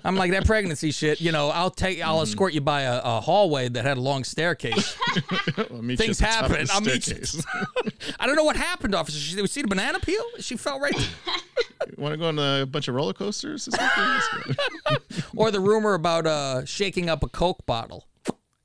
[0.05, 1.21] I'm like that pregnancy shit.
[1.21, 4.25] You know, I'll take, I'll escort you by a, a hallway that had a long
[4.25, 4.97] staircase.
[5.57, 6.69] I'll meet you Things at the top of happen.
[6.73, 7.21] I'll meet you.
[8.21, 9.19] I don't know what happened, officer.
[9.19, 10.23] She, we see the banana peel.
[10.41, 10.95] She fell right.
[11.97, 13.67] Want to go on a bunch of roller coasters?
[13.67, 14.57] this weekend?
[14.89, 15.23] Let's go.
[15.37, 18.07] or the rumor about uh shaking up a Coke bottle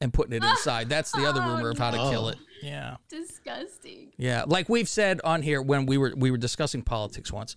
[0.02, 0.90] and putting it inside.
[0.90, 2.38] That's the other rumor of how to kill it.
[2.62, 2.98] Yeah.
[3.10, 4.12] Disgusting.
[4.18, 7.56] Yeah, like we've said on here when we were we were discussing politics once,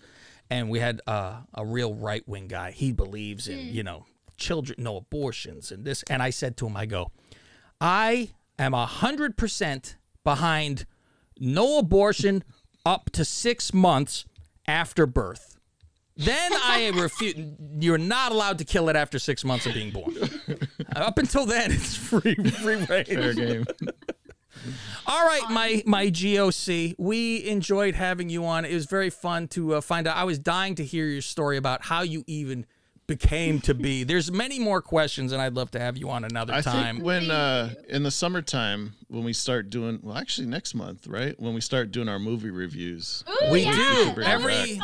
[0.52, 2.72] and we had uh, a real right wing guy.
[2.72, 4.04] He believes in you know
[4.36, 6.02] children, no abortions, and this.
[6.10, 7.10] And I said to him, I go,
[7.80, 10.84] I am a hundred percent behind
[11.38, 12.44] no abortion
[12.84, 14.26] up to six months
[14.68, 15.56] after birth.
[16.16, 17.34] Then I refuse.
[17.80, 20.14] You're not allowed to kill it after six months of being born.
[20.94, 23.08] Up until then, it's free, free range.
[23.08, 23.64] Fair game.
[25.06, 26.94] All right, my my GOC.
[26.98, 28.64] We enjoyed having you on.
[28.64, 30.16] It was very fun to uh, find out.
[30.16, 32.66] I was dying to hear your story about how you even
[33.18, 34.04] became to be.
[34.04, 36.96] There's many more questions, and I'd love to have you on another I time.
[36.96, 41.38] think when uh, in the summertime when we start doing well, actually next month, right?
[41.38, 43.24] When we start doing our movie reviews.
[43.28, 44.22] Ooh, We yeah, do.
[44.22, 44.78] Every- was.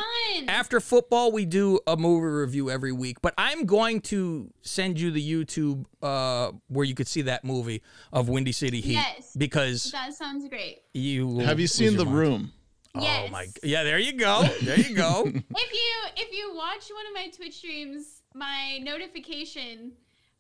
[0.48, 3.18] After football, we do a movie review every week.
[3.22, 7.82] But I'm going to send you the YouTube uh, where you could see that movie
[8.12, 9.34] of Windy City Heat Yes.
[9.36, 10.82] because that sounds great.
[10.94, 12.16] you Have you seen The mind.
[12.16, 12.52] Room?
[12.98, 13.24] yes.
[13.28, 13.46] Oh my!
[13.62, 14.44] Yeah, there you go.
[14.62, 15.22] There you go.
[15.26, 15.34] if
[15.72, 19.92] you if you watch one of my Twitch streams, my notification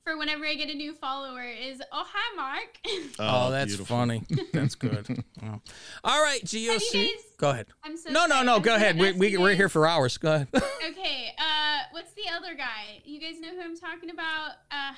[0.04, 2.78] for whenever I get a new follower is oh hi Mark.
[3.18, 3.96] Oh, that's beautiful.
[3.96, 4.22] funny.
[4.52, 5.22] That's good.
[5.42, 5.60] Oh.
[6.04, 6.92] All right, GOC.
[6.92, 7.66] guys- Go ahead.
[7.84, 8.46] I'm so No, no, sorry.
[8.46, 8.56] no.
[8.56, 8.98] I'm Go ahead.
[8.98, 10.16] We, we, we're here for hours.
[10.18, 10.48] Go ahead.
[10.88, 13.02] Okay, uh, what's the other guy?
[13.04, 14.52] You guys know who I'm talking about?
[14.70, 14.92] Uh,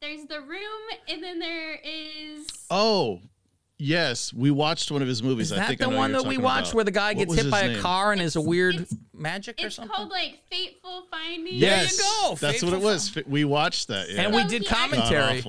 [0.00, 0.60] there's the room,
[1.08, 2.46] and then there is.
[2.70, 3.20] Oh,
[3.78, 4.32] yes.
[4.32, 5.50] We watched one of his movies.
[5.50, 6.74] Is I that think I the know one that we watched about.
[6.76, 8.86] where the guy gets hit his by a car and is a weird
[9.18, 9.94] it's- magic or It's something?
[9.94, 11.56] called like Fateful Findings.
[11.60, 13.08] Yes, go, That's what it was.
[13.08, 14.10] Fi- We watched that.
[14.10, 14.22] Yeah.
[14.22, 15.40] And we So did he actually- commentary.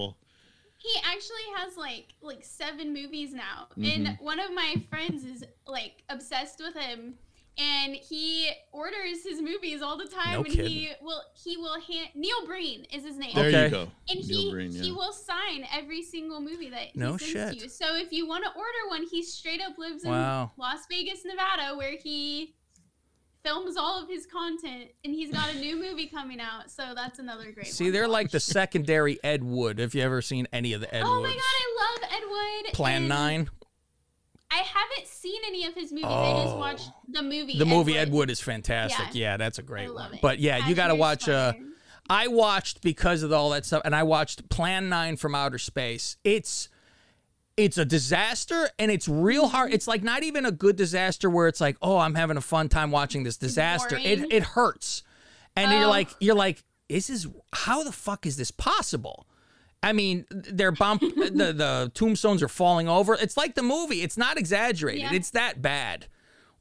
[0.81, 3.83] He actually has like like seven movies now, Mm-hmm.
[4.07, 7.15] and one of my friends is like obsessed with him,
[7.57, 10.31] and he orders his movies all the time.
[10.35, 10.71] No and kidding.
[10.71, 13.35] he will he will hand Neil Breen is his name.
[13.35, 13.65] There Okay.
[13.65, 13.91] you go.
[14.07, 14.83] And Neil he Breen, yeah.
[14.83, 17.55] he will sign every single movie that he No sends shit.
[17.63, 17.67] you.
[17.67, 21.75] So if you want to order one, he straight up lives in Las Vegas, Nevada,
[21.75, 22.55] where he
[23.43, 26.69] films all of his content, and he's got a new movie coming out.
[26.69, 27.67] So that's another great.
[27.67, 29.79] See, they're like the secondary Ed Wood.
[29.79, 32.73] If you ever seen any of the Ed Oh my god, I love Ed Wood.
[32.73, 33.49] Plan and Nine.
[34.51, 36.05] I haven't seen any of his movies.
[36.07, 36.57] I just Oh.
[36.57, 37.57] watched the movie.
[37.59, 39.13] The movie Ed Wood is fantastic.
[39.13, 39.31] Yeah.
[39.31, 40.13] Yeah, that's a great love one.
[40.15, 40.21] it.
[40.21, 41.29] But yeah, you got to watch.
[41.29, 41.53] Uh,
[42.09, 46.17] I watched because of all that stuff, and I watched Plan Nine from Outer Space.
[46.23, 46.67] It's
[47.59, 49.73] it's a disaster, and it's real hard.
[49.73, 52.69] It's like not even a good disaster where it's like, oh, I'm having a fun
[52.69, 53.97] time watching this disaster.
[53.97, 55.03] It it hurts,
[55.55, 55.89] and you're Oh.
[55.89, 59.27] like you're like, this is how the fuck is this possible?
[59.83, 63.13] I mean, they're bump the the tombstones are falling over.
[63.15, 64.01] It's like the movie.
[64.01, 65.01] It's not exaggerated.
[65.01, 65.13] Yeah.
[65.13, 66.07] It's that bad.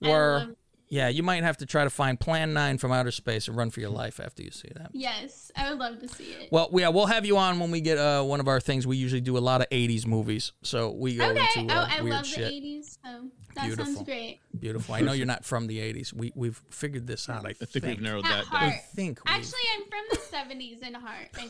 [0.01, 0.49] Where
[0.91, 3.71] Yeah, you might have to try to find Plan 9 from outer space and run
[3.71, 4.91] for your life after you see that.
[4.93, 6.51] Yes, I would love to see it.
[6.51, 8.87] Well, yeah, we'll have you on when we get uh, one of our things.
[8.87, 10.53] We usually do a lot of 80s movies.
[10.63, 11.47] So we go okay.
[11.57, 12.49] into uh, oh, I weird love shit.
[12.49, 13.85] the 80s, so that Beautiful.
[13.95, 14.39] sounds great.
[14.59, 14.95] Beautiful.
[14.95, 16.13] I know you're not from the 80s.
[16.13, 18.61] We, we've figured this out, I, I think we've narrowed At that heart.
[18.63, 18.71] down.
[18.71, 21.49] I think we've- Actually, I'm from the 70s in heart, I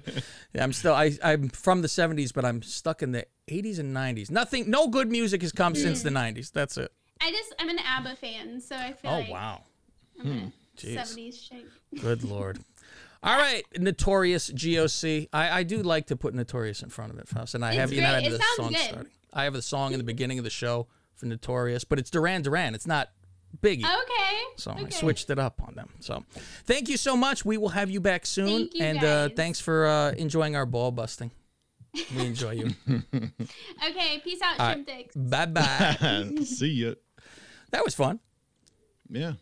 [0.00, 0.24] think.
[0.54, 3.94] yeah, I'm still I I'm from the 70s, but I'm stuck in the 80s and
[3.94, 4.30] 90s.
[4.30, 6.52] Nothing, no good music has come since the 90s.
[6.52, 6.92] That's it.
[7.20, 9.62] I just, I'm an ABBA fan, so I feel Oh like wow,
[10.20, 10.96] I'm a Jeez.
[10.96, 11.64] 70s chick.
[12.00, 12.58] good lord.
[13.22, 15.28] All right, Notorious GOC.
[15.32, 17.78] I, I do like to put Notorious in front of it, Faust, and I It's
[17.78, 18.24] have you know great.
[18.24, 18.78] had It the song good.
[18.78, 19.10] starting.
[19.34, 22.40] I have the song in the beginning of the show for Notorious, but it's Duran
[22.42, 22.74] Duran.
[22.74, 23.10] It's not
[23.60, 23.80] Biggie.
[23.84, 24.40] Okay.
[24.56, 25.90] So I switched it up on them.
[26.00, 26.24] So
[26.64, 27.44] thank you so much.
[27.44, 28.46] We will have you back soon.
[28.68, 31.30] Thank you, and uh, thanks for uh, enjoying our ball busting.
[32.16, 32.70] We enjoy you.
[33.88, 35.10] Okay, peace out, All shrimp right.
[35.16, 36.36] Bye bye.
[36.44, 36.92] See ya.
[37.70, 38.20] That was fun.
[39.08, 39.32] Yeah.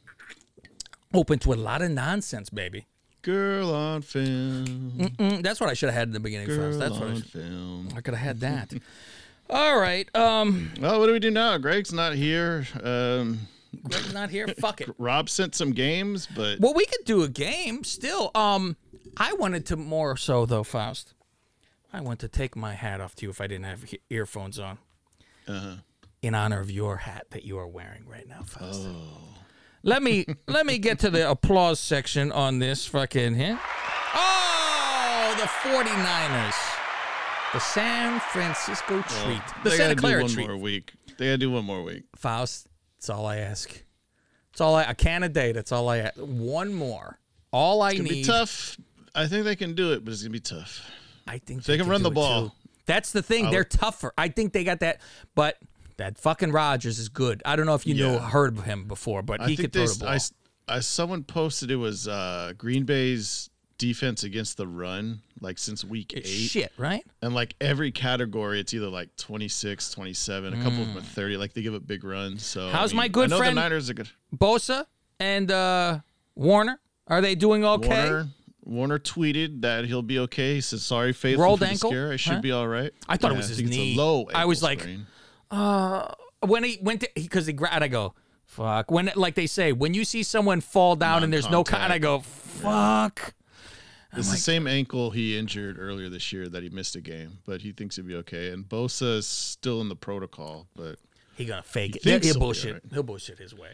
[1.15, 2.87] Open to a lot of nonsense, baby.
[3.23, 5.11] Girl on film.
[5.19, 6.79] Mm, that's what I should have had in the beginning Girl first.
[6.79, 7.89] That's what I, on should, film.
[7.97, 8.73] I could have had that.
[9.51, 10.15] All right.
[10.15, 11.57] Um, Well, what do we do now?
[11.59, 12.67] Greg's not here.
[12.83, 13.41] Um,
[13.85, 14.47] Greg's not here.
[14.61, 14.91] Fuck it.
[14.99, 18.31] Rob sent some games, but Well, we could do a game still.
[18.35, 18.77] Um,
[19.17, 21.15] I wanted to more so though, Faust.
[21.93, 24.79] I want to take my hat off to you if I didn't have earphones on.
[25.49, 25.77] uh,
[26.23, 28.83] in honor of your hat that you are wearing right now, Faust.
[28.87, 29.35] Oh.
[29.83, 33.57] Let me let me get to the applause section on this fucking hit.
[34.15, 36.55] Oh, the 49ers.
[37.53, 39.41] The San Francisco treat.
[39.65, 40.47] The they Santa Clara one treat.
[40.49, 40.93] more week.
[41.17, 42.05] They gotta do one more week.
[42.17, 42.69] Faust,
[42.99, 43.85] that's all I ask.
[44.53, 45.53] It's all I a can a day.
[45.53, 46.17] That's all I ask.
[46.17, 47.19] One more.
[47.53, 48.23] All I It's gonna need.
[48.23, 48.77] be tough.
[49.15, 50.83] I think they can do it, but it's gonna be tough.
[51.27, 52.49] I think They can could run the ball.
[52.49, 52.55] too.
[52.87, 53.47] That's the thing.
[53.47, 54.13] I They're tougher.
[54.19, 55.01] I think they got that.
[55.35, 55.57] But
[55.99, 57.43] that fucking Rodgers is good.
[57.45, 58.31] I don't know if you know Yeah.
[58.31, 60.19] heard of him before, but I he could throw the ball.
[60.71, 63.49] I someone posted it was uh, Green Bay's
[63.79, 66.27] defense against the run, like since week eight.
[66.27, 67.05] Shit, right?
[67.23, 71.37] And like every category, it's either like 26, 27, a couple of them are 30.
[71.37, 72.45] Like they give up big runs.
[72.45, 72.73] So I Mm.
[72.73, 74.09] How's mean, my good I know friend- the Niners are good.
[74.37, 74.85] Bosa
[75.21, 76.01] and uh,
[76.35, 77.89] Warner are they doing okay?
[78.11, 78.29] Warner,
[78.65, 80.57] Warner tweeted that he'll be okay.
[80.57, 81.91] He said, "Sorry, faithful Rolled ankle?
[81.91, 82.13] scare.
[82.13, 82.41] I should Huh?
[82.43, 83.97] be all right." I thought it was his it's knee.
[83.97, 84.29] low.
[84.35, 85.07] I was like, sprain.
[85.51, 86.13] Uh,
[86.47, 88.15] when he went to because he grabbed, I go,
[88.45, 88.91] fuck.
[88.91, 91.93] When like they say, when you see someone fall down and there's no con, Non-contact.
[91.93, 93.35] I go, fuck.
[94.17, 97.61] It's the same ankle he injured earlier this year that he missed a game, but
[97.61, 98.49] he thinks he'll be okay.
[98.51, 100.97] And Bosa is still in the protocol, but
[101.37, 102.25] He gonna fake He it.
[102.25, 102.67] He'll, he'll bullshit.
[102.69, 102.83] alright.
[102.91, 103.69] He'll bullshit his way.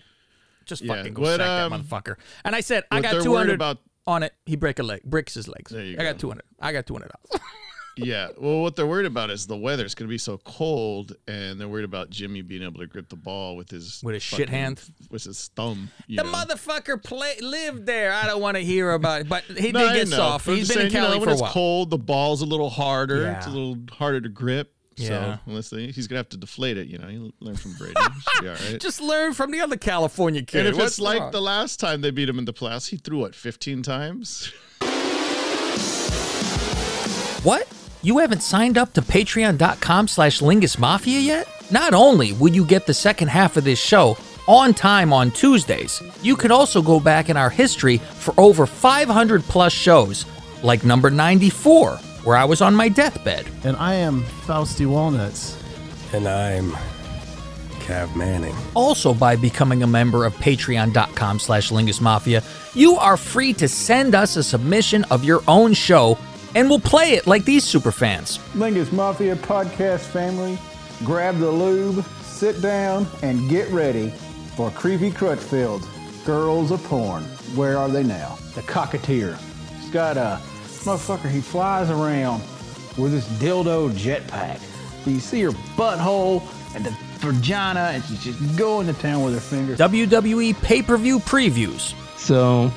[0.67, 2.17] Just Yeah, fucking go what, sack um, that motherfucker.
[2.45, 4.35] And I said, I got two hundred about- on it.
[4.45, 5.73] He break a leg, breaks his legs.
[5.75, 6.45] I got two hundred.
[6.61, 7.43] I got two hundred dollars.
[7.97, 8.29] yeah.
[8.39, 9.85] Well, what they're worried about is the weather.
[9.85, 13.09] It's going to be so cold, and they're worried about Jimmy being able to grip
[13.09, 14.81] the ball with his With his shit hand?
[15.11, 15.91] with his thumb.
[16.09, 16.25] the know.
[16.25, 18.13] motherfucker play lived there.
[18.13, 20.47] I don't want to hear about it, but he No, did I get know, soft.
[20.47, 22.43] but He's been in saying, you know, Cali when for a it's cold, the ball's
[22.43, 23.27] a little harder.
[23.29, 24.71] It's a little harder to grip.
[24.97, 25.09] Yeah.
[25.09, 27.95] So unless they, he's gonna have to deflate it, you know, you learn from Brady.
[28.37, 28.81] Should all right.
[28.81, 30.61] Just learn from the other California kid.
[30.61, 32.97] and if What's it's like the last time they beat him in the playoffs, he
[32.97, 34.53] threw what 15 times.
[37.43, 37.67] What?
[38.05, 41.49] You haven't signed up to patreon.com slash Lingus Mafia yet?
[41.71, 46.03] Not only will you get the second half of this show on time on Tuesdays,
[46.21, 50.27] you could also go back in our history for over 500 plus shows,
[50.63, 53.47] like number 94, where I was on my deathbed.
[53.65, 55.59] And I am Fausty Walnuts.
[56.13, 56.73] And I'm
[57.79, 58.55] Cav Manning.
[58.75, 62.43] Also, by becoming a member of patreon.com slash Lingus Mafia,
[62.75, 66.19] you are free to send us a submission of your own show
[66.55, 68.39] and we'll play it like these superfans.
[68.55, 70.59] Lingus Mafia podcast family,
[71.05, 74.11] grab the lube, sit down, and get ready
[74.57, 75.87] for Creepy Crutchfield.
[76.25, 77.23] Girls of Porn.
[77.55, 78.39] Where are they now?
[78.55, 79.37] The Cocketeer.
[79.81, 80.41] He's got a
[80.85, 82.41] motherfucker, he flies around
[82.97, 84.59] with this dildo jetpack.
[85.05, 86.43] So You see her butthole
[86.75, 89.79] and the vagina, and she's just going to town with her fingers.
[89.79, 91.95] WWE pay per view previews.
[92.19, 92.73] So,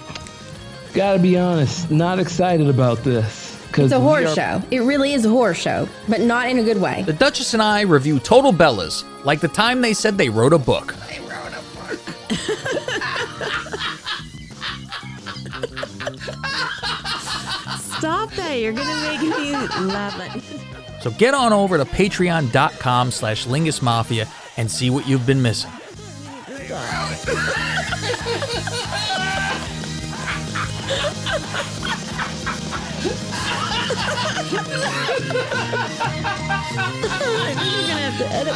[0.93, 3.46] gotta be honest, not excited about this.
[3.77, 4.61] It's a horror are- show.
[4.71, 7.03] It really is a horror show, but not in a good way.
[7.03, 10.57] The Duchess and I review Total Bellas, like the time they said they wrote a
[10.57, 10.95] book.
[11.09, 11.99] They wrote a book.
[17.97, 18.55] Stop that.
[18.59, 19.51] You're going to make me
[19.85, 21.01] laugh.
[21.01, 24.27] So get on over to patreon.com slash Lingus Mafia
[24.57, 25.71] and see what you've been missing.
[36.57, 38.53] You're going to have to edit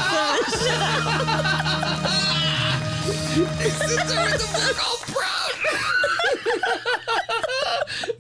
[3.59, 5.53] They sit there in the book all proud.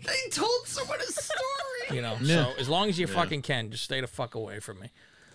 [0.05, 1.95] they told someone a story.
[1.95, 2.45] You know, Yeah.
[2.45, 3.13] so as long as you Yeah.
[3.13, 4.91] fucking can, just stay the fuck away from me.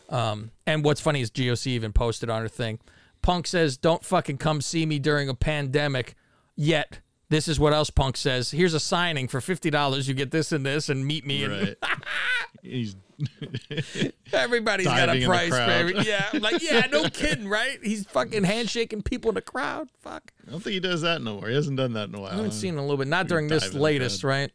[0.08, 2.78] Um, and what's funny is GOC even posted on her thing.
[3.22, 6.14] Punk says, "Don't fucking come see me during a pandemic."
[6.54, 8.52] Yet, this is what else Punk says.
[8.52, 10.06] Here's a signing for fifty dollars.
[10.06, 11.44] You get this and this, and meet me.
[11.44, 11.76] Right.
[11.82, 12.04] And
[12.62, 12.94] He's
[14.32, 15.94] everybody's got a price, baby.
[16.06, 17.78] Yeah, like yeah, no kidding, right?
[17.82, 19.88] He's fucking handshaking people in the crowd.
[20.00, 20.32] Fuck.
[20.46, 21.48] I don't think he does that no more.
[21.48, 22.32] He hasn't done that in a while.
[22.32, 23.08] I haven't seen a little bit.
[23.08, 24.50] Not during this latest, right?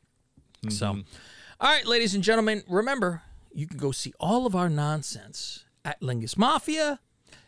[0.69, 1.03] So, all
[1.61, 3.23] right, ladies and gentlemen, remember
[3.53, 6.99] you can go see all of our nonsense at Lingus Mafia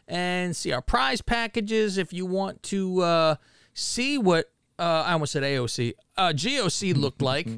[0.08, 3.36] and see our prize packages if you want to uh,
[3.74, 7.48] see what uh, I almost said AOC, uh, GOC looked like.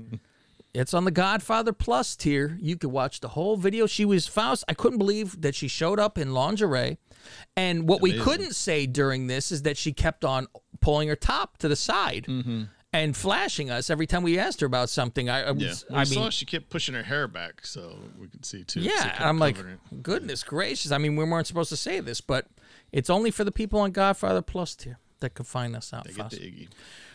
[0.76, 2.58] It's on the Godfather Plus tier.
[2.62, 3.88] You could watch the whole video.
[3.88, 4.66] She was Faust.
[4.68, 6.98] I couldn't believe that she showed up in lingerie.
[7.56, 10.48] And what we couldn't say during this is that she kept on
[10.82, 12.64] pulling her top to the side mm-hmm.
[12.92, 15.30] and flashing us every time we asked her about something.
[15.30, 18.28] I, I was, Yeah, I saw mean, she kept pushing her hair back, so we
[18.28, 18.82] could see too.
[18.82, 20.04] yeah, I'm like, it.
[20.04, 20.92] goodness gracious.
[20.92, 22.48] I mean, we weren't supposed to say this, but
[22.92, 26.04] it's only for the people on Godfather Plus tier that can find us out.
[26.06, 26.38] They Faust.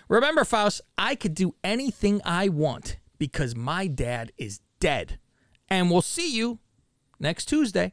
[0.09, 5.21] Remember, Faust, I could do anything I want because my dad is dead.
[5.69, 6.59] And we'll see you
[7.21, 7.93] next Tuesday.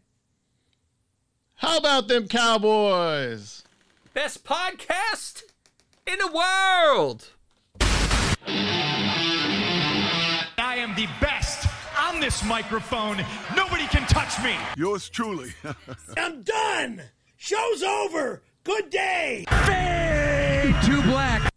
[1.55, 3.63] How about them Cowboys?
[4.15, 5.43] Best podcast
[6.07, 7.29] in the world.
[10.57, 11.67] I am the best
[11.99, 13.17] on this microphone.
[13.55, 14.55] Nobody can touch me.
[14.77, 15.51] Yours truly.
[16.17, 17.01] I'm done.
[17.35, 18.41] Show's over.
[18.63, 19.45] Good day.
[19.65, 21.51] Fade to black.